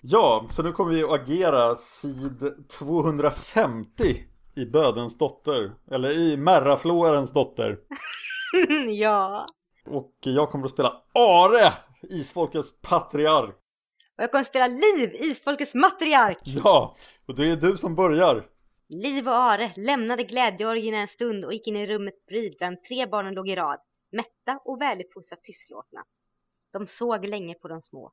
Ja, 0.02 0.46
så 0.50 0.62
nu 0.62 0.72
kommer 0.72 0.92
vi 0.92 1.04
att 1.04 1.10
agera 1.10 1.74
sid 1.74 2.68
250 2.68 4.02
i 4.56 4.66
Bödens 4.66 5.18
dotter. 5.18 5.72
Eller 5.90 6.10
i 6.10 6.36
Merraflårens 6.36 7.32
dotter. 7.32 7.78
ja. 8.88 9.46
Och 9.86 10.14
jag 10.20 10.50
kommer 10.50 10.64
att 10.64 10.70
spela 10.70 11.02
Are, 11.14 11.72
Isfolkets 12.02 12.80
patriark. 12.80 13.56
Och 14.16 14.22
jag 14.22 14.30
kommer 14.30 14.44
spela 14.44 14.66
Liv, 14.66 15.14
Isfolkets 15.14 15.74
matriark. 15.74 16.38
Ja, 16.44 16.94
och 17.26 17.34
det 17.36 17.50
är 17.50 17.56
du 17.56 17.76
som 17.76 17.94
börjar. 17.94 18.48
Liv 18.88 19.28
och 19.28 19.34
Are 19.34 19.72
lämnade 19.76 20.24
glädjeorgierna 20.24 20.98
en 20.98 21.08
stund 21.08 21.44
och 21.44 21.52
gick 21.52 21.66
in 21.66 21.76
i 21.76 21.86
rummet 21.86 22.26
bredvid 22.26 22.56
där 22.58 22.76
tre 22.76 23.06
barnen 23.06 23.34
låg 23.34 23.48
i 23.48 23.56
rad, 23.56 23.80
mätta 24.10 24.60
och 24.64 24.80
väluppfostrat 24.80 25.42
tystlåtna. 25.42 26.04
De 26.72 26.86
såg 26.86 27.26
länge 27.26 27.54
på 27.54 27.68
de 27.68 27.80
små. 27.80 28.12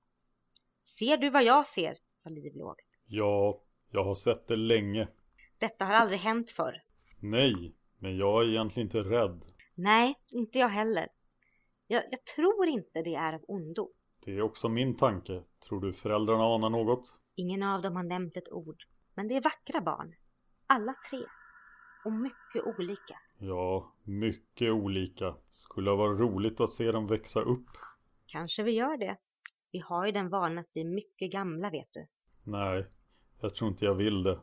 Ser 0.99 1.17
du 1.17 1.29
vad 1.29 1.43
jag 1.43 1.67
ser? 1.67 1.97
sa 2.23 2.29
Liv 2.29 2.55
låg. 2.55 2.75
Ja, 3.05 3.61
jag 3.91 4.03
har 4.03 4.15
sett 4.15 4.47
det 4.47 4.55
länge. 4.55 5.07
Detta 5.57 5.85
har 5.85 5.93
aldrig 5.93 6.19
hänt 6.19 6.51
förr. 6.51 6.81
Nej, 7.19 7.75
men 7.99 8.17
jag 8.17 8.43
är 8.43 8.49
egentligen 8.49 8.87
inte 8.87 8.99
rädd. 8.99 9.41
Nej, 9.75 10.15
inte 10.31 10.59
jag 10.59 10.69
heller. 10.69 11.07
Jag, 11.87 12.03
jag 12.11 12.25
tror 12.25 12.67
inte 12.67 13.01
det 13.01 13.15
är 13.15 13.33
av 13.33 13.41
ondo. 13.47 13.89
Det 14.25 14.37
är 14.37 14.41
också 14.41 14.69
min 14.69 14.95
tanke. 14.95 15.43
Tror 15.67 15.81
du 15.81 15.93
föräldrarna 15.93 16.43
anar 16.43 16.69
något? 16.69 17.13
Ingen 17.35 17.63
av 17.63 17.81
dem 17.81 17.95
har 17.95 18.03
nämnt 18.03 18.37
ett 18.37 18.51
ord. 18.51 18.83
Men 19.13 19.27
det 19.27 19.35
är 19.35 19.41
vackra 19.41 19.81
barn. 19.81 20.15
Alla 20.67 20.95
tre. 21.09 21.19
Och 22.05 22.13
mycket 22.13 22.77
olika. 22.79 23.19
Ja, 23.39 23.93
mycket 24.03 24.71
olika. 24.71 25.35
Skulle 25.49 25.89
ha 25.89 25.97
varit 25.97 26.19
roligt 26.19 26.59
att 26.59 26.69
se 26.69 26.91
dem 26.91 27.07
växa 27.07 27.41
upp. 27.41 27.69
Kanske 28.25 28.63
vi 28.63 28.71
gör 28.71 28.97
det. 28.97 29.17
Vi 29.71 29.79
har 29.79 30.05
ju 30.05 30.11
den 30.11 30.29
vanan 30.29 30.57
att 30.57 30.73
bli 30.73 30.83
mycket 30.83 31.31
gamla, 31.31 31.69
vet 31.69 31.89
du. 31.93 32.07
Nej, 32.43 32.87
jag 33.41 33.55
tror 33.55 33.69
inte 33.71 33.85
jag 33.85 33.95
vill 33.95 34.23
det. 34.23 34.39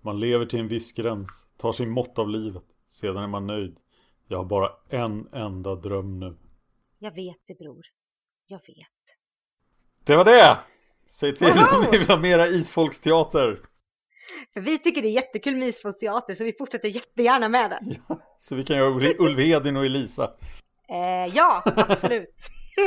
Man 0.00 0.20
lever 0.20 0.46
till 0.46 0.60
en 0.60 0.68
viss 0.68 0.92
gräns, 0.92 1.46
tar 1.56 1.72
sin 1.72 1.90
mått 1.90 2.18
av 2.18 2.28
livet. 2.28 2.64
Sedan 2.88 3.16
är 3.16 3.26
man 3.26 3.46
nöjd. 3.46 3.80
Jag 4.26 4.38
har 4.38 4.44
bara 4.44 4.70
en 4.88 5.28
enda 5.32 5.74
dröm 5.74 6.20
nu. 6.20 6.36
Jag 6.98 7.14
vet 7.14 7.38
det, 7.46 7.54
bror. 7.58 7.82
Jag 8.46 8.58
vet. 8.58 8.93
Det 10.06 10.16
var 10.16 10.24
det! 10.24 10.58
Säg 11.06 11.36
till 11.36 11.46
om 11.46 11.84
ni 11.92 11.98
vill 11.98 12.08
ha 12.08 12.16
mera 12.16 12.46
isfolksteater. 12.46 13.60
För 14.52 14.60
vi 14.60 14.78
tycker 14.78 15.02
det 15.02 15.08
är 15.08 15.12
jättekul 15.12 15.56
med 15.56 15.68
isfolksteater 15.68 16.34
så 16.34 16.44
vi 16.44 16.52
fortsätter 16.58 16.88
jättegärna 16.88 17.48
med 17.48 17.70
det. 17.70 17.80
Så 18.38 18.56
vi 18.56 18.64
kan 18.64 18.76
göra 18.76 18.90
Ul- 18.90 19.16
Ulf 19.18 19.38
Hedin 19.38 19.76
och 19.76 19.84
Elisa. 19.84 20.32
Eh, 20.88 21.34
ja, 21.36 21.62
absolut. 21.76 22.34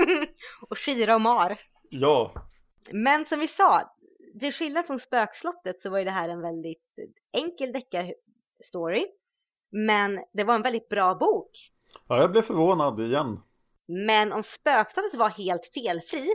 och 0.69 0.77
Shira 0.77 1.15
och 1.15 1.21
Mar. 1.21 1.59
Ja, 1.89 2.31
Men 2.91 3.25
som 3.25 3.39
vi 3.39 3.47
sa, 3.47 3.95
till 4.39 4.53
skillnad 4.53 4.85
från 4.85 4.99
Spökslottet 4.99 5.81
så 5.81 5.89
var 5.89 5.97
ju 5.99 6.05
det 6.05 6.11
här 6.11 6.29
en 6.29 6.41
väldigt 6.41 6.95
enkel 7.33 7.71
deckarstory. 7.71 9.05
Men 9.71 10.23
det 10.33 10.43
var 10.43 10.55
en 10.55 10.61
väldigt 10.61 10.89
bra 10.89 11.15
bok. 11.15 11.51
ja 12.07 12.17
jag 12.21 12.31
blev 12.31 12.41
förvånad 12.41 12.99
igen. 12.99 13.39
Men 13.87 14.33
om 14.33 14.43
Spökslottet 14.43 15.15
var 15.15 15.29
helt 15.29 15.71
felfri 15.73 16.29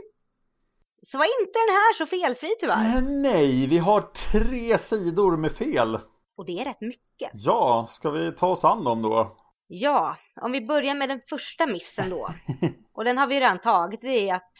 så 1.11 1.17
var 1.17 1.25
inte 1.41 1.59
den 1.59 1.75
här 1.75 1.93
så 1.93 2.05
felfri 2.05 2.49
tyvärr. 2.59 2.95
Eh, 2.97 3.01
Nej, 3.03 3.67
vi 3.67 3.77
har 3.77 4.01
tre 4.01 4.77
sidor 4.77 5.37
med 5.37 5.51
fel. 5.51 5.99
Och 6.37 6.45
det 6.45 6.59
är 6.59 6.65
rätt 6.65 6.81
mycket. 6.81 7.31
Ja, 7.33 7.85
ska 7.87 8.09
vi 8.11 8.31
ta 8.31 8.47
oss 8.47 8.65
an 8.65 8.83
dem 8.83 9.01
då? 9.01 9.37
Ja, 9.67 10.17
om 10.41 10.51
vi 10.51 10.61
börjar 10.61 10.95
med 10.95 11.09
den 11.09 11.21
första 11.29 11.67
missen 11.67 12.09
då. 12.09 12.27
Och 12.93 13.03
den 13.03 13.17
har 13.17 13.27
vi 13.27 13.39
redan 13.39 13.59
tagit. 13.61 14.01
Det 14.01 14.29
är 14.29 14.35
att 14.35 14.51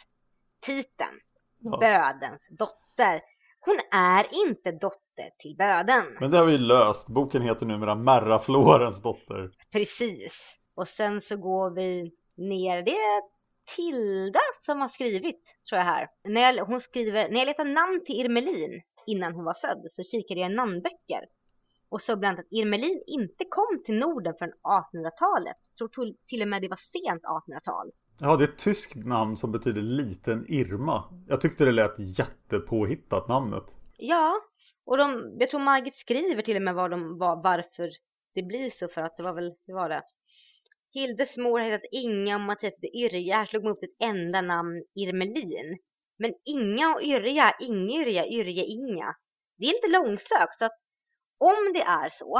titeln, 0.62 1.20
Ja. 1.58 1.76
Bödens 1.78 2.40
dotter. 2.58 3.20
Hon 3.60 3.78
är 3.92 4.46
inte 4.46 4.72
dotter 4.72 5.30
till 5.38 5.56
Böden. 5.56 6.04
Men 6.20 6.30
det 6.30 6.38
har 6.38 6.44
vi 6.44 6.58
löst. 6.58 7.08
Boken 7.08 7.42
heter 7.42 7.66
numera 7.66 7.94
Merraflorens 7.94 9.02
dotter. 9.02 9.50
Precis. 9.72 10.32
Och 10.76 10.88
sen 10.88 11.20
så 11.20 11.36
går 11.36 11.70
vi 11.70 12.12
ner. 12.36 12.82
Det 12.82 12.90
är 12.96 13.22
Tilda 13.76 14.40
som 14.66 14.80
har 14.80 14.88
skrivit, 14.88 15.42
tror 15.68 15.78
jag 15.78 15.84
här. 15.86 16.08
När 16.24 16.40
jag, 16.40 16.64
hon 16.64 16.80
skriver, 16.80 17.28
när 17.28 17.38
jag 17.38 17.46
letar 17.46 17.64
namn 17.64 18.04
till 18.04 18.20
Irmelin 18.20 18.82
innan 19.06 19.34
hon 19.34 19.44
var 19.44 19.54
född 19.54 19.86
så 19.90 20.02
kikade 20.02 20.40
jag 20.40 20.50
i 20.52 20.54
namnböcker. 20.54 21.24
Och 21.88 22.00
så 22.02 22.16
bland 22.16 22.34
annat 22.38 22.46
att 22.46 22.52
Irmelin 22.52 23.02
inte 23.06 23.44
kom 23.48 23.82
till 23.84 23.94
Norden 23.94 24.34
förrän 24.38 24.52
1800-talet. 24.52 25.56
Jag 25.78 25.92
tror 25.92 26.14
till- 26.28 26.42
och 26.42 26.48
med 26.48 26.62
det 26.62 26.68
var 26.68 26.76
sent 26.76 27.22
1800-tal. 27.24 27.90
Ja, 28.20 28.36
det 28.36 28.44
är 28.44 28.48
ett 28.48 28.58
tyskt 28.58 28.96
namn 28.96 29.36
som 29.36 29.52
betyder 29.52 29.82
liten 29.82 30.44
Irma. 30.48 31.04
Jag 31.28 31.40
tyckte 31.40 31.64
det 31.64 31.72
lät 31.72 31.98
jättepåhittat 32.18 33.28
namnet. 33.28 33.64
Ja, 33.98 34.40
och 34.84 34.96
de, 34.98 35.36
jag 35.40 35.50
tror 35.50 35.60
Margit 35.60 35.96
skriver 35.96 36.42
till 36.42 36.56
och 36.56 36.62
med 36.62 36.74
vad 36.74 36.90
de, 36.90 37.18
var, 37.18 37.42
varför 37.42 37.90
det 38.34 38.42
blir 38.42 38.70
så 38.70 38.88
för 38.88 39.00
att 39.00 39.16
det 39.16 39.22
var 39.22 39.32
väl, 39.32 39.54
det 39.66 39.72
var 39.72 39.88
det. 39.88 40.02
Hildes 40.94 41.36
mor 41.36 41.58
har 41.58 41.66
hetat 41.66 41.88
Inga 41.92 42.34
och 42.34 42.40
Mattias 42.40 42.72
hette 42.72 42.86
Yrja. 42.96 43.36
Här 43.36 43.46
slog 43.46 43.64
man 43.64 43.72
upp 43.72 43.82
ett 43.82 44.08
enda 44.08 44.40
namn, 44.40 44.84
Irmelin. 44.94 45.78
Men 46.18 46.34
Inga 46.44 46.94
och 46.94 47.02
Yrja, 47.02 47.54
Ingyrja, 47.60 48.26
Yrja, 48.26 48.64
Inga. 48.64 49.14
Det 49.58 49.64
är 49.64 49.72
lite 49.72 49.98
långsökt 49.98 50.58
så 50.58 50.64
att 50.64 50.78
om 51.38 51.72
det 51.74 51.82
är 51.82 52.08
så 52.08 52.36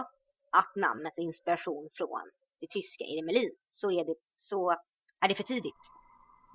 att 0.52 0.76
namnet 0.76 1.12
är 1.16 1.22
inspiration 1.22 1.88
från 1.98 2.30
det 2.60 2.66
tyska 2.70 3.04
Irmelin 3.04 3.50
så 3.70 3.90
är 3.90 4.04
det, 4.04 4.14
så 4.36 4.70
är 5.20 5.28
det 5.28 5.34
för 5.34 5.42
tidigt. 5.42 5.82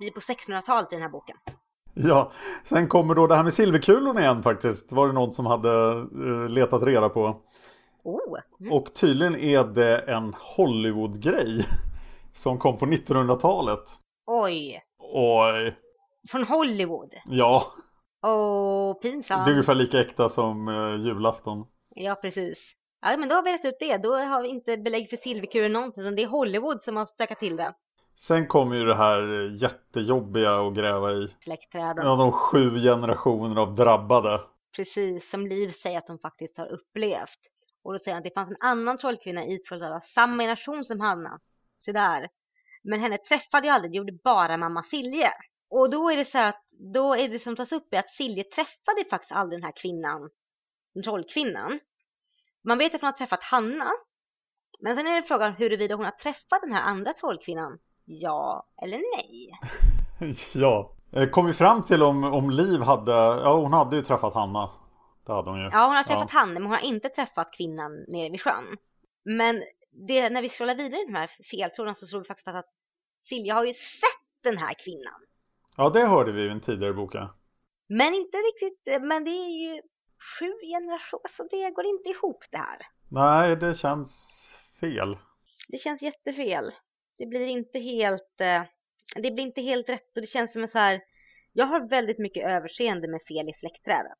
Vi 0.00 0.06
är 0.06 0.10
på 0.10 0.20
1600-talet 0.20 0.92
i 0.92 0.94
den 0.94 1.02
här 1.02 1.10
boken. 1.10 1.36
Ja, 1.94 2.32
sen 2.64 2.88
kommer 2.88 3.14
då 3.14 3.26
det 3.26 3.34
här 3.34 3.44
med 3.44 3.52
silverkulorna 3.52 4.20
igen 4.20 4.42
faktiskt. 4.42 4.92
Var 4.92 5.06
det 5.06 5.12
någon 5.12 5.32
som 5.32 5.46
hade 5.46 5.70
eh, 6.00 6.48
letat 6.48 6.82
reda 6.82 7.08
på. 7.08 7.42
Oh, 8.02 8.38
mm. 8.60 8.72
Och 8.72 8.94
tydligen 8.94 9.36
är 9.36 9.64
det 9.64 9.98
en 9.98 10.34
Hollywood-grej. 10.56 11.64
Som 12.34 12.58
kom 12.58 12.78
på 12.78 12.86
1900-talet. 12.86 13.82
oj. 14.26 14.82
Oj, 15.12 15.76
Från 16.30 16.44
Hollywood. 16.44 17.14
ja. 17.24 17.62
Åh, 18.22 18.94
pinsamt. 18.94 19.44
Det 19.44 19.50
är 19.50 19.52
ungefär 19.52 19.74
lika 19.74 20.00
äkta 20.00 20.28
som 20.28 20.68
eh, 20.68 21.06
julafton. 21.06 21.66
Ja, 21.94 22.14
precis. 22.14 22.58
Ja, 23.02 23.16
men 23.16 23.28
då 23.28 23.34
har 23.34 23.42
vi 23.42 23.52
rätt 23.52 23.64
ut 23.64 23.76
det. 23.80 23.96
Då 23.96 24.16
har 24.16 24.42
vi 24.42 24.48
inte 24.48 24.76
belägg 24.76 25.10
för 25.10 25.16
silverkur 25.16 25.62
eller 25.64 25.72
någonting. 25.72 26.02
utan 26.02 26.16
Det 26.16 26.22
är 26.22 26.26
Hollywood 26.26 26.82
som 26.82 26.96
har 26.96 27.06
stökat 27.06 27.38
till 27.38 27.56
det. 27.56 27.74
Sen 28.14 28.46
kommer 28.46 28.76
ju 28.76 28.84
det 28.84 28.94
här 28.94 29.44
eh, 29.46 29.54
jättejobbiga 29.62 30.54
att 30.60 30.74
gräva 30.74 31.12
i. 31.12 31.28
Släktträden. 31.44 32.06
Ja, 32.06 32.16
de 32.16 32.32
sju 32.32 32.78
generationer 32.78 33.60
av 33.60 33.74
drabbade. 33.74 34.40
Precis, 34.76 35.30
som 35.30 35.46
Liv 35.46 35.72
säger 35.82 35.98
att 35.98 36.08
hon 36.08 36.18
faktiskt 36.18 36.58
har 36.58 36.66
upplevt. 36.66 37.38
Och 37.84 37.92
då 37.92 37.98
säger 37.98 38.12
han 38.14 38.18
att 38.18 38.24
det 38.24 38.34
fanns 38.34 38.50
en 38.50 38.56
annan 38.60 38.98
trollkvinna 38.98 39.44
i 39.46 39.58
Trollhättan 39.58 40.00
samma 40.00 40.42
generation 40.42 40.84
som 40.84 41.00
Hanna. 41.00 41.38
Så 41.90 41.94
där. 41.94 42.28
Men 42.82 43.00
henne 43.00 43.18
träffade 43.18 43.66
jag 43.66 43.74
aldrig, 43.74 43.92
det 43.92 43.96
gjorde 43.96 44.18
bara 44.24 44.56
mamma 44.56 44.82
Silje. 44.82 45.32
Och 45.70 45.90
då 45.90 46.10
är 46.10 46.16
det 46.16 46.24
så 46.24 46.38
att, 46.38 46.62
då 46.94 47.14
är 47.14 47.28
det 47.28 47.38
som 47.38 47.56
tas 47.56 47.72
upp 47.72 47.94
är 47.94 47.98
att 47.98 48.10
Silje 48.10 48.44
träffade 48.44 49.04
faktiskt 49.10 49.32
aldrig 49.32 49.60
den 49.60 49.64
här 49.64 49.72
kvinnan, 49.76 50.30
den 50.94 51.02
trollkvinnan. 51.02 51.80
Man 52.64 52.78
vet 52.78 52.94
att 52.94 53.00
hon 53.00 53.06
har 53.06 53.12
träffat 53.12 53.42
Hanna. 53.42 53.90
Men 54.80 54.96
sen 54.96 55.06
är 55.06 55.20
det 55.20 55.26
frågan 55.26 55.52
huruvida 55.52 55.94
hon 55.94 56.04
har 56.04 56.12
träffat 56.12 56.60
den 56.62 56.72
här 56.72 56.82
andra 56.82 57.12
trollkvinnan. 57.12 57.78
Ja 58.04 58.66
eller 58.82 58.98
nej. 59.16 59.50
ja. 60.54 60.96
Eh, 61.12 61.28
Kom 61.28 61.46
vi 61.46 61.52
fram 61.52 61.82
till 61.82 62.02
om, 62.02 62.24
om 62.24 62.50
Liv 62.50 62.80
hade, 62.80 63.12
ja 63.12 63.56
hon 63.56 63.72
hade 63.72 63.96
ju 63.96 64.02
träffat 64.02 64.34
Hanna. 64.34 64.70
Det 65.26 65.32
hade 65.32 65.50
hon 65.50 65.60
ju. 65.60 65.64
Ja, 65.72 65.86
hon 65.86 65.96
har 65.96 66.04
träffat 66.04 66.30
Hanne, 66.30 66.52
men 66.52 66.62
hon 66.62 66.72
har 66.72 66.84
inte 66.84 67.08
träffat 67.08 67.52
kvinnan 67.56 68.04
nere 68.08 68.30
vid 68.30 68.42
sjön. 68.42 68.76
Men 69.24 69.62
det, 69.90 70.30
när 70.30 70.42
vi 70.42 70.48
scrollar 70.48 70.74
vidare 70.74 71.00
i 71.00 71.06
de 71.06 71.14
här 71.14 71.30
feltrådarna 71.50 71.94
så 71.94 72.06
slår 72.06 72.20
vi 72.20 72.26
faktiskt 72.26 72.48
att 72.48 72.70
Silja 73.28 73.54
har 73.54 73.64
ju 73.64 73.74
sett 73.74 74.42
den 74.42 74.58
här 74.58 74.74
kvinnan. 74.74 75.20
Ja, 75.76 75.90
det 75.90 76.06
hörde 76.06 76.32
vi 76.32 76.42
i 76.42 76.48
en 76.48 76.60
tidigare 76.60 76.92
bok. 76.92 77.14
ja. 77.14 77.36
Men 77.88 78.14
inte 78.14 78.36
riktigt, 78.36 79.02
men 79.02 79.24
det 79.24 79.30
är 79.30 79.48
ju 79.48 79.82
sju 80.38 80.52
generationer, 80.62 81.30
så 81.36 81.48
det 81.50 81.70
går 81.70 81.84
inte 81.84 82.08
ihop 82.08 82.44
det 82.50 82.58
här. 82.58 82.78
Nej, 83.10 83.56
det 83.56 83.74
känns 83.74 84.12
fel. 84.80 85.18
Det 85.68 85.78
känns 85.78 86.02
jättefel. 86.02 86.72
Det 87.18 87.26
blir 87.26 87.46
inte 87.46 87.78
helt, 87.78 88.40
eh, 88.40 88.62
det 89.14 89.30
blir 89.30 89.40
inte 89.40 89.60
helt 89.60 89.88
rätt 89.88 90.16
och 90.16 90.20
det 90.20 90.26
känns 90.26 90.52
som 90.52 90.62
en 90.62 90.70
så 90.70 90.78
här, 90.78 91.00
jag 91.52 91.66
har 91.66 91.88
väldigt 91.88 92.18
mycket 92.18 92.46
överseende 92.46 93.08
med 93.08 93.20
fel 93.28 93.48
i 93.48 93.52
släktträdet. 93.52 94.18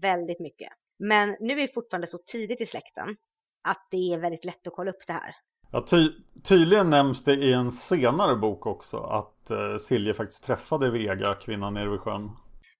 Väldigt 0.00 0.40
mycket. 0.40 0.72
Men 0.98 1.36
nu 1.40 1.52
är 1.52 1.56
vi 1.56 1.68
fortfarande 1.68 2.06
så 2.06 2.18
tidigt 2.18 2.60
i 2.60 2.66
släkten. 2.66 3.16
Att 3.62 3.86
det 3.90 4.12
är 4.12 4.18
väldigt 4.18 4.44
lätt 4.44 4.66
att 4.66 4.72
kolla 4.72 4.90
upp 4.90 5.06
det 5.06 5.12
här. 5.12 5.34
Ja, 5.72 5.84
ty 5.90 6.08
tydligen 6.42 6.90
nämns 6.90 7.24
det 7.24 7.34
i 7.34 7.52
en 7.52 7.70
senare 7.70 8.36
bok 8.36 8.66
också 8.66 8.96
att 8.96 9.50
eh, 9.50 9.76
Silje 9.76 10.14
faktiskt 10.14 10.44
träffade 10.44 10.90
Vega, 10.90 11.34
kvinnan 11.34 11.74
nere 11.74 11.90
vid 11.90 12.00
sjön. 12.00 12.30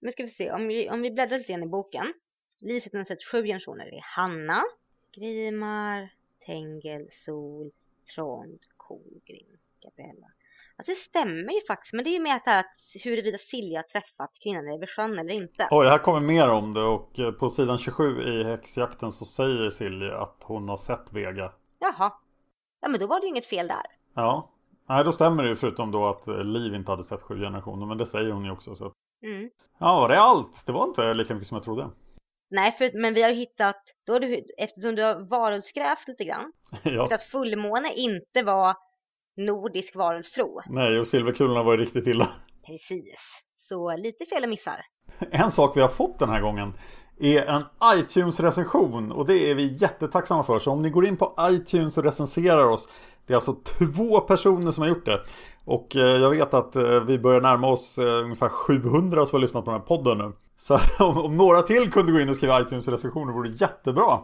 Nu 0.01 0.11
ska 0.11 0.23
vi 0.23 0.29
se, 0.29 0.53
om 0.53 0.69
vi, 0.69 0.91
om 0.91 1.03
vi 1.03 1.11
bläddrar 1.11 1.39
lite 1.39 1.53
grann 1.53 1.63
i 1.63 1.67
boken. 1.67 2.13
Liset 2.61 2.93
har 2.93 3.05
sett 3.05 3.25
sju 3.25 3.43
generationer. 3.43 3.85
Det 3.85 3.97
är 3.97 4.05
Hanna, 4.17 4.63
Grimar, 5.17 6.09
Tengel, 6.47 7.09
Sol, 7.13 7.71
Trond, 8.15 8.59
Kolgrim, 8.77 9.59
Gabriella. 9.83 10.27
Alltså 10.83 10.93
det 10.93 10.99
stämmer 10.99 11.53
ju 11.53 11.61
faktiskt, 11.67 11.93
men 11.93 12.05
det 12.05 12.11
är 12.11 12.13
ju 12.13 12.21
mer 12.21 12.37
att, 12.37 12.49
att 12.49 12.77
huruvida 13.05 13.39
Silja 13.39 13.83
träffat 13.83 14.31
kvinnan 14.43 14.69
över 14.69 14.87
sjön 14.87 15.19
eller 15.19 15.35
inte. 15.35 15.69
Oj, 15.71 15.87
här 15.87 15.99
kommer 15.99 16.21
mer 16.21 16.51
om 16.51 16.75
det 16.75 16.83
och 16.83 17.21
eh, 17.21 17.33
på 17.33 17.49
sidan 17.49 17.79
27 17.79 18.23
i 18.23 18.45
häxjakten 18.45 19.13
så 19.13 19.25
säger 19.25 19.71
Silja 19.71 20.19
att 20.19 20.43
hon 20.45 20.69
har 20.69 20.77
sett 20.77 21.13
Vega. 21.13 21.53
Jaha. 21.79 22.13
Ja, 22.81 22.89
men 22.89 23.01
då 23.01 23.07
var 23.07 23.21
det 23.21 23.27
ju 23.27 23.29
inget 23.29 23.47
fel 23.47 23.69
där. 23.69 23.83
Ja. 24.15 24.51
Nej, 24.89 25.05
då 25.05 25.13
stämmer 25.13 25.43
det 25.43 25.49
ju 25.49 25.57
förutom 25.57 25.91
då 25.91 26.09
att 26.09 26.29
eh, 26.29 26.45
Liv 26.45 26.75
inte 26.75 26.91
hade 26.91 27.05
sett 27.05 27.23
sju 27.23 27.41
generationer, 27.41 27.87
men 27.87 27.99
det 27.99 28.07
säger 28.07 28.31
hon 28.31 28.45
ju 28.45 28.51
också. 28.51 28.75
Så. 28.75 28.93
Mm. 29.23 29.51
Ja, 29.79 30.01
var 30.01 30.09
det 30.09 30.21
allt? 30.21 30.65
Det 30.67 30.73
var 30.73 30.85
inte 30.85 31.15
lika 31.15 31.35
mycket 31.35 31.49
som 31.49 31.57
jag 31.57 31.65
trodde. 31.65 31.91
Nej, 32.51 32.73
för, 32.79 33.01
men 33.03 33.15
vi 33.15 33.23
har 33.23 33.31
ju 33.31 33.37
hittat, 33.37 33.83
då 34.07 34.13
har 34.13 34.21
du, 34.21 34.47
eftersom 34.59 34.95
du 34.95 35.03
har 35.03 35.15
varulvsgrävt 35.15 36.09
lite 36.09 36.25
grann, 36.25 36.53
ja. 36.85 37.09
så 37.09 37.15
att 37.15 37.25
fullmåne 37.25 37.95
inte 37.95 38.43
var 38.43 38.77
nordisk 39.37 39.97
varulvstro. 39.97 40.61
Nej, 40.67 41.01
och 41.01 41.07
silverkulorna 41.07 41.63
var 41.63 41.73
ju 41.73 41.79
riktigt 41.79 42.07
illa. 42.07 42.29
Precis. 42.67 43.19
Så 43.63 43.97
lite 43.97 44.25
fel 44.27 44.43
och 44.43 44.49
missar. 44.49 44.85
En 45.31 45.51
sak 45.51 45.77
vi 45.77 45.81
har 45.81 45.89
fått 45.89 46.19
den 46.19 46.29
här 46.29 46.41
gången 46.41 46.73
är 47.21 47.47
en 47.47 47.63
iTunes-recension 47.99 49.13
och 49.13 49.27
det 49.27 49.51
är 49.51 49.55
vi 49.55 49.77
jättetacksamma 49.81 50.43
för. 50.43 50.59
Så 50.59 50.71
om 50.71 50.83
ni 50.83 50.91
går 50.91 51.07
in 51.07 51.17
på 51.17 51.35
iTunes 51.41 51.99
och 51.99 52.05
recenserar 52.05 52.65
oss, 52.65 52.89
det 53.27 53.33
är 53.33 53.35
alltså 53.35 53.57
två 53.79 54.21
personer 54.21 54.71
som 54.71 54.83
har 54.83 54.89
gjort 54.89 55.07
det. 55.07 55.21
Och 55.65 55.97
eh, 55.97 56.21
jag 56.21 56.31
vet 56.31 56.55
att 56.55 56.77
eh, 56.77 57.01
vi 57.01 57.19
börjar 57.19 57.41
närma 57.41 57.69
oss 57.69 57.99
eh, 57.99 58.25
ungefär 58.25 58.49
700 58.49 59.27
som 59.27 59.37
har 59.37 59.41
lyssnat 59.41 59.65
på 59.65 59.71
den 59.71 59.81
här 59.81 59.87
podden 59.87 60.19
nu. 60.19 60.33
Så 60.57 60.79
om, 60.99 61.19
om 61.19 61.37
några 61.37 61.63
till 61.63 61.93
kunde 61.93 62.13
gå 62.13 62.21
in 62.21 62.29
och 62.29 62.37
skriva 62.37 62.61
iTunes-recensioner 62.61 63.33
vore 63.33 63.49
det 63.49 63.61
jättebra. 63.61 64.19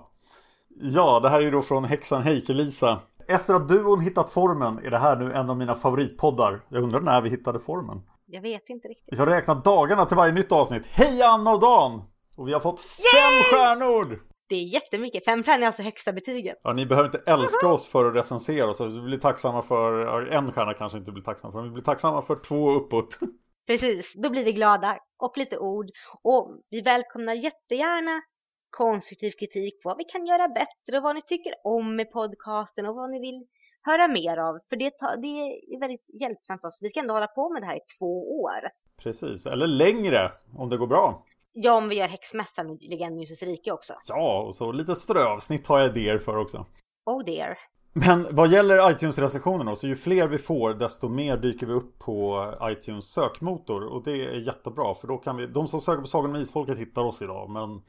Ja, 0.81 1.21
det 1.21 1.29
här 1.29 1.39
är 1.39 1.43
ju 1.43 1.51
då 1.51 1.63
från 1.63 1.85
häxan 1.85 2.23
Heike-Lisa. 2.23 2.99
Efter 3.31 3.55
att 3.55 3.69
duon 3.69 4.01
hittat 4.01 4.31
formen 4.31 4.79
är 4.79 4.91
det 4.91 4.99
här 4.99 5.17
nu 5.17 5.33
en 5.33 5.51
av 5.51 5.57
mina 5.57 5.75
favoritpoddar. 5.75 6.61
Jag 6.69 6.83
undrar 6.83 7.01
när 7.01 7.21
vi 7.21 7.31
hittade 7.31 7.61
formen. 7.61 8.03
Jag 8.27 8.43
vet 8.43 8.69
inte 8.69 8.89
riktigt. 8.89 9.19
Jag 9.19 9.29
räknar 9.29 9.55
dagarna 9.55 10.07
till 10.07 10.17
varje 10.17 10.33
nytt 10.33 10.53
avsnitt. 10.53 10.87
Hej 10.87 11.23
Anna 11.23 11.51
och 11.51 11.61
Dan! 11.61 12.03
Och 12.37 12.49
vi 12.49 12.53
har 12.53 12.61
fått 12.61 12.81
fem 12.81 13.33
Yay! 13.33 13.43
stjärnor! 13.43 14.19
Det 14.49 14.55
är 14.55 14.65
jättemycket. 14.65 15.25
Fem 15.25 15.43
stjärnor 15.43 15.63
är 15.63 15.67
alltså 15.67 15.83
högsta 15.83 16.13
betyget. 16.13 16.57
Ja, 16.63 16.73
ni 16.73 16.87
behöver 16.87 17.09
inte 17.09 17.31
älska 17.31 17.69
oss 17.69 17.89
för 17.89 18.05
att 18.05 18.15
recensera 18.15 18.69
oss. 18.69 18.81
Vi 18.81 19.01
blir 19.01 19.19
tacksamma 19.19 19.63
för, 19.63 20.27
en 20.27 20.53
stjärna 20.53 20.75
kanske 20.75 20.99
inte 20.99 21.13
blir 21.13 21.23
tacksamma 21.23 21.53
för, 21.53 21.59
men 21.59 21.69
vi 21.69 21.75
blir 21.75 21.85
tacksamma 21.85 22.23
för 22.23 22.37
två 22.37 22.71
uppåt. 22.71 23.19
Precis, 23.67 24.13
då 24.15 24.31
blir 24.31 24.45
vi 24.45 24.53
glada. 24.53 24.99
Och 25.19 25.39
lite 25.39 25.59
ord. 25.59 25.87
Och 26.23 26.61
vi 26.71 26.81
välkomnar 26.81 27.35
jättegärna 27.35 28.23
konstruktiv 28.71 29.31
kritik 29.31 29.83
på 29.83 29.89
vad 29.89 29.99
vi 29.99 30.05
kan 30.05 30.27
göra 30.27 30.49
bättre 30.49 30.97
och 30.97 31.03
vad 31.03 31.15
ni 31.15 31.23
tycker 31.23 31.55
om 31.65 31.97
med 31.97 32.13
podcasten 32.13 32.87
och 32.87 32.95
vad 32.95 33.11
ni 33.11 33.21
vill 33.21 33.47
höra 33.83 34.09
mer 34.09 34.37
av. 34.37 34.59
För 34.69 34.77
det, 34.77 34.91
tar, 34.91 35.17
det 35.17 35.29
är 35.75 35.81
väldigt 35.81 36.07
hjälpsamt 36.21 36.61
för 36.61 36.69
oss. 36.69 36.79
Vi 36.81 36.91
ska 36.91 37.01
ändå 37.01 37.15
hålla 37.15 37.27
på 37.27 37.53
med 37.53 37.63
det 37.63 37.67
här 37.67 37.77
i 37.77 37.81
två 37.99 38.41
år. 38.43 38.61
Precis, 39.03 39.47
eller 39.47 39.67
längre 39.67 40.33
om 40.57 40.69
det 40.69 40.77
går 40.77 40.87
bra. 40.87 41.25
Ja, 41.53 41.73
om 41.73 41.89
vi 41.89 41.97
gör 41.97 42.09
häxmässan 42.09 42.71
och 42.71 42.79
Legendmusets 42.81 43.43
rike 43.43 43.73
också. 43.73 43.95
Ja, 44.09 44.43
och 44.43 44.55
så 44.55 44.73
lite 44.73 44.95
strövsnitt 44.95 45.67
har 45.67 45.79
jag 45.79 45.89
idéer 45.89 46.19
för 46.19 46.37
också. 46.37 46.67
Oh 47.05 47.25
dear. 47.25 47.59
Men 47.93 48.27
vad 48.31 48.49
gäller 48.49 48.91
iTunes-recensionerna 48.91 49.77
så 49.77 49.87
ju 49.87 49.97
fler 49.97 50.29
vi 50.29 50.39
får 50.39 50.75
desto 50.75 51.09
mer 51.09 51.37
dyker 51.37 51.67
vi 51.67 51.73
upp 51.73 51.99
på 51.99 52.47
iTunes 52.63 53.13
sökmotor 53.13 53.87
och 53.87 54.05
det 54.05 54.11
är 54.11 54.47
jättebra 54.47 54.95
för 54.95 55.09
då 55.09 55.19
kan 55.19 55.37
vi, 55.37 55.47
de 55.47 55.69
som 55.69 55.81
söker 55.81 56.01
på 56.01 56.07
Sagan 56.07 56.31
om 56.31 56.37
Isfolket 56.37 56.79
hittar 56.79 57.03
oss 57.03 57.23
idag 57.23 57.51
men 57.51 57.83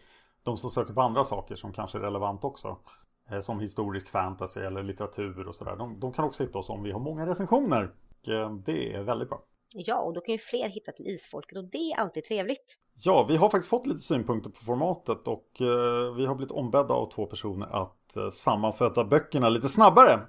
de 0.43 0.57
som 0.57 0.69
söker 0.69 0.93
på 0.93 1.01
andra 1.01 1.23
saker 1.23 1.55
som 1.55 1.73
kanske 1.73 1.97
är 1.97 2.01
relevant 2.01 2.43
också 2.43 2.77
eh, 3.31 3.39
som 3.39 3.59
historisk 3.59 4.09
fantasy 4.09 4.59
eller 4.59 4.83
litteratur 4.83 5.47
och 5.47 5.55
sådär 5.55 5.75
de, 5.75 5.99
de 5.99 6.13
kan 6.13 6.25
också 6.25 6.43
hitta 6.43 6.59
oss 6.59 6.69
om 6.69 6.83
vi 6.83 6.91
har 6.91 6.99
många 6.99 7.25
recensioner. 7.25 7.91
Och 8.09 8.29
eh, 8.29 8.53
det 8.53 8.93
är 8.93 9.01
väldigt 9.01 9.29
bra. 9.29 9.43
Ja, 9.73 9.99
och 9.99 10.13
då 10.13 10.21
kan 10.21 10.33
ju 10.33 10.39
fler 10.39 10.69
hitta 10.69 10.91
till 10.91 11.07
Isfolket 11.07 11.57
och 11.57 11.63
det 11.63 11.91
är 11.91 11.99
alltid 11.99 12.23
trevligt. 12.23 12.65
Ja, 13.03 13.25
vi 13.29 13.37
har 13.37 13.49
faktiskt 13.49 13.69
fått 13.69 13.87
lite 13.87 13.99
synpunkter 13.99 14.49
på 14.49 14.65
formatet 14.65 15.27
och 15.27 15.61
eh, 15.61 16.13
vi 16.15 16.25
har 16.25 16.35
blivit 16.35 16.51
ombedda 16.51 16.93
av 16.93 17.09
två 17.09 17.25
personer 17.25 17.67
att 17.67 18.33
sammanfatta 18.33 19.03
böckerna 19.03 19.49
lite 19.49 19.67
snabbare 19.67 20.19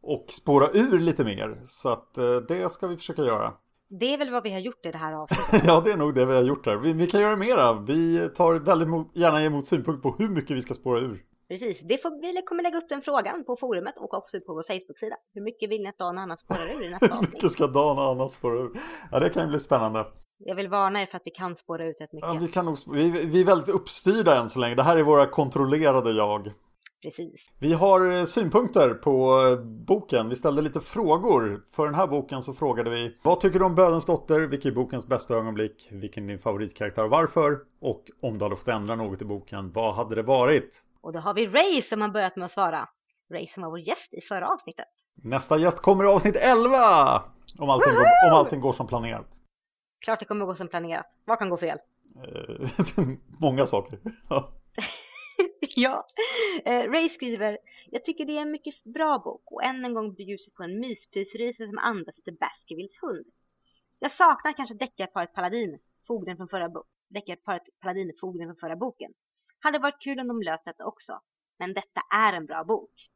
och 0.00 0.26
spåra 0.28 0.70
ur 0.70 0.98
lite 0.98 1.24
mer. 1.24 1.60
Så 1.62 1.88
att 1.88 2.14
det 2.48 2.72
ska 2.72 2.86
vi 2.86 2.96
försöka 2.96 3.22
göra. 3.22 3.52
Det 4.00 4.14
är 4.14 4.18
väl 4.18 4.30
vad 4.30 4.42
vi 4.42 4.52
har 4.52 4.60
gjort 4.60 4.86
i 4.86 4.90
det 4.90 4.98
här 4.98 5.12
avsnittet. 5.12 5.62
ja, 5.66 5.80
det 5.80 5.92
är 5.92 5.96
nog 5.96 6.14
det 6.14 6.26
vi 6.26 6.34
har 6.34 6.42
gjort 6.42 6.66
här. 6.66 6.76
Vi, 6.76 6.92
vi 6.92 7.06
kan 7.06 7.20
göra 7.20 7.36
mera. 7.36 7.72
Vi 7.72 8.28
tar 8.34 8.54
väldigt 8.54 8.88
mot, 8.88 9.16
gärna 9.16 9.42
emot 9.42 9.66
synpunkter 9.66 10.10
på 10.10 10.16
hur 10.18 10.28
mycket 10.28 10.56
vi 10.56 10.60
ska 10.60 10.74
spåra 10.74 11.00
ur. 11.00 11.22
Precis, 11.48 11.80
det 11.80 11.98
får, 12.02 12.20
vi 12.20 12.42
kommer 12.42 12.62
lägga 12.62 12.78
upp 12.78 12.88
den 12.88 13.02
frågan 13.02 13.44
på 13.44 13.56
forumet 13.56 13.98
och 13.98 14.14
också 14.14 14.40
på 14.40 14.54
vår 14.54 14.62
Facebook-sida. 14.62 15.16
Hur 15.34 15.42
mycket 15.42 15.70
vill 15.70 15.82
ni 15.82 15.88
att 15.88 15.98
Dan 15.98 16.16
och 16.16 16.22
Anna 16.22 16.36
spårar 16.36 16.80
ur 16.80 16.86
i 16.86 16.90
nästa 16.90 17.06
avsnitt? 17.06 17.28
Hur 17.28 17.36
mycket 17.36 17.50
ska 17.50 17.66
Dan 17.66 17.98
och 17.98 18.04
Anna 18.04 18.28
spåra 18.28 18.54
ur? 18.54 18.70
Ja, 19.10 19.20
det 19.20 19.30
kan 19.30 19.42
ju 19.42 19.48
bli 19.48 19.58
spännande. 19.58 20.06
Jag 20.38 20.54
vill 20.54 20.68
varna 20.68 21.02
er 21.02 21.06
för 21.06 21.16
att 21.16 21.22
vi 21.24 21.30
kan 21.30 21.56
spåra 21.56 21.86
ut 21.86 22.00
rätt 22.00 22.12
mycket. 22.12 22.28
Ja, 22.28 22.38
vi, 22.40 22.48
kan 22.48 22.64
nog, 22.64 22.76
vi, 22.92 23.10
vi 23.26 23.40
är 23.40 23.44
väldigt 23.44 23.68
uppstyrda 23.68 24.40
än 24.40 24.48
så 24.48 24.60
länge. 24.60 24.74
Det 24.74 24.82
här 24.82 24.96
är 24.96 25.02
våra 25.02 25.26
kontrollerade 25.26 26.10
jag. 26.10 26.52
Precis. 27.02 27.40
Vi 27.58 27.72
har 27.72 28.12
eh, 28.12 28.24
synpunkter 28.24 28.94
på 28.94 29.40
eh, 29.40 29.64
boken. 29.64 30.28
Vi 30.28 30.36
ställde 30.36 30.62
lite 30.62 30.80
frågor. 30.80 31.64
För 31.70 31.86
den 31.86 31.94
här 31.94 32.06
boken 32.06 32.42
så 32.42 32.54
frågade 32.54 32.90
vi 32.90 33.16
Vad 33.22 33.40
tycker 33.40 33.58
du 33.58 33.64
om 33.64 33.74
Bödens 33.74 34.06
dotter? 34.06 34.40
Vilken 34.40 34.70
är 34.70 34.74
bokens 34.74 35.06
bästa 35.06 35.34
ögonblick? 35.34 35.88
Vilken 35.90 36.24
är 36.24 36.28
din 36.28 36.38
favoritkaraktär 36.38 37.04
och 37.04 37.10
varför? 37.10 37.58
Och 37.80 38.04
om 38.20 38.38
du 38.38 38.44
hade 38.44 38.56
fått 38.56 38.68
ändra 38.68 38.96
något 38.96 39.22
i 39.22 39.24
boken, 39.24 39.72
vad 39.72 39.94
hade 39.94 40.14
det 40.14 40.22
varit? 40.22 40.82
Och 41.00 41.12
då 41.12 41.18
har 41.18 41.34
vi 41.34 41.46
Ray 41.46 41.82
som 41.82 42.00
har 42.00 42.08
börjat 42.08 42.36
med 42.36 42.44
att 42.44 42.52
svara. 42.52 42.88
Ray 43.32 43.46
som 43.46 43.62
var 43.62 43.70
vår 43.70 43.80
gäst 43.80 44.14
i 44.14 44.20
förra 44.20 44.48
avsnittet. 44.48 44.88
Nästa 45.14 45.58
gäst 45.58 45.80
kommer 45.80 46.04
i 46.04 46.06
avsnitt 46.06 46.36
11! 46.36 47.22
Om 47.60 47.70
allting, 47.70 47.94
går, 47.94 48.30
om 48.30 48.38
allting 48.38 48.60
går 48.60 48.72
som 48.72 48.86
planerat. 48.86 49.26
Klart 50.04 50.18
det 50.18 50.24
kommer 50.24 50.46
gå 50.46 50.54
som 50.54 50.68
planerat. 50.68 51.06
Vad 51.24 51.38
kan 51.38 51.50
gå 51.50 51.56
fel? 51.56 51.78
Eh, 52.16 52.66
Många 53.38 53.66
saker. 53.66 53.98
ja. 55.60 56.06
Eh, 56.64 56.90
Ray 56.90 57.08
skriver 57.08 57.58
Jag 57.90 58.04
tycker 58.04 58.24
det 58.24 58.36
är 58.36 58.42
en 58.42 58.50
mycket 58.50 58.84
bra 58.84 59.18
bok 59.18 59.42
och 59.52 59.64
än 59.64 59.84
en 59.84 59.94
gång 59.94 60.14
bjuds 60.14 60.54
på 60.54 60.62
en 60.62 60.80
myspysrysare 60.80 61.68
som 61.68 61.78
andas 61.78 62.16
lite 62.16 62.32
Baskervilles 62.32 63.02
hund. 63.02 63.26
Jag 63.98 64.12
saknar 64.12 64.52
kanske 64.52 64.74
deckarparet 64.74 65.32
Paladin, 65.32 65.78
fogden 66.06 66.36
från 66.36 66.48
förra 66.48 66.68
boken. 66.68 66.90
Deckarparet 67.08 67.62
Paladin, 67.80 68.12
fogden 68.20 68.48
från 68.48 68.56
förra 68.56 68.76
boken. 68.76 69.12
Hade 69.60 69.78
varit 69.78 70.02
kul 70.02 70.20
om 70.20 70.28
de 70.28 70.42
löst 70.42 70.64
detta 70.64 70.84
också. 70.84 71.20
Men 71.58 71.74
detta 71.74 72.00
är 72.14 72.32
en 72.32 72.46
bra 72.46 72.64
bok. 72.64 73.10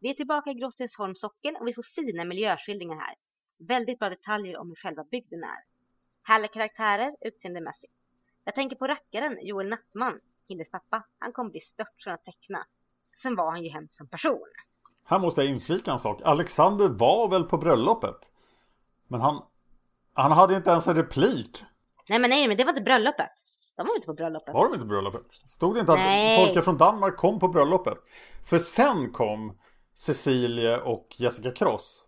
Vi 0.00 0.10
är 0.10 0.14
tillbaka 0.14 0.50
i 0.50 0.54
Gråstensholms 0.54 1.20
socken 1.20 1.56
och 1.56 1.68
vi 1.68 1.74
får 1.74 1.82
fina 1.82 2.24
miljöskildringar 2.24 2.96
här. 2.96 3.14
Väldigt 3.58 3.98
bra 3.98 4.08
detaljer 4.08 4.56
om 4.56 4.68
hur 4.68 4.74
själva 4.74 5.04
bygden 5.04 5.44
är. 5.44 5.64
Härliga 6.22 6.48
karaktärer 6.48 7.16
utseendemässigt. 7.20 7.92
Jag 8.44 8.54
tänker 8.54 8.76
på 8.76 8.86
rackaren 8.86 9.38
Joel 9.42 9.68
Nattman, 9.68 10.20
Hildes 10.48 10.70
pappa. 10.70 11.02
Han 11.18 11.32
kommer 11.32 11.50
bli 11.50 11.60
stört 11.60 12.02
från 12.04 12.14
att 12.14 12.24
teckna. 12.24 12.66
Sen 13.22 13.36
var 13.36 13.50
han 13.50 13.62
ju 13.62 13.70
hemskt 13.70 13.94
som 13.94 14.08
person. 14.08 14.46
Här 15.04 15.18
måste 15.18 15.40
jag 15.40 15.50
inflika 15.50 15.90
en 15.90 15.98
sak. 15.98 16.22
Alexander 16.24 16.88
var 16.88 17.28
väl 17.28 17.44
på 17.44 17.58
bröllopet? 17.58 18.32
Men 19.08 19.20
han, 19.20 19.42
han 20.14 20.32
hade 20.32 20.56
inte 20.56 20.70
ens 20.70 20.88
en 20.88 20.96
replik. 20.96 21.64
Nej 22.08 22.18
men 22.18 22.30
nej, 22.30 22.48
men 22.48 22.56
det 22.56 22.64
var 22.64 22.70
inte 22.70 22.82
bröllopet. 22.82 23.30
De 23.76 23.86
var 23.86 23.94
inte 23.94 24.06
på 24.06 24.14
bröllopet. 24.14 24.54
Var 24.54 24.64
de 24.64 24.74
inte 24.74 24.84
på 24.84 24.88
bröllopet? 24.88 25.32
Stod 25.46 25.74
det 25.74 25.80
inte 25.80 25.94
Nej. 25.94 26.34
att 26.38 26.46
folket 26.46 26.64
från 26.64 26.76
Danmark 26.76 27.16
kom 27.16 27.38
på 27.38 27.48
bröllopet? 27.48 27.98
För 28.44 28.58
sen 28.58 29.12
kom 29.12 29.58
Cecilie 29.94 30.76
och 30.76 31.06
Jessica 31.18 31.50
Kross. 31.50 32.04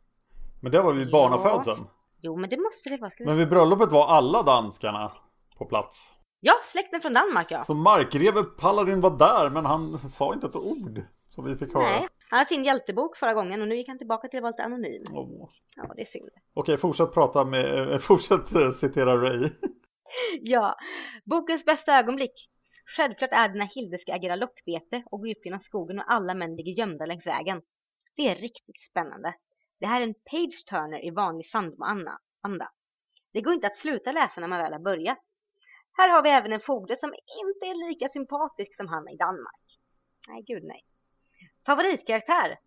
Men 0.61 0.72
det 0.72 0.83
var 0.83 0.93
vid 0.93 1.11
barnafödseln. 1.11 1.87
Jo, 2.20 2.37
men 2.37 2.51
det 2.51 2.57
måste 2.57 2.89
det 2.89 2.97
vara. 2.97 3.11
Men 3.18 3.37
vid 3.37 3.49
bröllopet 3.49 3.93
var 3.93 4.07
alla 4.07 4.43
danskarna 4.43 5.12
på 5.59 5.64
plats. 5.64 6.12
Ja, 6.45 6.55
släkten 6.72 7.01
från 7.01 7.12
Danmark 7.12 7.51
ja. 7.51 7.62
Så 7.62 7.74
markgreve 7.74 8.43
Paladin 8.43 9.01
var 9.01 9.18
där 9.18 9.51
men 9.51 9.66
han 9.66 9.99
sa 9.99 10.34
inte 10.34 10.47
ett 10.47 10.57
ord. 10.57 11.03
Som 11.28 11.45
vi 11.45 11.57
fick 11.57 11.74
höra. 11.74 11.82
Nej, 11.82 12.09
han 12.30 12.38
hade 12.38 12.49
sin 12.49 12.64
hjältebok 12.64 13.16
förra 13.16 13.34
gången 13.34 13.62
och 13.62 13.68
nu 13.68 13.76
gick 13.76 13.88
han 13.88 13.99
tillbaka 13.99 14.28
till 14.28 14.38
att 14.38 14.43
vara 14.43 14.51
lite 14.51 14.64
anonym. 14.64 15.03
Åh. 15.12 15.49
Ja, 15.76 15.93
det 15.97 16.03
är 16.03 16.07
synd. 16.07 16.30
Okej, 16.55 16.76
fortsätt 16.76 17.14
prata 17.14 17.45
med, 17.45 17.93
eh, 17.93 17.99
fortsätt 18.09 18.55
eh, 18.55 18.70
citera 18.70 19.16
Ray. 19.16 19.51
Ja, 20.40 20.76
bokens 21.24 21.64
bästa 21.64 21.99
ögonblick. 21.99 22.49
Självklart 22.97 23.32
är 23.32 23.49
det 23.49 23.59
när 23.59 23.66
Hilde 23.66 23.99
ska 23.99 24.14
agera 24.14 24.36
lockbete 24.36 25.03
och 25.11 25.20
gå 25.20 25.30
upp 25.30 25.45
genom 25.45 25.61
skogen 25.61 25.99
och 25.99 26.12
alla 26.12 26.34
män 26.34 26.57
ligger 26.57 26.72
gömda 26.72 27.07
längs 27.07 27.26
vägen. 27.26 27.62
Det 28.16 28.28
är 28.28 28.34
riktigt 28.34 28.82
spännande. 28.90 29.34
Det 29.80 29.86
här 29.86 30.01
är 30.01 30.05
en 30.05 30.14
page-turner 30.14 31.07
i 31.07 31.11
vanlig 31.11 31.47
Sandmo-anda. 31.47 32.70
Det 33.32 33.40
går 33.40 33.55
inte 33.55 33.66
att 33.66 33.78
sluta 33.78 34.12
läsa 34.12 34.40
när 34.40 34.49
man 34.49 34.59
väl 34.59 34.72
har 34.72 34.80
börjat. 34.80 35.18
Här 35.93 36.09
har 36.09 36.22
vi 36.22 36.30
även 36.30 36.53
en 36.53 36.61
fogde 36.61 36.97
som 37.01 37.14
inte 37.43 37.66
är 37.66 37.88
lika 37.88 38.09
sympatisk 38.09 38.76
som 38.76 38.88
han 38.88 39.09
i 39.09 39.16
Danmark. 39.16 39.64
Nej, 40.28 40.43
gud 40.47 40.64
nej. 40.64 40.84
Favoritkaraktär? 41.66 42.59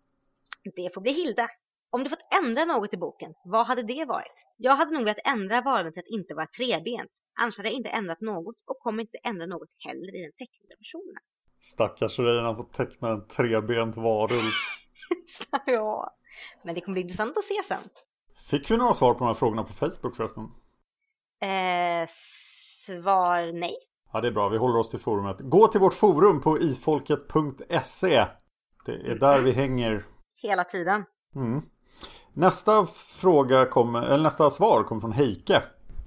Det 0.76 0.94
får 0.94 1.00
bli 1.00 1.12
Hilda. 1.12 1.48
Om 1.90 2.04
du 2.04 2.10
fått 2.10 2.28
ändra 2.42 2.64
något 2.64 2.94
i 2.94 2.96
boken, 2.96 3.34
vad 3.44 3.66
hade 3.66 3.82
det 3.82 4.04
varit? 4.04 4.46
Jag 4.56 4.76
hade 4.76 4.90
nog 4.92 5.04
velat 5.04 5.26
ändra 5.26 5.60
varelsen 5.60 5.92
till 5.92 6.00
att 6.00 6.18
inte 6.18 6.34
vara 6.34 6.46
trebent. 6.46 7.12
Annars 7.40 7.56
hade 7.56 7.68
jag 7.68 7.76
inte 7.76 7.90
ändrat 7.90 8.20
något 8.20 8.56
och 8.66 8.78
kommer 8.78 9.02
inte 9.02 9.18
ändra 9.24 9.46
något 9.46 9.70
heller 9.86 10.16
i 10.16 10.22
den 10.22 10.32
tecknade 10.32 10.74
versionen. 10.78 11.22
Stackars 11.60 12.18
Reine 12.18 12.46
har 12.46 12.54
fått 12.54 12.72
teckna 12.72 13.08
en 13.08 13.28
trebent 13.28 13.96
varulv. 13.96 14.52
ja, 15.66 16.14
men 16.64 16.74
det 16.74 16.80
kommer 16.80 16.94
bli 16.94 17.02
intressant 17.02 17.36
att 17.36 17.44
se 17.44 17.62
sen. 17.68 17.82
Fick 18.50 18.70
vi 18.70 18.76
några 18.76 18.92
svar 18.92 19.14
på 19.14 19.18
de 19.18 19.26
här 19.26 19.34
frågorna 19.34 19.62
på 19.62 19.72
Facebook 19.72 20.16
förresten? 20.16 20.44
Eh, 21.40 22.08
svar 22.86 23.52
nej. 23.52 23.76
Ja, 24.12 24.20
det 24.20 24.28
är 24.28 24.32
bra. 24.32 24.48
Vi 24.48 24.58
håller 24.58 24.78
oss 24.78 24.90
till 24.90 24.98
forumet. 24.98 25.36
Gå 25.40 25.66
till 25.66 25.80
vårt 25.80 25.94
forum 25.94 26.40
på 26.40 26.58
isfolket.se. 26.58 28.26
Det 28.86 28.92
är 28.92 29.18
där 29.18 29.40
vi 29.40 29.52
hänger. 29.52 30.04
Hela 30.42 30.64
tiden. 30.64 31.04
Mm. 31.34 31.62
Nästa 32.32 32.86
fråga 33.20 33.66
kommer, 33.66 34.02
eller 34.02 34.22
nästa 34.22 34.50
svar 34.50 34.82
kommer 34.82 35.00
från 35.00 35.12
Heike. 35.12 35.62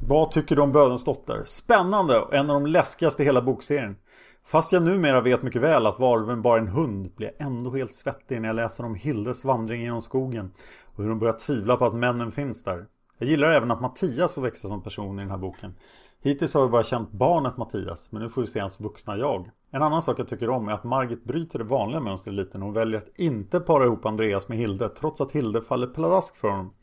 Vad 0.07 0.32
tycker 0.32 0.55
du 0.55 0.61
om 0.61 0.71
Bödens 0.71 1.03
dotter? 1.03 1.43
Spännande 1.45 2.19
och 2.19 2.34
en 2.34 2.49
av 2.49 2.61
de 2.61 2.65
läskigaste 2.65 3.23
i 3.23 3.25
hela 3.25 3.41
bokserien. 3.41 3.97
Fast 4.43 4.71
jag 4.71 4.84
numera 4.84 5.21
vet 5.21 5.43
mycket 5.43 5.61
väl 5.61 5.86
att 5.86 5.99
varulven 5.99 6.41
bara 6.41 6.57
är 6.57 6.61
en 6.61 6.67
hund 6.67 7.15
blir 7.15 7.32
jag 7.38 7.47
ändå 7.47 7.71
helt 7.71 7.93
svettig 7.93 8.41
när 8.41 8.49
jag 8.49 8.55
läser 8.55 8.86
om 8.86 8.95
Hildes 8.95 9.45
vandring 9.45 9.82
genom 9.82 10.01
skogen 10.01 10.53
och 10.95 11.03
hur 11.03 11.09
hon 11.09 11.19
börjar 11.19 11.34
tvivla 11.34 11.75
på 11.75 11.86
att 11.86 11.95
männen 11.95 12.32
finns 12.32 12.63
där. 12.63 12.86
Jag 13.17 13.30
gillar 13.30 13.51
även 13.51 13.71
att 13.71 13.82
Mattias 13.82 14.34
får 14.34 14.41
växa 14.41 14.67
som 14.67 14.84
person 14.84 15.19
i 15.19 15.21
den 15.21 15.32
här 15.32 15.38
boken. 15.38 15.75
Hittills 16.24 16.53
har 16.53 16.63
vi 16.63 16.70
bara 16.70 16.84
känt 16.84 17.11
barnet 17.11 17.57
Mattias, 17.57 18.11
men 18.11 18.22
nu 18.22 18.30
får 18.30 18.41
vi 18.41 18.47
se 18.47 18.59
hans 18.59 18.80
vuxna 18.80 19.17
jag. 19.17 19.49
En 19.72 19.82
annan 19.82 20.01
sak 20.01 20.20
jag 20.20 20.28
tycker 20.28 20.49
om 20.49 20.67
är 20.67 20.72
att 20.72 20.84
Margit 20.84 21.24
bryter 21.24 21.59
det 21.59 21.65
vanliga 21.65 22.01
mönstret 22.01 22.36
lite 22.36 22.57
när 22.57 22.65
hon 22.65 22.74
väljer 22.74 22.97
att 22.97 23.20
inte 23.20 23.59
para 23.59 23.86
ihop 23.86 24.05
Andreas 24.05 24.49
med 24.49 24.57
Hilde, 24.57 24.89
trots 24.89 25.22
att 25.22 25.32
Hilde 25.32 25.61
faller 25.61 25.88
pladask 25.88 26.38
för 26.38 26.47
honom. 26.47 26.74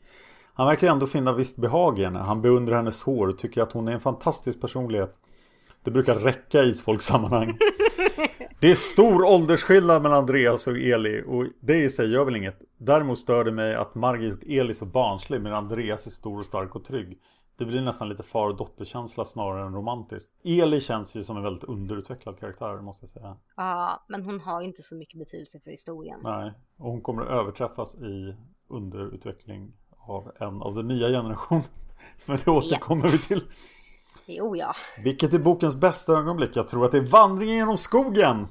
Han 0.53 0.67
verkar 0.67 0.91
ändå 0.91 1.07
finna 1.07 1.33
visst 1.33 1.57
behag 1.57 1.99
i 1.99 2.03
henne. 2.03 2.19
Han 2.19 2.41
beundrar 2.41 2.75
hennes 2.75 3.03
hår 3.03 3.27
och 3.27 3.37
tycker 3.37 3.61
att 3.61 3.71
hon 3.71 3.87
är 3.87 3.91
en 3.91 3.99
fantastisk 3.99 4.61
personlighet. 4.61 5.13
Det 5.83 5.91
brukar 5.91 6.15
räcka 6.15 6.63
i 6.63 6.69
isfolksammanhang. 6.69 7.57
Det 8.59 8.71
är 8.71 8.75
stor 8.75 9.23
åldersskillnad 9.23 10.01
mellan 10.01 10.17
Andreas 10.17 10.67
och 10.67 10.77
Eli 10.77 11.23
och 11.27 11.45
det 11.59 11.77
i 11.77 11.89
sig 11.89 12.11
gör 12.11 12.25
väl 12.25 12.35
inget. 12.35 12.59
Däremot 12.77 13.19
stör 13.19 13.43
det 13.43 13.51
mig 13.51 13.75
att 13.75 13.95
Margit 13.95 14.31
gjort 14.31 14.43
Eli 14.47 14.73
så 14.73 14.85
barnslig 14.85 15.41
medan 15.41 15.57
Andreas 15.57 16.07
är 16.07 16.11
stor 16.11 16.39
och 16.39 16.45
stark 16.45 16.75
och 16.75 16.85
trygg. 16.85 17.17
Det 17.57 17.65
blir 17.65 17.81
nästan 17.81 18.09
lite 18.09 18.23
far 18.23 18.47
och 18.49 18.57
dotterkänsla 18.57 19.25
snarare 19.25 19.65
än 19.65 19.73
romantiskt. 19.73 20.33
Eli 20.43 20.81
känns 20.81 21.15
ju 21.15 21.23
som 21.23 21.37
en 21.37 21.43
väldigt 21.43 21.63
underutvecklad 21.63 22.39
karaktär 22.39 22.81
måste 22.81 23.03
jag 23.03 23.09
säga. 23.09 23.37
Ja, 23.55 24.03
men 24.07 24.23
hon 24.23 24.39
har 24.39 24.61
inte 24.61 24.83
så 24.83 24.95
mycket 24.95 25.19
betydelse 25.19 25.59
för 25.59 25.71
historien. 25.71 26.19
Nej, 26.23 26.53
och 26.77 26.91
hon 26.91 27.01
kommer 27.01 27.21
att 27.21 27.29
överträffas 27.29 27.95
i 27.95 28.35
underutveckling 28.67 29.73
av 30.07 30.31
en 30.39 30.61
av 30.61 30.75
den 30.75 30.87
nya 30.87 31.07
generationen. 31.07 31.63
Men 32.25 32.37
det 32.45 32.51
återkommer 32.51 33.05
ja. 33.05 33.11
vi 33.11 33.19
till. 33.19 33.43
Jo, 34.25 34.55
ja. 34.55 34.75
Vilket 35.03 35.33
är 35.33 35.39
bokens 35.39 35.75
bästa 35.75 36.13
ögonblick? 36.13 36.51
Jag 36.55 36.67
tror 36.67 36.85
att 36.85 36.91
det 36.91 36.97
är 36.97 37.01
vandringen 37.01 37.55
genom 37.55 37.77
skogen. 37.77 38.47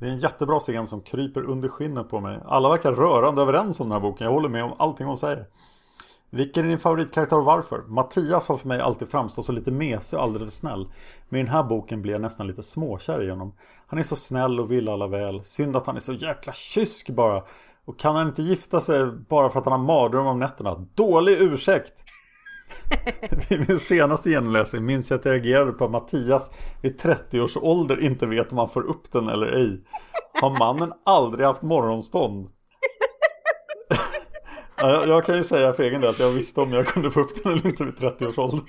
Det 0.00 0.06
är 0.06 0.10
en 0.10 0.18
jättebra 0.18 0.58
scen 0.58 0.86
som 0.86 1.00
kryper 1.00 1.42
under 1.42 1.68
skinnet 1.68 2.08
på 2.08 2.20
mig. 2.20 2.40
Alla 2.44 2.68
verkar 2.68 2.92
rörande 2.92 3.42
överens 3.42 3.80
om 3.80 3.88
den 3.88 3.92
här 3.92 4.00
boken. 4.00 4.24
Jag 4.24 4.34
håller 4.34 4.48
med 4.48 4.64
om 4.64 4.74
allting 4.78 5.06
hon 5.06 5.16
säger. 5.16 5.46
Vilken 6.30 6.64
är 6.64 6.68
din 6.68 6.78
favoritkaraktär 6.78 7.38
och 7.38 7.44
varför? 7.44 7.82
Mattias 7.86 8.48
har 8.48 8.56
för 8.56 8.68
mig 8.68 8.80
alltid 8.80 9.10
framstått 9.10 9.44
så 9.44 9.52
lite 9.52 9.70
mesig 9.70 10.18
och 10.18 10.24
alldeles 10.24 10.54
för 10.54 10.58
snäll. 10.58 10.88
Men 11.28 11.40
i 11.40 11.42
den 11.42 11.52
här 11.52 11.62
boken 11.62 12.02
blir 12.02 12.12
jag 12.12 12.20
nästan 12.20 12.46
lite 12.46 12.62
småkär 12.62 13.22
igenom. 13.22 13.54
Han 13.86 13.98
är 13.98 14.02
så 14.02 14.16
snäll 14.16 14.60
och 14.60 14.70
vill 14.70 14.88
alla 14.88 15.06
väl. 15.06 15.42
Synd 15.44 15.76
att 15.76 15.86
han 15.86 15.96
är 15.96 16.00
så 16.00 16.12
jäkla 16.12 16.52
kysk 16.52 17.10
bara. 17.10 17.42
Och 17.84 17.98
kan 17.98 18.16
han 18.16 18.28
inte 18.28 18.42
gifta 18.42 18.80
sig 18.80 19.06
bara 19.06 19.50
för 19.50 19.58
att 19.58 19.64
han 19.64 19.80
har 19.80 19.86
mardröm 19.86 20.26
om 20.26 20.38
nätterna? 20.38 20.86
Dålig 20.94 21.40
ursäkt! 21.40 22.04
Vid 23.48 23.68
min 23.68 23.78
senaste 23.78 24.30
genomläsning 24.30 24.84
minns 24.84 25.10
jag 25.10 25.18
att 25.18 25.24
jag 25.24 25.32
reagerade 25.32 25.72
på 25.72 25.84
att 25.84 25.90
Mattias 25.90 26.50
vid 26.82 26.98
30 26.98 27.40
års 27.40 27.56
ålder 27.56 28.00
inte 28.00 28.26
vet 28.26 28.52
om 28.52 28.58
han 28.58 28.68
får 28.68 28.82
upp 28.82 29.12
den 29.12 29.28
eller 29.28 29.46
ej. 29.46 29.84
Har 30.40 30.58
mannen 30.58 30.92
aldrig 31.04 31.46
haft 31.46 31.62
morgonstånd? 31.62 32.48
Jag, 34.80 35.08
jag 35.08 35.24
kan 35.24 35.36
ju 35.36 35.42
säga 35.42 35.72
för 35.72 35.82
egen 35.82 36.00
del 36.00 36.10
att 36.10 36.18
jag 36.18 36.30
visste 36.30 36.60
om 36.60 36.72
jag 36.72 36.86
kunde 36.86 37.10
få 37.10 37.20
upp 37.20 37.42
den 37.42 37.52
eller 37.52 37.66
inte 37.66 37.84
vid 37.84 37.96
30 37.96 38.26
års 38.26 38.38
ålder. 38.38 38.64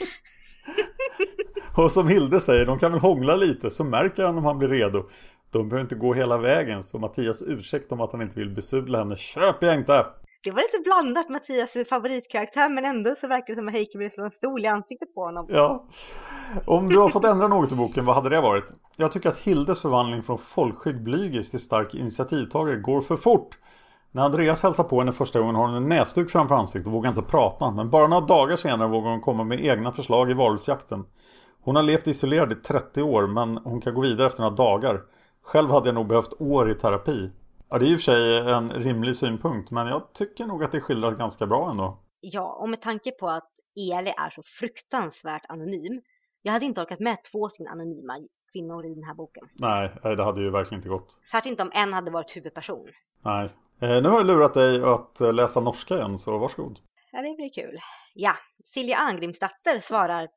Och 1.77 1.91
som 1.91 2.07
Hilde 2.07 2.39
säger, 2.39 2.65
de 2.65 2.79
kan 2.79 2.91
väl 2.91 3.01
hångla 3.01 3.35
lite 3.35 3.71
så 3.71 3.83
märker 3.83 4.23
han 4.23 4.37
om 4.37 4.45
han 4.45 4.57
blir 4.57 4.69
redo. 4.69 5.07
De 5.51 5.69
behöver 5.69 5.83
inte 5.83 5.95
gå 5.95 6.13
hela 6.13 6.37
vägen 6.37 6.83
så 6.83 6.99
Mattias 6.99 7.43
ursäkt 7.47 7.91
om 7.91 8.01
att 8.01 8.11
han 8.11 8.21
inte 8.21 8.39
vill 8.39 8.49
besudla 8.49 8.97
henne 8.97 9.15
köper 9.15 9.67
jag 9.67 9.75
inte. 9.75 10.05
Det 10.43 10.51
var 10.51 10.61
lite 10.61 10.79
blandat 10.83 11.29
Mattias 11.29 11.69
favoritkaraktär 11.89 12.69
men 12.69 12.85
ändå 12.85 13.15
så 13.21 13.27
verkar 13.27 13.55
det 13.55 13.59
som 13.59 13.67
att 13.67 13.73
Heike 13.73 14.09
slå 14.13 14.25
en 14.25 14.31
stol 14.31 14.65
i 14.65 14.67
ansiktet 14.67 15.15
på 15.15 15.21
honom. 15.21 15.45
Ja. 15.49 15.85
Om 16.65 16.89
du 16.89 16.97
har 16.97 17.09
fått 17.09 17.25
ändra 17.25 17.47
något 17.47 17.71
i 17.71 17.75
boken, 17.75 18.05
vad 18.05 18.15
hade 18.15 18.29
det 18.29 18.41
varit? 18.41 18.65
Jag 18.97 19.11
tycker 19.11 19.29
att 19.29 19.37
Hildes 19.37 19.81
förvandling 19.81 20.23
från 20.23 20.37
folkskygg 20.37 21.03
blygis 21.03 21.51
till 21.51 21.59
stark 21.59 21.95
initiativtagare 21.95 22.75
går 22.75 23.01
för 23.01 23.15
fort. 23.15 23.57
När 24.11 24.23
Andreas 24.23 24.63
hälsar 24.63 24.83
på 24.83 24.99
henne 24.99 25.11
första 25.11 25.39
gången 25.39 25.55
har 25.55 25.67
hon 25.67 25.75
en 25.75 25.89
näsduk 25.89 26.29
framför 26.29 26.55
ansiktet 26.55 26.87
och 26.87 26.93
vågar 26.93 27.09
inte 27.09 27.21
prata. 27.21 27.71
Men 27.71 27.89
bara 27.89 28.07
några 28.07 28.25
dagar 28.25 28.55
senare 28.55 28.87
vågar 28.87 29.09
hon 29.09 29.21
komma 29.21 29.43
med 29.43 29.65
egna 29.65 29.91
förslag 29.91 30.31
i 30.31 30.33
varulvsjakten. 30.33 31.05
Hon 31.61 31.75
har 31.75 31.83
levt 31.83 32.07
isolerad 32.07 32.51
i 32.51 32.55
30 32.55 33.01
år 33.01 33.27
men 33.27 33.57
hon 33.57 33.81
kan 33.81 33.93
gå 33.93 34.01
vidare 34.01 34.27
efter 34.27 34.41
några 34.41 34.55
dagar. 34.55 35.01
Själv 35.41 35.69
hade 35.69 35.87
jag 35.87 35.95
nog 35.95 36.07
behövt 36.07 36.41
år 36.41 36.71
i 36.71 36.73
terapi. 36.73 37.31
Ja, 37.69 37.77
det 37.77 37.85
är 37.85 37.87
i 37.87 37.95
och 37.95 37.99
för 37.99 38.03
sig 38.03 38.37
en 38.37 38.69
rimlig 38.69 39.15
synpunkt, 39.15 39.71
men 39.71 39.87
jag 39.87 40.13
tycker 40.13 40.45
nog 40.45 40.63
att 40.63 40.71
det 40.71 40.81
skildras 40.81 41.17
ganska 41.17 41.45
bra 41.45 41.69
ändå. 41.69 41.97
Ja, 42.19 42.57
och 42.61 42.69
med 42.69 42.81
tanke 42.81 43.11
på 43.11 43.29
att 43.29 43.49
Eli 43.75 44.09
är 44.09 44.29
så 44.29 44.43
fruktansvärt 44.59 45.45
anonym. 45.49 46.01
Jag 46.41 46.53
hade 46.53 46.65
inte 46.65 46.81
orkat 46.81 46.99
med 46.99 47.17
två 47.31 47.49
stycken 47.49 47.67
anonyma 47.67 48.13
kvinnor 48.53 48.85
i 48.85 48.93
den 48.95 49.03
här 49.03 49.13
boken. 49.13 49.43
Nej, 49.53 49.91
det 50.03 50.23
hade 50.23 50.41
ju 50.41 50.49
verkligen 50.49 50.79
inte 50.79 50.89
gått. 50.89 51.19
Särskilt 51.31 51.51
inte 51.51 51.63
om 51.63 51.71
en 51.73 51.93
hade 51.93 52.11
varit 52.11 52.35
huvudperson. 52.35 52.87
Nej. 53.21 53.49
Eh, 53.81 54.01
nu 54.01 54.09
har 54.09 54.17
jag 54.17 54.27
lurat 54.27 54.53
dig 54.53 54.83
att 54.83 55.35
läsa 55.35 55.59
norska 55.59 55.95
igen, 55.95 56.17
så 56.17 56.37
varsågod. 56.37 56.79
Ja, 57.11 57.21
det 57.21 57.35
blir 57.35 57.49
kul. 57.49 57.79
Ja, 58.13 58.35
Silja 58.73 58.97
Angrimsdatter 58.97 59.79
svarar 59.79 60.29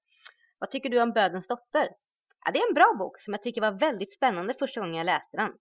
Vad 0.58 0.70
tycker 0.70 0.90
du 0.90 1.02
om 1.02 1.12
Bödens 1.12 1.46
dotter? 1.46 1.88
Ja, 2.44 2.52
det 2.52 2.58
är 2.58 2.68
en 2.68 2.74
bra 2.74 2.94
bok 2.98 3.20
som 3.20 3.32
jag 3.32 3.42
tycker 3.42 3.60
var 3.60 3.72
väldigt 3.72 4.14
spännande 4.14 4.54
första 4.58 4.80
gången 4.80 4.94
jag 4.94 5.04
läste 5.04 5.36
den. 5.36 5.52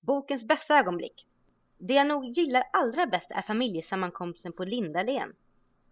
Bokens 0.00 0.44
bästa 0.44 0.78
ögonblick. 0.78 1.26
Det 1.78 1.94
jag 1.94 2.06
nog 2.06 2.24
gillar 2.24 2.64
allra 2.72 3.06
bäst 3.06 3.30
är 3.30 3.42
familjesammankomsten 3.42 4.52
på 4.52 4.64
Lindalen. 4.64 5.32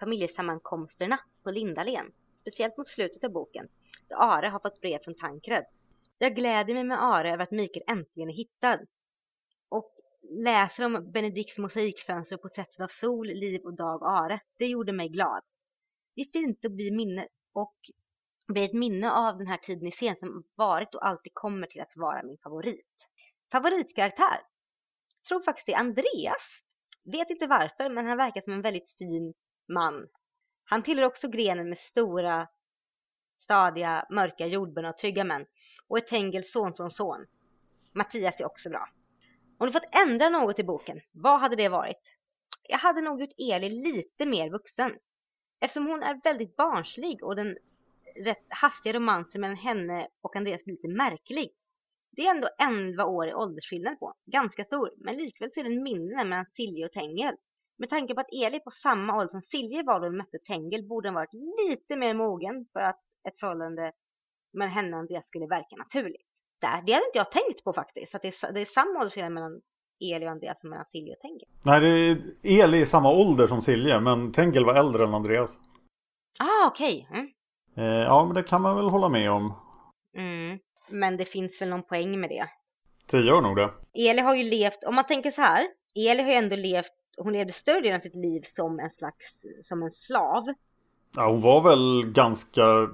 Familjesammankomsterna 0.01 1.18
på 1.43 1.51
Lindalen. 1.51 2.12
Speciellt 2.41 2.76
mot 2.76 2.89
slutet 2.89 3.24
av 3.24 3.30
boken, 3.30 3.68
då 4.09 4.16
Are 4.16 4.49
har 4.49 4.59
fått 4.59 4.80
brev 4.80 4.99
från 4.99 5.14
Tankred. 5.14 5.64
Jag 6.18 6.37
gläder 6.37 6.74
mig 6.74 6.85
med 6.85 7.03
Are 7.03 7.33
över 7.33 7.43
att 7.43 7.51
Mikael 7.51 7.85
äntligen 7.87 8.28
är 8.28 8.35
hittad. 8.35 8.78
Läser 10.35 10.85
om 10.85 11.12
Benedikts 11.12 11.59
mosaikfönster 11.59 12.37
och 12.37 12.43
porträttet 12.43 12.80
av 12.80 12.89
Sol, 12.89 13.26
Liv 13.26 13.61
och 13.61 13.74
Dag 13.74 14.03
Are. 14.03 14.41
Det 14.59 14.66
gjorde 14.66 14.93
mig 14.93 15.09
glad. 15.09 15.43
Det 16.14 16.20
är 16.20 16.26
fint 16.33 16.64
att 16.64 16.72
bli 16.72 16.91
minne 16.91 17.28
och 17.53 17.76
bli 18.49 18.64
ett 18.64 18.72
minne 18.72 19.12
av 19.12 19.39
den 19.39 19.47
här 19.47 19.57
tiden 19.57 19.87
i 19.87 19.91
scen 19.91 20.16
som 20.16 20.45
varit 20.55 20.95
och 20.95 21.07
alltid 21.07 21.35
kommer 21.35 21.66
till 21.66 21.80
att 21.80 21.97
vara 21.97 22.22
min 22.22 22.39
favorit. 22.43 23.09
Favoritkaraktär? 23.53 24.41
Jag 25.20 25.28
Tror 25.28 25.43
faktiskt 25.43 25.66
det 25.66 25.72
är 25.72 25.78
Andreas. 25.78 26.62
Vet 27.05 27.30
inte 27.30 27.47
varför, 27.47 27.91
men 27.91 28.07
han 28.07 28.16
verkar 28.16 28.41
som 28.41 28.53
en 28.53 28.62
väldigt 28.62 28.91
fin 28.99 29.35
man. 29.68 30.09
Han 30.64 30.83
tillhör 30.83 31.05
också 31.05 31.28
grenen 31.28 31.68
med 31.68 31.78
stora, 31.78 32.49
stadiga, 33.37 34.07
mörka, 34.11 34.47
jordbön 34.47 34.85
och 34.85 34.99
trygga 34.99 35.24
män. 35.24 35.47
Och 35.89 35.99
ett 35.99 36.07
Tengils 36.07 36.53
son 36.53 36.91
son. 36.91 37.26
Mattias 37.93 38.41
är 38.41 38.47
också 38.47 38.70
bra. 38.70 38.89
Om 39.63 39.67
du 39.67 39.73
fått 39.73 40.07
ändra 40.07 40.29
något 40.29 40.59
i 40.59 40.65
boken, 40.65 41.01
vad 41.13 41.41
hade 41.41 41.57
det 41.57 41.69
varit? 41.69 42.19
Jag 42.69 42.79
hade 42.79 43.01
nog 43.01 43.21
gjort 43.21 43.35
Eli 43.39 43.69
lite 43.69 44.27
mer 44.27 44.51
vuxen. 44.51 44.99
Eftersom 45.61 45.87
hon 45.87 46.03
är 46.03 46.21
väldigt 46.25 46.57
barnslig 46.57 47.25
och 47.25 47.37
den 47.37 47.57
rätt 48.25 48.47
hastiga 48.49 48.93
romansen 48.93 49.41
mellan 49.41 49.57
henne 49.57 50.09
och 50.21 50.37
Andreas 50.37 50.65
blir 50.65 50.75
lite 50.75 50.89
märklig. 50.89 51.51
Det 52.11 52.27
är 52.27 52.31
ändå 52.31 52.49
11 52.59 53.05
år 53.05 53.29
i 53.29 53.35
åldersskillnad 53.35 53.99
på. 53.99 54.15
Ganska 54.27 54.65
stor, 54.65 54.91
men 54.97 55.17
likväl 55.17 55.51
så 55.55 55.61
är 55.61 55.65
den 55.65 55.83
mindre 55.83 56.25
mellan 56.25 56.47
Silje 56.57 56.87
och 56.87 56.93
Tengel. 56.93 57.37
Med 57.79 57.91
tanke 57.91 58.15
på 58.15 58.21
att 58.21 58.33
Eli 58.33 58.61
på 58.61 58.71
samma 58.71 59.17
ålder 59.17 59.29
som 59.29 59.43
Silje 59.43 59.83
var 59.83 60.01
då 60.01 60.07
hon 60.07 60.17
mötte 60.17 60.39
Tengel 60.39 60.89
borde 60.89 61.07
den 61.07 61.15
varit 61.15 61.35
lite 61.69 61.97
mer 61.97 62.15
mogen 62.15 62.67
för 62.73 62.81
att 62.81 63.01
ett 63.29 63.41
förhållande 63.41 63.93
mellan 64.53 64.75
henne 64.75 64.93
och 64.97 65.01
Andreas 65.01 65.27
skulle 65.27 65.47
verka 65.47 65.77
naturligt. 65.77 66.32
Där, 66.63 66.83
det 66.87 66.93
hade 66.93 67.07
inte 67.07 67.19
jag 67.19 67.33
tänkt 67.33 67.65
på 67.65 67.73
faktiskt, 67.73 68.15
att 68.15 68.23
det 68.23 68.29
är, 68.29 68.53
det 68.53 68.61
är 68.61 68.67
samma 68.67 69.01
åldersskillnad 69.01 69.33
mellan 69.33 69.61
Eli 70.01 70.27
och 70.27 70.31
Andreas 70.31 70.61
som 70.61 70.71
mellan 70.71 70.85
Silje 70.85 71.15
och 71.15 71.21
Tengel. 71.21 71.49
Nej, 71.63 71.81
det 71.81 71.89
är 71.89 72.65
Eli 72.65 72.81
i 72.81 72.87
samma 72.87 73.11
ålder 73.13 73.47
som 73.47 73.61
Silje, 73.61 74.01
men 74.01 74.33
Tengel 74.33 74.65
var 74.65 74.75
äldre 74.75 75.05
än 75.05 75.15
Andreas. 75.15 75.59
Ah, 76.39 76.67
okej. 76.67 77.07
Okay. 77.11 77.21
Mm. 77.21 77.33
Eh, 77.77 78.05
ja, 78.05 78.25
men 78.25 78.35
det 78.35 78.43
kan 78.43 78.63
man 78.63 78.77
väl 78.77 78.89
hålla 78.89 79.09
med 79.09 79.31
om. 79.31 79.55
Mm. 80.17 80.59
Men 80.91 81.17
det 81.17 81.25
finns 81.25 81.61
väl 81.61 81.69
någon 81.69 81.83
poäng 81.83 82.21
med 82.21 82.31
det. 82.31 82.47
Det 83.11 83.27
gör 83.27 83.41
nog 83.41 83.57
det. 83.57 83.71
Eli 83.95 84.21
har 84.21 84.35
ju 84.35 84.45
levt, 84.45 84.85
om 84.85 84.95
man 84.95 85.07
tänker 85.07 85.31
så 85.31 85.41
här, 85.41 85.67
Eli 85.95 86.23
har 86.23 86.31
ju 86.31 86.37
ändå 86.37 86.57
levt, 86.57 86.93
hon 87.17 87.33
levde 87.33 87.53
större 87.53 87.81
delen 87.81 87.97
av 87.97 88.03
sitt 88.03 88.15
liv 88.15 88.43
som 88.47 88.81
en 88.81 88.91
slags, 88.91 89.27
som 89.63 89.83
en 89.83 89.91
slav. 89.91 90.45
Ja, 91.17 91.29
hon 91.31 91.41
var 91.41 91.63
väl 91.63 92.13
ganska 92.13 92.89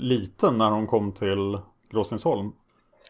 liten 0.00 0.58
när 0.58 0.70
hon 0.70 0.86
kom 0.86 1.12
till 1.12 1.58
Gråstensholm. 1.90 2.52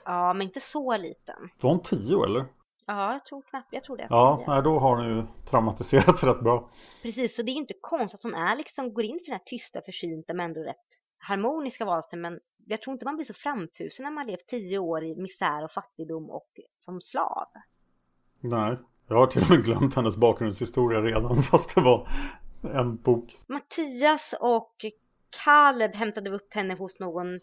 Ja, 0.09 0.33
men 0.33 0.47
inte 0.47 0.61
så 0.61 0.97
liten. 0.97 1.51
Var 1.61 1.71
hon 1.71 1.83
tio 1.83 2.25
eller? 2.25 2.47
Ja, 2.87 3.13
jag 3.13 3.25
tror 3.25 3.43
knappt, 3.43 3.69
jag 3.71 3.85
tror 3.85 3.97
det. 3.97 4.07
Ja, 4.11 4.45
nej, 4.47 4.63
då 4.63 4.79
har 4.79 4.97
hon 4.97 5.17
ju 5.17 5.23
traumatiserats 5.51 6.25
rätt 6.25 6.41
bra. 6.41 6.69
Precis, 7.03 7.37
så 7.37 7.43
det 7.43 7.51
är 7.51 7.55
inte 7.55 7.75
konstigt 7.81 8.19
att 8.19 8.23
hon 8.23 8.35
är 8.35 8.57
liksom, 8.57 8.95
går 8.95 9.05
in 9.05 9.19
för 9.19 9.25
den 9.25 9.33
här 9.33 9.45
tysta, 9.47 9.81
försynta 9.83 10.35
men 10.35 10.47
ändå 10.47 10.61
rätt 10.61 10.77
harmoniska 11.19 11.85
varelsen. 11.85 12.21
Men 12.21 12.41
jag 12.67 12.83
tror 12.83 12.93
inte 12.93 13.05
man 13.05 13.17
blir 13.17 13.27
så 13.27 13.35
framfusen 13.35 14.05
när 14.05 14.11
man 14.11 14.27
levt 14.27 14.47
tio 14.47 14.79
år 14.79 15.05
i 15.05 15.17
misär 15.17 15.65
och 15.65 15.73
fattigdom 15.73 16.31
och 16.31 16.49
som 16.85 17.01
slav. 17.01 17.49
Nej, 18.41 18.77
jag 19.09 19.17
har 19.17 19.27
till 19.27 19.43
och 19.43 19.51
med 19.51 19.65
glömt 19.65 19.95
hennes 19.95 20.17
bakgrundshistoria 20.17 21.01
redan 21.01 21.43
fast 21.51 21.75
det 21.75 21.81
var 21.81 22.09
en 22.63 22.97
bok. 22.97 23.33
Mattias 23.49 24.35
och 24.41 24.85
Kaleb 25.45 25.95
hämtade 25.95 26.31
upp 26.31 26.55
henne 26.55 26.75
hos 26.75 26.99
någon 26.99 27.41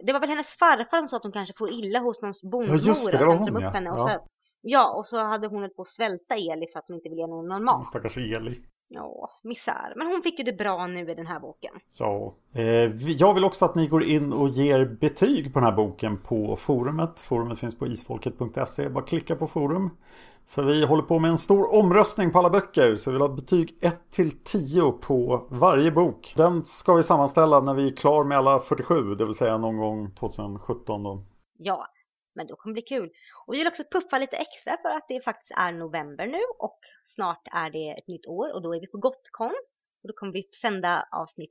det 0.00 0.12
var 0.12 0.20
väl 0.20 0.28
hennes 0.28 0.46
farfar 0.46 0.98
som 0.98 1.08
sa 1.08 1.16
att 1.16 1.22
hon 1.22 1.32
kanske 1.32 1.54
får 1.58 1.70
illa 1.70 1.98
hos 1.98 2.22
någon 2.22 2.34
bondmora. 2.42 2.76
Ja 2.76 2.88
just 2.88 3.10
det, 3.10 3.18
det 3.18 3.24
var 3.24 3.36
hon 3.36 3.60
ja. 3.62 3.70
Henne 3.70 3.90
och 3.90 3.98
ja. 3.98 4.18
Så, 4.18 4.28
ja, 4.60 4.94
och 4.94 5.06
så 5.06 5.18
hade 5.18 5.48
hon 5.48 5.64
ett 5.64 5.76
på 5.76 5.82
att 5.82 5.88
svälta 5.88 6.34
Eli 6.36 6.66
för 6.72 6.78
att 6.78 6.88
hon 6.88 6.96
inte 6.96 7.08
ville 7.08 7.20
ge 7.20 7.26
någon 7.26 7.64
mat. 7.64 7.86
Stackars 7.86 8.18
Eli. 8.18 8.56
Ja, 8.90 9.30
misär. 9.42 9.92
Men 9.96 10.06
hon 10.06 10.22
fick 10.22 10.38
ju 10.38 10.44
det 10.44 10.52
bra 10.52 10.86
nu 10.86 11.10
i 11.10 11.14
den 11.14 11.26
här 11.26 11.40
boken. 11.40 11.72
Ja. 11.98 12.34
Eh, 12.52 13.10
jag 13.12 13.34
vill 13.34 13.44
också 13.44 13.64
att 13.64 13.74
ni 13.74 13.86
går 13.86 14.04
in 14.04 14.32
och 14.32 14.48
ger 14.48 14.84
betyg 14.84 15.52
på 15.52 15.58
den 15.58 15.68
här 15.68 15.76
boken 15.76 16.22
på 16.22 16.56
forumet. 16.56 17.20
Forumet 17.20 17.58
finns 17.58 17.78
på 17.78 17.86
isfolket.se. 17.86 18.88
Bara 18.88 19.04
klicka 19.04 19.36
på 19.36 19.46
forum. 19.46 19.90
För 20.46 20.62
vi 20.62 20.86
håller 20.86 21.02
på 21.02 21.18
med 21.18 21.30
en 21.30 21.38
stor 21.38 21.74
omröstning 21.74 22.32
på 22.32 22.38
alla 22.38 22.50
böcker. 22.50 22.94
Så 22.94 23.10
vi 23.10 23.12
vill 23.12 23.22
ha 23.22 23.28
betyg 23.28 23.78
1 23.80 24.10
till 24.10 24.44
10 24.44 24.92
på 24.92 25.46
varje 25.50 25.90
bok. 25.90 26.34
Den 26.36 26.64
ska 26.64 26.94
vi 26.94 27.02
sammanställa 27.02 27.60
när 27.60 27.74
vi 27.74 27.86
är 27.88 27.96
klar 27.96 28.24
med 28.24 28.38
alla 28.38 28.58
47. 28.58 29.14
Det 29.14 29.24
vill 29.24 29.34
säga 29.34 29.58
någon 29.58 29.76
gång 29.76 30.10
2017 30.14 31.02
då. 31.02 31.24
Ja, 31.58 31.86
men 32.34 32.46
då 32.46 32.56
kommer 32.56 32.74
det 32.74 32.80
bli 32.80 32.96
kul. 32.96 33.10
Och 33.46 33.54
vi 33.54 33.58
vill 33.58 33.66
också 33.66 33.82
puffa 33.92 34.18
lite 34.18 34.36
extra 34.36 34.76
för 34.82 34.88
att 34.88 35.04
det 35.08 35.20
faktiskt 35.24 35.50
är 35.50 35.72
november 35.72 36.26
nu 36.26 36.40
och 36.58 36.78
snart 37.18 37.48
är 37.52 37.70
det 37.70 37.90
ett 37.90 38.08
nytt 38.08 38.26
år 38.26 38.54
och 38.54 38.62
då 38.62 38.74
är 38.74 38.80
vi 38.80 38.86
på 38.86 38.98
Gotcon. 38.98 39.54
Och 40.02 40.08
då 40.08 40.12
kommer 40.14 40.32
vi 40.32 40.48
sända 40.62 41.08
avsnitt 41.12 41.50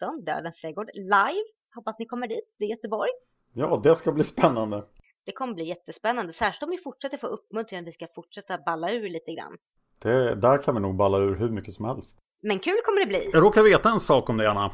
17, 0.00 0.24
Dödens 0.24 0.56
trädgård, 0.60 0.90
live. 0.94 1.48
Hoppas 1.74 1.98
ni 1.98 2.06
kommer 2.06 2.28
dit, 2.28 2.54
det 2.58 2.64
är 2.64 2.68
Göteborg. 2.68 3.10
Ja, 3.52 3.80
det 3.84 3.96
ska 3.96 4.12
bli 4.12 4.24
spännande. 4.24 4.84
Det 5.24 5.32
kommer 5.32 5.54
bli 5.54 5.64
jättespännande, 5.64 6.32
särskilt 6.32 6.62
om 6.62 6.70
vi 6.70 6.78
fortsätter 6.78 7.18
få 7.18 7.26
uppmuntran 7.26 7.80
att 7.80 7.86
vi 7.86 7.92
ska 7.92 8.06
fortsätta 8.14 8.58
balla 8.58 8.92
ur 8.92 9.08
lite 9.08 9.32
grann. 9.32 9.56
Det, 10.02 10.34
där 10.34 10.62
kan 10.62 10.74
vi 10.74 10.80
nog 10.80 10.96
balla 10.96 11.18
ur 11.18 11.34
hur 11.34 11.48
mycket 11.48 11.74
som 11.74 11.84
helst. 11.84 12.18
Men 12.42 12.58
kul 12.58 12.78
kommer 12.84 13.00
det 13.00 13.06
bli. 13.06 13.30
Jag 13.32 13.42
råkar 13.42 13.62
veta 13.62 13.90
en 13.90 14.00
sak 14.00 14.30
om 14.30 14.36
det, 14.36 14.50
Anna. 14.50 14.70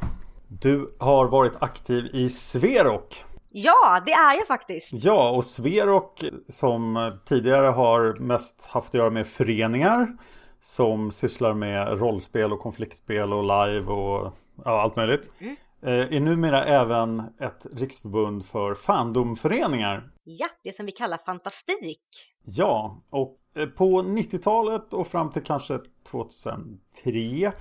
Du 0.61 0.97
har 0.99 1.27
varit 1.29 1.63
aktiv 1.63 2.05
i 2.13 2.29
Sverok. 2.29 3.25
Ja, 3.57 4.03
det 4.07 4.13
är 4.13 4.39
jag 4.39 4.47
faktiskt. 4.47 4.89
Ja, 4.93 5.31
och 5.31 5.45
Sverok 5.45 6.25
som 6.49 7.13
tidigare 7.25 7.67
har 7.67 8.15
mest 8.19 8.67
haft 8.67 8.89
att 8.89 8.95
göra 8.95 9.11
med 9.11 9.27
föreningar 9.27 10.17
som 10.61 11.11
sysslar 11.11 11.55
med 11.55 12.01
rollspel 12.01 12.53
och 12.53 12.61
konfliktspel 12.61 13.33
och 13.33 13.43
live 13.43 13.93
och 13.93 14.33
ja, 14.65 14.81
allt 14.83 14.97
möjligt. 14.97 15.31
Mm. 15.39 15.57
Är 15.83 16.21
numera 16.21 16.65
även 16.65 17.21
ett 17.41 17.67
riksförbund 17.73 18.47
för 18.47 18.75
fandomföreningar. 18.75 20.11
Ja, 20.25 20.49
det 20.63 20.77
som 20.77 20.87
vi 20.87 20.93
kallar 20.93 21.19
fantastik. 21.19 22.03
Ja, 22.45 23.03
och 23.11 23.39
på 23.77 24.03
90-talet 24.03 24.95
och 24.95 25.07
fram 25.07 25.31
till 25.31 25.43
kanske 25.43 25.79
2003 26.11 27.53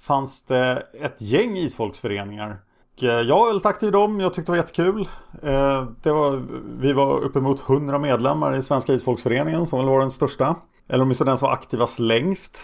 fanns 0.00 0.46
det 0.46 0.86
ett 0.94 1.20
gäng 1.20 1.56
isfolksföreningar 1.56 2.58
Eh, 3.02 3.10
jag 3.10 3.36
var 3.36 3.46
väldigt 3.46 3.66
aktiv 3.66 3.88
i 3.88 3.92
dem, 3.92 4.20
jag 4.20 4.34
tyckte 4.34 4.52
det 4.52 4.56
var 4.56 4.64
jättekul. 4.64 5.08
Eh, 5.42 5.84
det 6.02 6.12
var, 6.12 6.42
vi 6.80 6.92
var 6.92 7.20
uppemot 7.20 7.68
100 7.68 7.98
medlemmar 7.98 8.56
i 8.56 8.62
Svenska 8.62 8.92
Isfolksföreningen 8.92 9.66
som 9.66 9.78
väl 9.78 9.88
var 9.88 10.00
den 10.00 10.10
största. 10.10 10.56
Eller 10.88 11.04
åtminstone 11.04 11.30
den 11.30 11.38
som 11.38 11.46
var 11.46 11.52
aktivast 11.52 11.98
längst. 11.98 12.58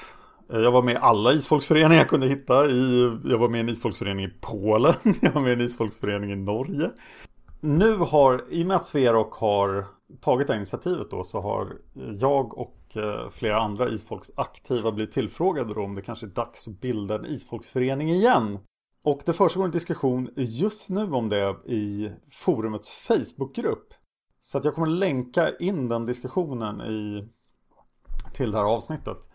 Eh, 0.52 0.58
jag 0.58 0.70
var 0.70 0.82
med 0.82 0.94
i 0.94 0.98
alla 1.00 1.32
isfolksföreningar 1.32 2.00
jag 2.00 2.08
kunde 2.08 2.28
hitta. 2.28 2.66
I, 2.66 3.12
jag 3.24 3.38
var 3.38 3.48
med 3.48 3.58
i 3.58 3.60
en 3.60 3.68
isfolksförening 3.68 4.24
i 4.24 4.32
Polen, 4.40 4.94
jag 5.20 5.32
var 5.32 5.40
med 5.40 5.50
i 5.50 5.54
en 5.54 5.60
isfolksförening 5.60 6.32
i 6.32 6.36
Norge. 6.36 6.90
Nu 7.60 7.96
har, 7.96 8.44
i 8.50 8.62
och 8.62 8.66
med 8.66 8.76
att 8.76 8.86
Sverok 8.86 9.34
har 9.34 9.86
tagit 10.20 10.46
det 10.46 10.56
initiativet 10.56 11.10
då, 11.10 11.24
så 11.24 11.40
har 11.40 11.72
jag 12.20 12.58
och 12.58 12.72
flera 13.30 13.60
andra 13.60 13.88
isfolksaktiva 13.88 14.92
blivit 14.92 15.12
tillfrågade 15.12 15.74
då 15.74 15.82
om 15.82 15.94
det 15.94 16.02
kanske 16.02 16.26
är 16.26 16.30
dags 16.30 16.68
att 16.68 16.80
bilda 16.80 17.14
en 17.14 17.26
isfolksförening 17.26 18.10
igen. 18.10 18.58
Och 19.06 19.20
det 19.26 19.32
försiggår 19.32 19.64
en 19.64 19.70
diskussion 19.70 20.30
just 20.36 20.90
nu 20.90 21.12
om 21.12 21.28
det 21.28 21.56
i 21.66 22.12
forumets 22.30 22.90
Facebookgrupp. 22.90 23.94
Så 24.40 24.58
att 24.58 24.64
jag 24.64 24.74
kommer 24.74 24.86
länka 24.86 25.56
in 25.56 25.88
den 25.88 26.06
diskussionen 26.06 26.80
i, 26.80 27.28
till 28.34 28.50
det 28.50 28.58
här 28.58 28.64
avsnittet. 28.64 29.30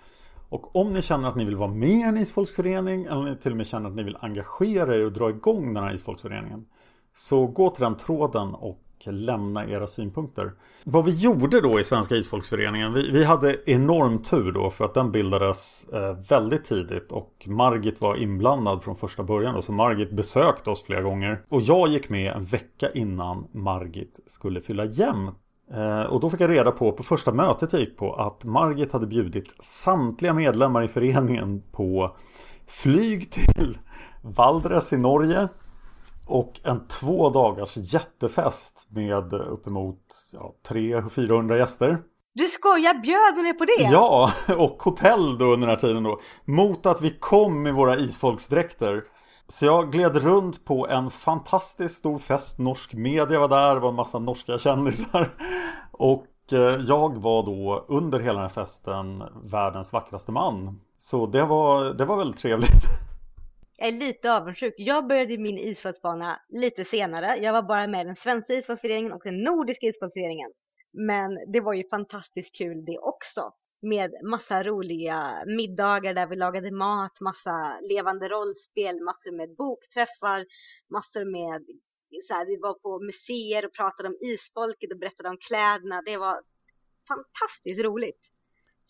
Och 0.50 0.76
om 0.76 0.94
ni 0.94 1.02
känner 1.02 1.30
att 1.30 1.36
ni 1.36 1.46
vill 1.46 1.56
vara 1.56 1.72
med 1.72 1.90
i 1.90 2.02
en 2.02 2.18
isfolksförening 2.18 3.04
eller 3.04 3.18
om 3.18 3.26
ni 3.26 3.38
till 3.38 3.52
och 3.52 3.58
med 3.58 3.68
känner 3.68 3.90
att 3.90 3.96
ni 3.96 4.04
vill 4.04 4.18
engagera 4.22 4.96
er 4.96 5.06
och 5.06 5.12
dra 5.12 5.30
igång 5.30 5.74
den 5.74 5.84
här 5.84 5.94
isfolksföreningen. 5.94 6.66
Så 7.14 7.48
gå 7.48 7.70
till 7.70 7.84
den 7.84 7.98
tråden 7.98 8.56
och 8.56 8.84
lämna 9.08 9.68
era 9.68 9.88
synpunkter. 9.88 10.52
Vad 10.84 11.06
vi 11.06 11.12
gjorde 11.12 11.62
då 11.62 11.80
i 11.80 11.84
Svenska 11.84 12.16
Isfolksföreningen, 12.16 12.94
vi, 12.94 13.12
vi 13.12 13.24
hade 13.24 13.58
enorm 13.66 14.24
tur 14.24 14.52
då 14.52 14.70
för 14.70 14.86
att 14.86 14.94
den 14.94 15.12
bildades 15.12 15.90
eh, 15.94 16.18
väldigt 16.30 16.66
tidigt 16.66 17.12
och 17.12 17.46
Margit 17.48 18.02
var 18.02 18.16
inblandad 18.16 18.84
från 18.84 18.96
första 18.96 19.24
början 19.24 19.56
då, 19.56 19.62
så 19.62 19.72
Margit 19.72 20.12
besökte 20.12 20.70
oss 20.70 20.84
flera 20.84 21.02
gånger. 21.02 21.42
Och 21.50 21.62
jag 21.62 21.90
gick 21.90 22.10
med 22.10 22.34
en 22.34 22.46
vecka 22.46 22.92
innan 22.94 23.48
Margit 23.52 24.20
skulle 24.26 24.62
fylla 24.62 24.86
jämnt. 24.86 25.38
Eh, 25.74 26.02
och 26.02 26.20
då 26.20 26.30
fick 26.30 26.42
jag 26.42 26.50
reda 26.50 26.72
på, 26.72 26.92
på 26.92 27.04
första 27.04 27.32
mötet 27.32 27.74
jag 27.74 27.80
gick 27.80 27.98
på, 27.98 28.14
att 28.14 28.44
Margit 28.44 28.92
hade 28.92 29.08
bjudit 29.08 29.56
samtliga 29.60 30.34
medlemmar 30.34 30.84
i 30.84 30.88
föreningen 30.88 31.64
på 31.72 32.16
flyg 32.68 33.32
till 33.32 33.78
Valdres 34.22 34.94
i 34.94 34.98
Norge 34.98 35.48
och 36.32 36.60
en 36.64 36.88
två 36.88 37.30
dagars 37.30 37.78
jättefest 37.78 38.88
med 38.90 39.34
uppemot 39.34 40.00
ja, 40.34 40.54
300-400 40.68 41.58
gäster. 41.58 42.02
Du 42.34 42.48
skojar, 42.48 42.94
bjöd 42.94 43.48
er 43.48 43.54
på 43.54 43.66
det? 43.66 43.92
Ja, 43.92 44.32
och 44.58 44.84
hotell 44.84 45.38
då 45.38 45.46
under 45.46 45.68
den 45.68 45.70
här 45.70 45.76
tiden 45.76 46.04
då. 46.04 46.20
Mot 46.46 46.86
att 46.86 47.02
vi 47.02 47.10
kom 47.10 47.64
med 47.64 47.74
våra 47.74 47.98
isfolksdräkter. 47.98 49.04
Så 49.48 49.66
jag 49.66 49.92
gled 49.92 50.18
runt 50.18 50.66
på 50.66 50.88
en 50.88 51.10
fantastiskt 51.10 51.96
stor 51.96 52.20
fest. 52.20 52.60
Norsk 52.60 52.94
media 52.94 53.40
var 53.40 53.48
där, 53.48 53.76
det 53.76 53.82
var 53.82 53.90
en 53.90 53.96
massa 53.96 54.20
norska 54.20 54.58
kändisar. 54.58 55.36
Och 55.92 56.26
jag 56.88 57.18
var 57.18 57.44
då 57.44 57.86
under 57.88 58.20
hela 58.20 58.34
den 58.34 58.42
här 58.42 58.50
festen 58.50 59.24
världens 59.44 59.94
vackraste 59.94 60.32
man. 60.32 60.80
Så 60.98 61.26
det 61.26 61.44
var, 61.44 61.84
det 61.94 62.06
var 62.06 62.18
väldigt 62.18 62.42
trevligt. 62.42 62.84
Jag 63.82 63.88
är 63.88 63.92
lite 63.92 64.34
avundsjuk. 64.34 64.74
Jag 64.78 65.08
började 65.08 65.38
min 65.38 65.58
isfältsbana 65.58 66.42
lite 66.50 66.86
senare. 66.86 67.38
Jag 67.38 67.54
var 67.54 67.62
bara 67.62 67.88
med 67.88 68.02
i 68.02 68.08
den 68.08 68.16
svenska 68.16 68.54
isfältsföreningen 68.54 69.12
och 69.12 69.22
den 69.24 69.44
nordiska 69.44 69.86
isfältsföreningen. 69.86 70.52
Men 70.92 71.52
det 71.54 71.60
var 71.60 71.74
ju 71.74 71.90
fantastiskt 71.90 72.56
kul 72.56 72.86
det 72.86 73.00
också. 73.00 73.54
Med 73.82 74.12
massa 74.24 74.64
roliga 74.64 75.44
middagar 75.46 76.14
där 76.14 76.28
vi 76.28 76.36
lagade 76.36 76.72
mat, 76.72 77.22
massa 77.22 77.80
levande 77.90 78.30
rollspel, 78.30 79.04
massor 79.04 79.32
med 79.38 79.56
bokträffar, 79.56 80.46
massor 80.90 81.26
med 81.26 81.66
så 82.28 82.34
här, 82.34 82.46
vi 82.46 82.58
var 82.58 82.74
på 82.74 83.00
museer 83.00 83.66
och 83.66 83.74
pratade 83.74 84.10
om 84.10 84.18
isfolket 84.22 84.92
och 84.92 85.00
berättade 85.00 85.30
om 85.30 85.38
kläderna. 85.38 86.02
Det 86.06 86.18
var 86.18 86.42
fantastiskt 87.08 87.84
roligt. 87.84 88.22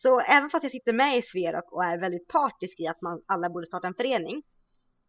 Så 0.01 0.19
även 0.19 0.49
fast 0.49 0.63
jag 0.63 0.71
sitter 0.71 0.93
med 0.93 1.17
i 1.17 1.21
Sverok 1.21 1.71
och 1.71 1.85
är 1.85 1.97
väldigt 1.97 2.27
partisk 2.27 2.79
i 2.79 2.87
att 2.87 3.01
man 3.01 3.21
alla 3.25 3.49
borde 3.49 3.67
starta 3.67 3.87
en 3.87 3.93
förening 3.93 4.43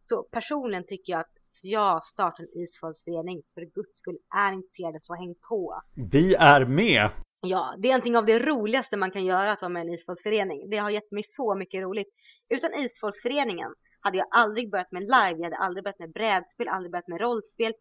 så 0.03 0.23
personligen 0.23 0.85
tycker 0.87 1.13
jag 1.13 1.19
att 1.19 1.33
jag 1.61 2.05
startar 2.05 2.43
en 2.43 2.61
isfolksförening. 2.63 3.41
För 3.53 3.61
guds 3.61 3.97
skull 3.97 4.17
är 4.35 4.53
intresserade 4.53 4.99
så 5.01 5.15
häng 5.15 5.35
på. 5.49 5.81
Vi 6.11 6.35
är 6.35 6.65
med! 6.65 7.09
Ja, 7.41 7.75
det 7.77 7.87
är 7.87 7.91
någonting 7.91 8.17
av 8.17 8.25
det 8.25 8.39
roligaste 8.39 8.97
man 8.97 9.11
kan 9.11 9.25
göra 9.25 9.51
att 9.51 9.61
vara 9.61 9.69
med 9.69 9.85
i 9.85 9.87
en 9.87 9.93
isfolksförening. 9.93 10.69
Det 10.69 10.77
har 10.77 10.89
gett 10.89 11.11
mig 11.11 11.23
så 11.23 11.55
mycket 11.55 11.81
roligt. 11.81 12.07
Utan 12.49 12.73
isfolksföreningen 12.73 13.73
hade 13.99 14.17
jag 14.17 14.27
aldrig 14.31 14.71
börjat 14.71 14.91
med 14.91 15.01
live, 15.01 15.35
jag 15.37 15.43
hade 15.43 15.57
aldrig 15.57 15.83
börjat 15.83 15.99
med 15.99 16.11
brädspel, 16.11 16.67
aldrig 16.67 16.91
börjat 16.91 17.07
med 17.07 17.21
rollspel, 17.21 17.73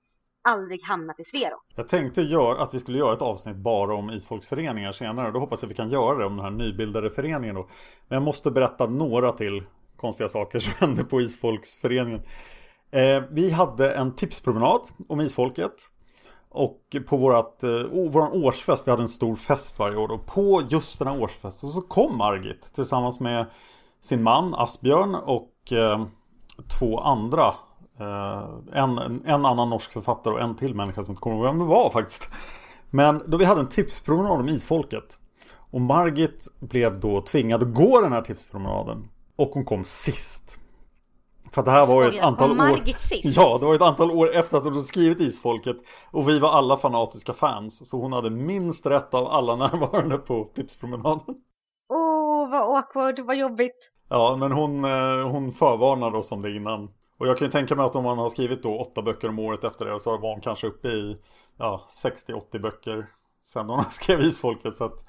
aldrig 0.42 0.82
hamnat 0.82 1.20
i 1.20 1.24
Sverok. 1.24 1.62
Jag 1.76 1.88
tänkte 1.88 2.22
gör, 2.22 2.56
att 2.56 2.74
vi 2.74 2.80
skulle 2.80 2.98
göra 2.98 3.14
ett 3.14 3.22
avsnitt 3.22 3.56
bara 3.56 3.94
om 3.94 4.10
isfolksföreningar 4.10 4.92
senare. 4.92 5.30
Då 5.30 5.38
hoppas 5.38 5.62
jag 5.62 5.68
att 5.68 5.70
vi 5.70 5.76
kan 5.76 5.90
göra 5.90 6.18
det 6.18 6.24
om 6.26 6.36
den 6.36 6.44
här 6.44 6.50
nybildade 6.50 7.10
föreningen 7.10 7.54
då. 7.54 7.68
Men 8.08 8.16
jag 8.16 8.22
måste 8.22 8.50
berätta 8.50 8.86
några 8.86 9.32
till 9.32 9.62
konstiga 10.02 10.28
saker 10.28 10.58
som 10.58 10.72
hände 10.86 11.04
på 11.04 11.20
Isfolksföreningen. 11.20 12.22
Eh, 12.90 13.22
vi 13.30 13.50
hade 13.50 13.94
en 13.94 14.14
tipspromenad 14.14 14.80
om 15.08 15.20
isfolket. 15.20 15.72
Och 16.48 16.96
på 17.06 17.16
vårat, 17.16 17.62
eh, 17.62 17.82
vår 17.92 18.44
årsfest, 18.44 18.86
vi 18.86 18.90
hade 18.90 19.02
en 19.02 19.08
stor 19.08 19.36
fest 19.36 19.78
varje 19.78 19.96
år. 19.96 20.10
Och 20.10 20.26
på 20.26 20.62
just 20.68 20.98
den 20.98 21.08
här 21.08 21.22
årsfesten 21.22 21.68
så 21.68 21.80
kom 21.80 22.18
Margit 22.18 22.74
tillsammans 22.74 23.20
med 23.20 23.46
sin 24.00 24.22
man 24.22 24.54
Asbjörn 24.54 25.14
och 25.14 25.72
eh, 25.72 26.06
två 26.78 27.00
andra. 27.00 27.54
Eh, 28.00 28.48
en, 28.72 28.98
en 29.26 29.46
annan 29.46 29.70
norsk 29.70 29.92
författare 29.92 30.34
och 30.34 30.40
en 30.40 30.56
till 30.56 30.74
människa 30.74 31.02
som 31.02 31.12
inte 31.12 31.20
kommer 31.20 31.36
ihåg 31.36 31.44
vem 31.44 31.58
det 31.58 31.64
var 31.64 31.90
faktiskt. 31.90 32.28
Men 32.90 33.22
då 33.26 33.36
vi 33.36 33.44
hade 33.44 33.60
en 33.60 33.68
tipspromenad 33.68 34.40
om 34.40 34.48
isfolket. 34.48 35.18
Och 35.70 35.80
Margit 35.80 36.48
blev 36.60 37.00
då 37.00 37.20
tvingad 37.20 37.62
att 37.62 37.74
gå 37.74 38.00
den 38.00 38.12
här 38.12 38.22
tipspromenaden. 38.22 39.08
Och 39.36 39.48
hon 39.48 39.64
kom 39.64 39.84
sist. 39.84 40.58
För 41.52 41.62
det 41.62 41.70
här 41.70 41.86
var 41.86 42.02
ju 42.02 42.18
ett 42.18 42.24
antal 42.24 42.60
år... 42.60 42.80
Ja, 43.10 43.58
det 43.60 43.66
var 43.66 43.74
ett 43.74 43.82
antal 43.82 44.10
år 44.10 44.34
efter 44.34 44.56
att 44.56 44.64
hon 44.64 44.82
skrivit 44.82 45.20
Isfolket. 45.20 45.76
Och 46.10 46.28
vi 46.28 46.38
var 46.38 46.48
alla 46.50 46.76
fanatiska 46.76 47.32
fans. 47.32 47.90
Så 47.90 47.96
hon 47.96 48.12
hade 48.12 48.30
minst 48.30 48.86
rätt 48.86 49.14
av 49.14 49.26
alla 49.26 49.56
närvarande 49.68 50.18
på 50.18 50.50
tipspromenaden. 50.54 51.36
Åh, 51.88 51.98
oh, 51.98 52.50
vad 52.50 52.76
awkward, 52.76 53.20
vad 53.20 53.36
jobbigt. 53.36 53.90
Ja, 54.08 54.36
men 54.38 54.52
hon, 54.52 54.84
eh, 54.84 55.28
hon 55.28 55.52
förvarnade 55.52 56.18
oss 56.18 56.32
om 56.32 56.42
det 56.42 56.56
innan. 56.56 56.90
Och 57.18 57.28
jag 57.28 57.38
kan 57.38 57.46
ju 57.46 57.52
tänka 57.52 57.74
mig 57.74 57.84
att 57.84 57.96
om 57.96 58.04
man 58.04 58.18
har 58.18 58.28
skrivit 58.28 58.62
då 58.62 58.78
åtta 58.78 59.02
böcker 59.02 59.28
om 59.28 59.38
året 59.38 59.64
efter 59.64 59.84
det 59.84 60.00
så 60.00 60.18
var 60.18 60.32
hon 60.32 60.40
kanske 60.40 60.66
uppe 60.66 60.88
i 60.88 61.16
ja, 61.58 61.86
60-80 62.04 62.58
böcker 62.58 63.06
sen 63.40 63.68
hon 63.68 63.84
skrev 63.90 64.20
Isfolket. 64.20 64.76
Så 64.76 64.84
att 64.84 65.06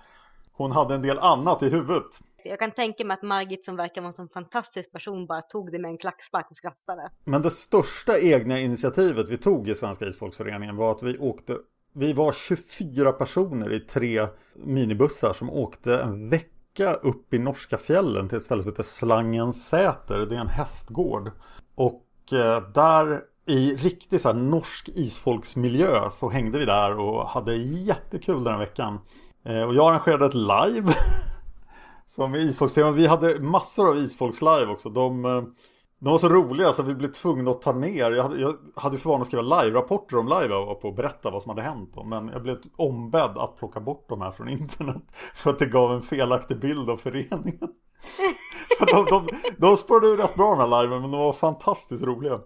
hon 0.53 0.71
hade 0.71 0.95
en 0.95 1.01
del 1.01 1.19
annat 1.19 1.63
i 1.63 1.69
huvudet. 1.69 2.21
Jag 2.45 2.59
kan 2.59 2.71
tänka 2.71 3.05
mig 3.05 3.15
att 3.15 3.23
Margit 3.23 3.63
som 3.63 3.75
verkar 3.75 4.01
vara 4.01 4.07
en 4.07 4.13
sån 4.13 4.29
fantastisk 4.29 4.91
person 4.91 5.25
bara 5.25 5.41
tog 5.41 5.71
det 5.71 5.79
med 5.79 5.91
en 5.91 5.97
klackspark 5.97 6.47
och 6.49 6.55
skrattade. 6.55 7.09
Men 7.23 7.41
det 7.41 7.49
största 7.49 8.19
egna 8.19 8.59
initiativet 8.59 9.29
vi 9.29 9.37
tog 9.37 9.69
i 9.69 9.75
Svenska 9.75 10.05
Isfolksföreningen 10.05 10.75
var 10.75 10.91
att 10.91 11.03
vi 11.03 11.17
åkte 11.17 11.57
vi 11.95 12.13
var 12.13 12.31
24 12.31 13.11
personer 13.11 13.73
i 13.73 13.79
tre 13.79 14.27
minibussar 14.55 15.33
som 15.33 15.49
åkte 15.49 15.97
en 15.97 16.29
vecka 16.29 16.93
upp 16.93 17.33
i 17.33 17.39
norska 17.39 17.77
fjällen 17.77 18.29
till 18.29 18.37
ett 18.37 18.43
ställe 18.43 18.61
som 18.61 18.71
heter 18.71 18.83
Slangensäter. 18.83 20.19
Det 20.19 20.35
är 20.35 20.39
en 20.39 20.47
hästgård. 20.47 21.31
Och 21.75 22.33
eh, 22.33 22.71
där 22.73 23.21
i 23.45 23.75
riktig 23.75 24.21
så 24.21 24.29
här 24.29 24.35
norsk 24.35 24.89
isfolksmiljö 24.89 26.09
så 26.09 26.29
hängde 26.29 26.59
vi 26.59 26.65
där 26.65 26.99
och 26.99 27.27
hade 27.29 27.55
jättekul 27.55 28.43
den 28.43 28.59
veckan. 28.59 28.99
Eh, 29.45 29.63
och 29.63 29.75
jag 29.75 29.91
arrangerade 29.91 30.25
ett 30.25 30.33
live 30.33 30.93
Som 32.05 32.35
isfolkstema. 32.35 32.91
Vi 32.91 33.07
hade 33.07 33.39
massor 33.39 33.89
av 33.89 33.97
isfolkslive 33.97 34.67
också. 34.67 34.89
De, 34.89 35.25
eh, 35.25 35.43
de 35.99 36.09
var 36.09 36.17
så 36.17 36.29
roliga 36.29 36.73
så 36.73 36.83
vi 36.83 36.95
blev 36.95 37.07
tvungna 37.07 37.51
att 37.51 37.61
ta 37.61 37.73
ner. 37.73 38.11
Jag 38.11 38.23
hade, 38.23 38.41
jag 38.41 38.55
hade 38.75 38.97
för 38.97 39.09
vana 39.09 39.21
att 39.21 39.27
skriva 39.27 39.43
live-rapporter 39.43 40.17
om 40.17 40.27
live 40.27 40.55
och 40.55 40.81
på 40.81 40.87
att 40.89 40.95
berätta 40.95 41.31
vad 41.31 41.41
som 41.41 41.49
hade 41.49 41.61
hänt. 41.61 41.91
Då. 41.93 42.03
Men 42.03 42.27
jag 42.27 42.43
blev 42.43 42.57
ombedd 42.75 43.37
att 43.37 43.57
plocka 43.57 43.79
bort 43.79 44.05
de 44.09 44.21
här 44.21 44.31
från 44.31 44.49
internet. 44.49 45.03
För 45.35 45.49
att 45.49 45.59
det 45.59 45.65
gav 45.65 45.91
en 45.91 46.01
felaktig 46.01 46.59
bild 46.59 46.89
av 46.89 46.97
föreningen. 46.97 47.69
de, 48.79 49.05
de, 49.05 49.29
de 49.57 49.77
spårade 49.77 50.07
ur 50.07 50.17
rätt 50.17 50.35
bra 50.35 50.49
de 50.49 50.59
här 50.59 50.81
liven 50.81 51.01
men 51.01 51.11
de 51.11 51.19
var 51.19 51.33
fantastiskt 51.33 52.03
roliga. 52.03 52.39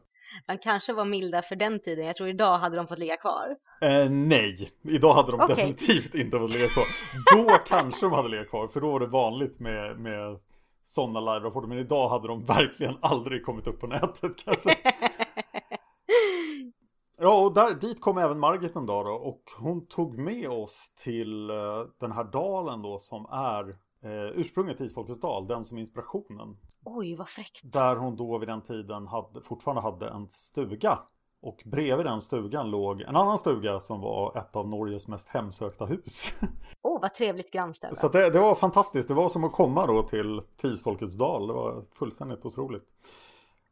De 0.48 0.58
kanske 0.58 0.94
var 0.94 1.06
milda 1.06 1.42
för 1.42 1.56
den 1.56 1.80
tiden. 1.80 2.06
Jag 2.06 2.16
tror 2.16 2.30
idag 2.30 2.58
hade 2.58 2.76
de 2.76 2.88
fått 2.88 3.00
ligga 3.00 3.18
kvar. 3.18 3.56
Eh, 3.82 4.10
nej, 4.10 4.72
idag 4.82 5.14
hade 5.14 5.32
de 5.32 5.42
okay. 5.42 5.56
definitivt 5.56 6.16
inte 6.16 6.40
fått 6.40 6.52
ligga 6.52 6.70
kvar. 6.70 6.86
Då 7.36 7.58
kanske 7.66 8.06
de 8.06 8.14
hade 8.14 8.30
legat 8.30 8.50
kvar, 8.50 8.68
för 8.68 8.82
då 8.82 8.92
var 8.92 9.00
det 9.00 9.08
vanligt 9.08 9.60
med, 9.60 10.00
med 10.00 10.40
sådana 10.84 11.20
live-rapporter. 11.20 11.68
Men 11.68 11.78
idag 11.78 12.10
hade 12.10 12.28
de 12.28 12.44
verkligen 12.44 12.98
aldrig 13.02 13.46
kommit 13.46 13.68
upp 13.68 13.80
på 13.80 13.88
nätet 13.88 14.22
kan 14.22 14.54
jag 14.54 14.60
säga. 14.60 14.76
Ja, 17.20 17.46
och 17.46 17.54
där, 17.54 17.74
dit 17.74 18.02
kom 18.02 18.18
även 18.18 18.40
Margit 18.40 18.76
en 18.76 18.86
dag 18.86 19.06
då 19.06 19.12
och 19.12 19.42
hon 19.60 19.88
tog 19.88 20.18
med 20.18 20.50
oss 20.50 20.92
till 21.04 21.52
uh, 21.52 21.86
den 22.00 22.12
här 22.12 22.24
dalen 22.24 22.82
då 22.82 23.00
som 23.00 23.26
är 23.26 23.76
uh, 24.08 24.40
ursprunget 24.40 24.78
till 24.78 24.86
Isfolkets 24.86 25.20
dal, 25.20 25.48
den 25.48 25.66
som 25.66 25.78
är 25.78 25.82
inspirationen. 25.82 26.58
Oj, 26.86 27.16
vad 27.16 27.30
fräckt. 27.30 27.62
Där 27.64 27.96
hon 27.96 28.16
då 28.16 28.38
vid 28.38 28.50
den 28.50 28.62
tiden 28.62 29.08
hade, 29.08 29.42
fortfarande 29.42 29.82
hade 29.82 30.10
en 30.10 30.30
stuga. 30.30 31.00
Och 31.42 31.64
bredvid 31.66 32.06
den 32.06 32.22
stugan 32.22 32.72
låg 32.72 33.02
en 33.02 33.16
annan 33.16 33.38
stuga 33.38 33.80
som 33.80 34.02
var 34.02 34.38
ett 34.38 34.56
av 34.56 34.70
Norges 34.70 35.08
mest 35.08 35.28
hemsökta 35.28 35.86
hus. 35.86 36.40
Åh, 36.82 36.96
oh, 36.96 37.02
vad 37.02 37.14
trevligt 37.14 37.52
grannställe. 37.52 37.96
Så 37.96 38.08
det, 38.10 38.30
det, 38.30 38.40
var 38.40 38.56
fantastiskt. 38.56 39.08
Det 39.08 39.14
var 39.14 39.30
som 39.30 39.44
att 39.44 39.52
komma 39.52 39.88
då 39.88 40.04
till 40.04 40.42
Tisfolkets 40.58 41.18
dal. 41.18 41.48
Det 41.48 41.54
var 41.54 41.84
fullständigt 41.94 42.46
otroligt. 42.46 42.84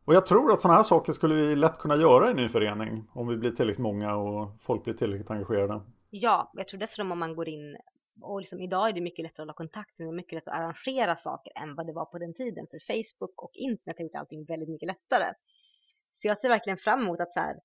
Och 0.06 0.14
jag 0.14 0.26
tror 0.26 0.52
att 0.52 0.62
sådana 0.62 0.76
här 0.76 0.84
saker 0.84 1.12
skulle 1.12 1.36
vi 1.36 1.56
lätt 1.56 1.80
kunna 1.80 1.96
göra 1.96 2.28
i 2.28 2.32
en 2.32 2.38
ny 2.38 2.50
förening. 2.50 3.08
Om 3.14 3.28
vi 3.28 3.38
blir 3.38 3.52
tillräckligt 3.52 3.84
många 3.84 4.16
och 4.16 4.50
folk 4.60 4.84
blir 4.84 4.94
tillräckligt 4.94 5.32
engagerade. 5.32 5.82
Ja, 6.10 6.52
jag 6.54 6.68
tror 6.68 6.80
dessutom 6.80 7.12
om 7.12 7.20
man 7.20 7.36
går 7.36 7.50
in 7.50 7.78
och 8.22 8.40
liksom 8.40 8.62
idag 8.62 8.90
är 8.90 8.94
det 8.94 9.02
mycket 9.02 9.24
lättare 9.24 9.44
att 9.44 9.48
hålla 9.48 9.54
kontakt 9.54 10.00
med 10.00 10.14
mycket 10.14 10.34
lättare 10.34 10.56
att 10.56 10.62
arrangera 10.62 11.16
saker 11.16 11.52
än 11.62 11.76
vad 11.76 11.88
det 11.88 11.94
var 11.94 12.06
på 12.06 12.18
den 12.18 12.34
tiden. 12.34 12.68
För 12.72 12.80
Facebook 12.88 13.44
och 13.44 13.52
internet 13.54 13.98
har 13.98 14.04
gjort 14.04 14.16
allting 14.16 14.46
väldigt 14.46 14.70
mycket 14.70 14.88
lättare. 14.88 15.34
Så 16.22 16.28
jag 16.28 16.40
ser 16.40 16.50
verkligen 16.50 16.78
fram 16.78 17.02
emot 17.02 17.20
att 17.20 17.34
så 17.34 17.40
här, 17.40 17.56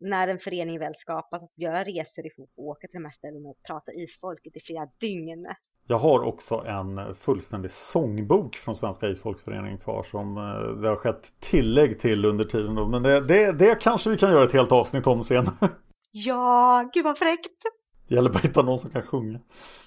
när 0.00 0.28
en 0.28 0.38
förening 0.38 0.78
väl 0.78 0.94
skapas, 0.98 1.42
att 1.42 1.58
göra 1.58 1.84
resor 1.84 2.26
ihop 2.26 2.50
och 2.56 2.64
åka 2.64 2.88
till 2.88 3.00
de 3.00 3.04
här 3.04 3.12
ställena 3.12 3.48
och 3.48 3.62
prata 3.66 3.92
isfolket 3.92 4.56
i 4.56 4.60
flera 4.60 4.88
dygn. 5.00 5.46
Jag 5.86 5.98
har 5.98 6.22
också 6.22 6.54
en 6.54 7.14
fullständig 7.14 7.70
sångbok 7.70 8.56
från 8.56 8.76
Svenska 8.76 9.08
Isfolksföreningen 9.08 9.78
kvar 9.78 10.02
som 10.02 10.36
eh, 10.36 10.82
det 10.82 10.88
har 10.88 10.96
skett 10.96 11.40
tillägg 11.40 11.98
till 11.98 12.24
under 12.24 12.44
tiden 12.44 12.74
då. 12.74 12.88
Men 12.88 13.02
det, 13.02 13.20
det, 13.20 13.52
det 13.52 13.80
kanske 13.80 14.10
vi 14.10 14.16
kan 14.16 14.30
göra 14.30 14.44
ett 14.44 14.52
helt 14.52 14.72
avsnitt 14.72 15.06
om 15.06 15.24
sen. 15.24 15.46
Ja, 16.14 16.90
gud 16.92 17.04
vad 17.04 17.18
fräckt! 17.18 17.62
Det 18.12 18.16
gäller 18.16 18.30
bara 18.30 18.38
att 18.38 18.44
hitta 18.44 18.62
någon 18.62 18.78
som 18.78 18.90
kan 18.90 19.02
sjunga. 19.02 19.40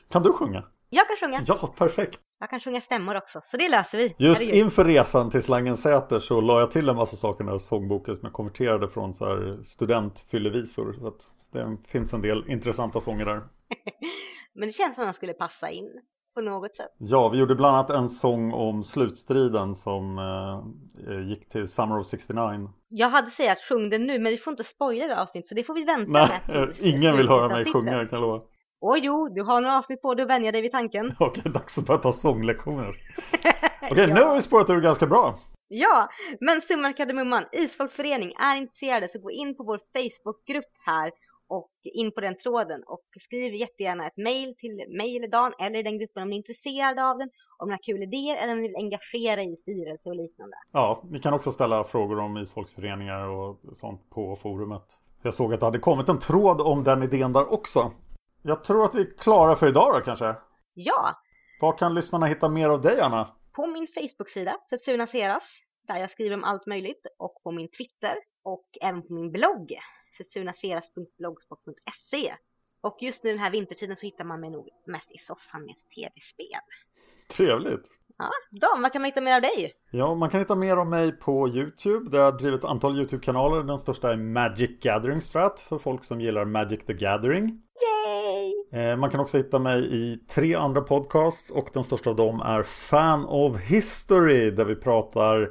Kan 0.10 0.24
du 0.24 0.34
sjunga? 0.34 0.64
Jag 0.90 1.08
kan 1.08 1.18
sjunga. 1.18 1.44
Ja, 1.48 1.74
perfekt. 1.78 2.20
Jag 2.40 2.50
kan 2.50 2.60
sjunga 2.60 2.82
stämmor 2.82 3.18
också, 3.18 3.42
så 3.52 3.58
det 3.58 3.70
löser 3.70 3.98
vi. 3.98 4.16
Just 4.18 4.42
inför 4.42 4.86
resan 4.86 5.30
till 5.30 5.42
Slangensäter 5.44 6.20
så 6.20 6.42
la 6.42 6.60
jag 6.60 6.72
till 6.72 6.90
en 6.90 6.96
massa 6.96 7.16
saker 7.16 7.44
i 7.44 7.46
den 7.46 7.52
här 7.52 7.58
sångboken 7.58 8.16
som 8.16 8.26
jag 8.26 8.34
konverterade 8.34 8.88
från 8.88 9.14
så 9.14 9.26
här 9.26 9.60
studentfyllevisor. 9.64 10.94
Så 11.00 11.08
att 11.08 11.26
det 11.52 11.78
finns 11.88 12.14
en 12.14 12.22
del 12.22 12.44
intressanta 12.48 13.00
sånger 13.00 13.26
där. 13.26 13.42
Men 14.54 14.68
det 14.68 14.74
känns 14.74 14.96
som 14.96 15.04
att 15.04 15.08
den 15.08 15.14
skulle 15.14 15.34
passa 15.34 15.70
in 15.70 16.02
på 16.36 16.42
något 16.42 16.76
sätt. 16.76 16.92
Ja, 16.98 17.30
vi 17.30 17.38
gjorde 17.38 17.56
bland 17.56 17.76
annat 17.76 17.90
en 17.90 18.10
sång 18.10 18.54
om 18.54 18.84
slutstriden 18.84 19.76
som 19.76 20.18
eh, 20.18 21.28
gick 21.30 21.50
till 21.50 21.68
Summer 21.68 22.00
of 22.00 22.06
69. 22.06 22.70
Jag 22.88 23.10
hade 23.10 23.32
sagt 23.32 23.52
att 23.52 23.64
sjung 23.70 23.90
den 23.90 24.06
nu, 24.06 24.20
men 24.20 24.32
vi 24.32 24.38
får 24.38 24.52
inte 24.52 24.64
spoila 24.64 25.08
det 25.08 25.22
avsnittet 25.22 25.48
så 25.48 25.56
det 25.56 25.64
får 25.64 25.74
vi 25.74 25.84
vänta 25.84 26.12
Nej, 26.12 26.30
med. 26.48 26.74
Tills 26.76 26.94
ingen 26.94 27.18
vill 27.18 27.30
höra 27.30 27.48
mig 27.48 27.66
sjunga, 27.66 27.92
kan 27.92 28.08
jag 28.12 28.22
lova. 28.22 28.42
Åh 28.82 28.98
jo, 28.98 29.28
du 29.28 29.42
har 29.42 29.62
några 29.62 29.78
avsnitt 29.78 30.02
på 30.02 30.14
dig 30.14 30.24
att 30.24 30.30
vänja 30.30 30.52
dig 30.52 30.62
vid 30.62 30.72
tanken. 30.72 31.14
Okej, 31.20 31.44
dags 31.46 31.78
att 31.78 31.86
börja 31.88 31.98
ta 31.98 32.12
sånglektioner. 32.12 32.90
Okej, 33.92 34.08
ja. 34.08 34.14
nu 34.14 34.22
har 34.22 34.36
vi 34.36 34.42
spårat 34.42 34.70
ur 34.70 34.82
ganska 34.82 35.08
bra. 35.08 35.36
Ja, 35.68 36.10
men 36.40 36.62
summan 36.62 36.94
kardemumman, 36.94 37.46
Isfolksförening 37.52 38.32
är 38.40 38.56
intresserade 38.56 39.10
så 39.10 39.20
gå 39.20 39.32
in 39.32 39.58
på 39.58 39.64
vår 39.64 39.80
Facebookgrupp 39.94 40.72
här 40.86 41.12
och 41.48 41.72
in 41.84 42.12
på 42.12 42.22
den 42.22 42.38
tråden 42.38 42.84
och 42.84 43.06
skriv 43.22 43.54
jättegärna 43.54 44.08
ett 44.08 44.18
mail 44.18 44.56
till 44.58 44.76
mig 44.98 45.18
eller 45.18 45.28
Dan 45.28 45.54
eller 45.60 45.80
i 45.80 45.84
den 45.84 46.00
gruppen 46.00 46.24
om 46.24 46.30
ni 46.30 46.36
är 46.36 46.38
intresserade 46.38 47.10
av 47.10 47.18
den, 47.18 47.30
om 47.58 47.68
ni 47.68 47.74
har 47.74 47.84
kul 47.84 48.04
idéer 48.04 48.36
eller 48.36 48.54
om 48.54 48.62
ni 48.62 48.68
vill 48.68 48.76
engagera 48.76 49.44
i 49.44 49.56
styrelse 49.56 50.10
och 50.10 50.16
liknande. 50.16 50.58
Ja, 50.72 51.04
ni 51.12 51.20
kan 51.20 51.34
också 51.34 51.52
ställa 51.52 51.84
frågor 51.84 52.20
om 52.20 52.38
isfolksföreningar 52.38 53.28
och 53.28 53.60
sånt 53.74 54.10
på 54.10 54.36
forumet. 54.36 55.00
Jag 55.22 55.34
såg 55.34 55.54
att 55.54 55.60
det 55.60 55.66
hade 55.66 55.80
kommit 55.80 56.10
en 56.10 56.20
tråd 56.20 56.62
om 56.62 56.84
den 56.84 57.04
idén 57.04 57.34
där 57.34 57.54
också. 57.54 57.92
Jag 58.42 58.64
tror 58.64 58.84
att 58.84 58.96
vi 58.96 59.02
är 59.02 59.18
klara 59.18 59.56
för 59.56 59.68
idag 59.68 59.94
då 59.94 60.02
kanske? 60.02 60.36
Ja! 60.74 61.16
Var 61.62 61.78
kan 61.78 61.94
lyssnarna 61.94 62.26
hitta 62.26 62.50
mer 62.50 62.70
av 62.70 62.82
dig 62.82 63.02
Anna? 63.02 63.36
På 63.56 63.68
min 63.68 63.88
Facebook-sida, 63.88 64.58
Setsuna 64.70 65.08
Seras, 65.08 65.44
där 65.88 65.98
jag 65.98 66.12
skriver 66.12 66.36
om 66.36 66.44
allt 66.44 66.66
möjligt 66.66 67.06
och 67.18 67.44
på 67.44 67.52
min 67.52 67.70
Twitter 67.72 68.16
och 68.44 68.66
även 68.82 69.08
på 69.08 69.14
min 69.14 69.32
blogg 69.32 69.74
setsunaseras.blogspot.se 70.18 72.34
och 72.82 72.98
just 73.02 73.24
nu 73.24 73.30
den 73.30 73.40
här 73.40 73.52
vintertiden 73.52 73.98
så 73.98 74.06
hittar 74.06 74.24
man 74.24 74.40
mig 74.40 74.50
nog 74.50 74.70
mest 74.86 75.12
i 75.12 75.18
soffan 75.18 75.66
med 75.66 75.76
tv-spel. 75.96 76.60
Trevligt! 77.28 77.90
Ja, 78.18 78.30
Dan, 78.52 78.82
vad 78.82 78.94
kan 78.94 79.02
man 79.02 79.10
hitta 79.10 79.22
mer 79.22 79.36
av 79.36 79.42
dig? 79.42 79.74
Ja, 79.92 80.16
man 80.16 80.30
kan 80.30 80.40
hitta 80.40 80.56
mer 80.56 80.78
av 80.78 80.88
mig 80.88 81.12
på 81.12 81.48
YouTube 81.48 82.10
där 82.10 82.20
jag 82.20 82.38
drivit 82.38 82.60
ett 82.60 82.66
antal 82.66 82.98
YouTube-kanaler. 82.98 83.64
Den 83.64 83.78
största 83.78 84.12
är 84.12 84.18
Magic 84.18 84.80
Gathering 84.82 85.22
Strat 85.22 85.60
för 85.60 85.78
folk 85.78 86.04
som 86.04 86.22
gillar 86.22 86.46
Magic 86.46 86.86
the 86.86 86.94
Gathering. 86.94 87.62
Yay! 87.82 88.54
Eh, 88.82 88.98
man 88.98 89.10
kan 89.10 89.20
också 89.20 89.38
hitta 89.38 89.60
mig 89.60 89.96
i 89.96 90.18
tre 90.18 90.56
andra 90.56 90.82
podcasts 90.82 91.50
och 91.50 91.70
den 91.74 91.84
största 91.84 92.10
av 92.10 92.16
dem 92.16 92.40
är 92.40 92.64
Fan 92.64 93.26
of 93.26 93.58
History 93.58 94.52
där 94.52 94.66
vi 94.66 94.76
pratar 94.76 95.50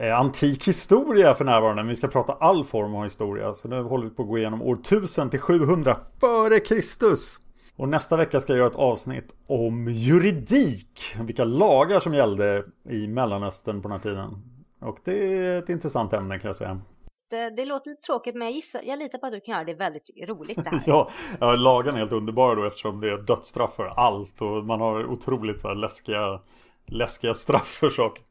antik 0.00 0.68
historia 0.68 1.34
för 1.34 1.44
närvarande. 1.44 1.82
Men 1.82 1.88
vi 1.88 1.96
ska 1.96 2.08
prata 2.08 2.32
all 2.32 2.64
form 2.64 2.94
av 2.94 3.02
historia. 3.02 3.54
Så 3.54 3.68
nu 3.68 3.82
håller 3.82 4.04
vi 4.04 4.10
på 4.10 4.22
att 4.22 4.28
gå 4.28 4.38
igenom 4.38 4.62
år 4.62 4.74
1000 4.74 5.30
till 5.30 5.40
700 5.40 5.96
före 6.20 6.60
Kristus. 6.60 7.38
Och 7.76 7.88
nästa 7.88 8.16
vecka 8.16 8.40
ska 8.40 8.52
jag 8.52 8.58
göra 8.58 8.68
ett 8.70 8.76
avsnitt 8.76 9.34
om 9.46 9.88
juridik. 9.88 11.00
Vilka 11.20 11.44
lagar 11.44 12.00
som 12.00 12.14
gällde 12.14 12.64
i 12.90 13.06
Mellanöstern 13.06 13.82
på 13.82 13.88
den 13.88 13.96
här 13.96 14.02
tiden. 14.02 14.30
Och 14.80 14.98
det 15.04 15.34
är 15.34 15.58
ett 15.58 15.68
intressant 15.68 16.12
ämne 16.12 16.38
kan 16.38 16.48
jag 16.48 16.56
säga. 16.56 16.80
eh, 17.32 17.46
det 17.56 17.64
låter 17.64 17.90
lite 17.90 18.02
tråkigt 18.02 18.34
men 18.34 18.46
jag, 18.46 18.54
gissar, 18.54 18.82
jag 18.82 18.98
litar 18.98 19.18
på 19.18 19.26
att 19.26 19.32
du 19.32 19.40
kan 19.40 19.52
göra 19.52 19.64
det 19.64 19.74
väldigt 19.74 20.10
roligt 20.28 20.64
det 20.64 20.70
här. 20.70 20.80
ja, 20.86 21.10
ja, 21.40 21.56
lagen 21.56 21.94
är 21.94 21.98
helt 21.98 22.12
underbara 22.12 22.54
då 22.54 22.64
eftersom 22.64 23.00
det 23.00 23.10
är 23.10 23.18
dödsstraff 23.18 23.74
för 23.74 23.86
allt 23.86 24.42
och 24.42 24.64
man 24.64 24.80
har 24.80 25.06
otroligt 25.06 25.60
så 25.60 25.74
läskiga, 25.74 26.40
läskiga 26.86 27.34
straff 27.34 27.66
för 27.80 27.88
saker. 27.88 28.24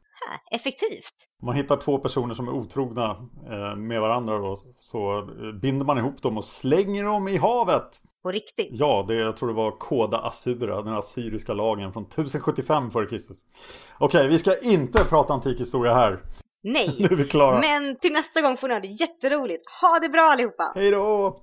Effektivt. 0.50 1.14
Om 1.42 1.46
man 1.46 1.56
hittar 1.56 1.76
två 1.76 1.98
personer 1.98 2.34
som 2.34 2.48
är 2.48 2.52
otrogna 2.52 3.10
eh, 3.50 3.76
med 3.76 4.00
varandra 4.00 4.38
då, 4.38 4.56
så 4.76 5.18
eh, 5.18 5.52
binder 5.62 5.86
man 5.86 5.98
ihop 5.98 6.22
dem 6.22 6.36
och 6.36 6.44
slänger 6.44 7.04
dem 7.04 7.28
i 7.28 7.36
havet. 7.36 7.88
På 8.22 8.30
riktigt? 8.30 8.68
Ja, 8.70 9.04
det, 9.08 9.14
jag 9.14 9.36
tror 9.36 9.48
det 9.48 9.54
var 9.54 9.70
Koda 9.70 10.18
Asura, 10.18 10.82
den 10.82 10.94
assyriska 10.94 11.54
lagen 11.54 11.92
från 11.92 12.02
1075 12.02 12.86
f.Kr. 12.86 13.18
Okej, 13.98 14.28
vi 14.28 14.38
ska 14.38 14.58
inte 14.58 15.04
prata 15.04 15.32
antik 15.32 15.60
historia 15.60 15.94
här. 15.94 16.22
Nej, 16.62 16.96
nu 16.98 17.04
är 17.04 17.16
vi 17.16 17.24
klara. 17.24 17.60
men 17.60 17.96
till 17.98 18.12
nästa 18.12 18.40
gång 18.40 18.56
får 18.56 18.68
ni 18.68 18.74
ha 18.74 18.80
det 18.80 18.86
jätteroligt. 18.86 19.62
Ha 19.80 19.98
det 19.98 20.08
bra 20.08 20.22
allihopa! 20.22 20.72
Hej 20.74 20.90
då! 20.90 21.40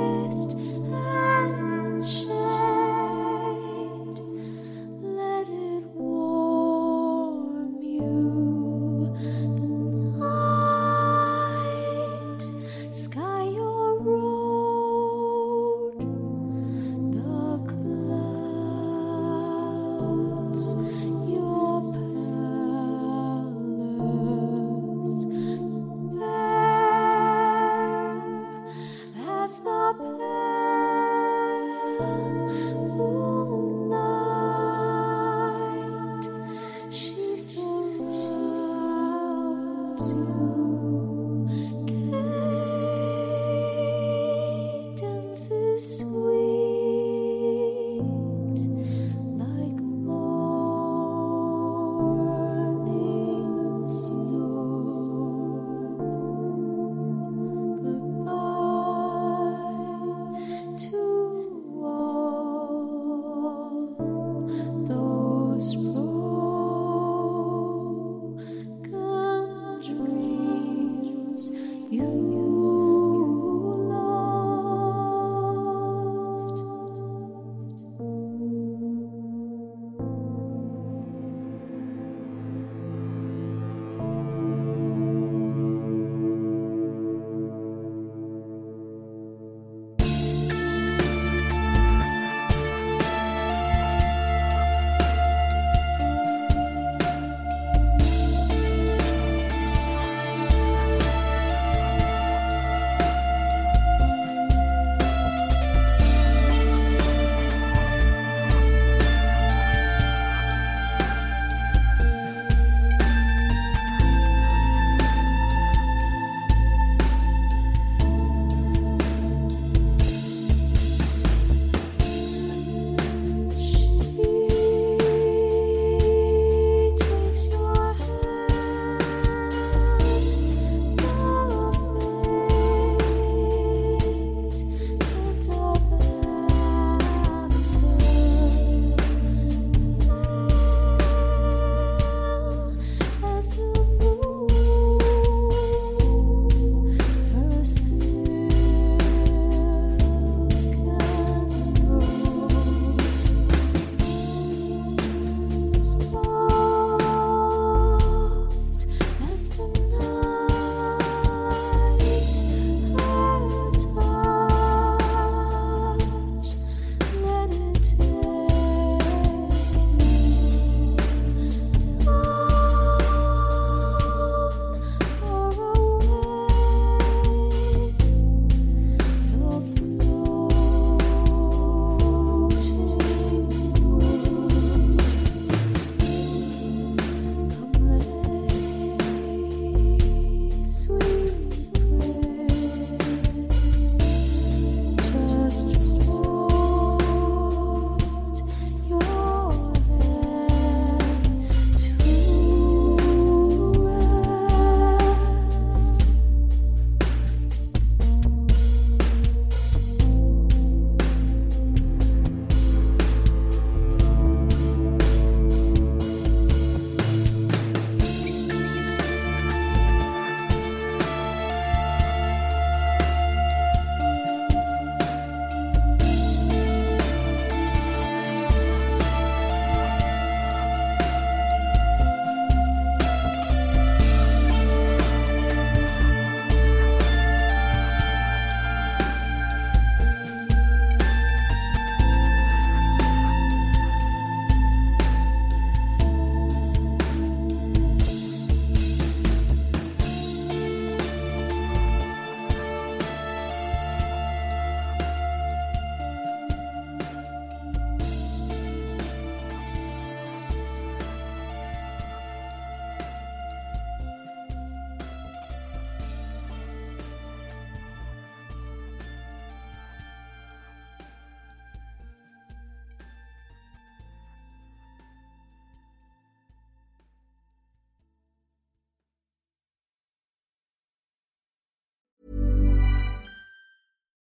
best. 0.00 0.69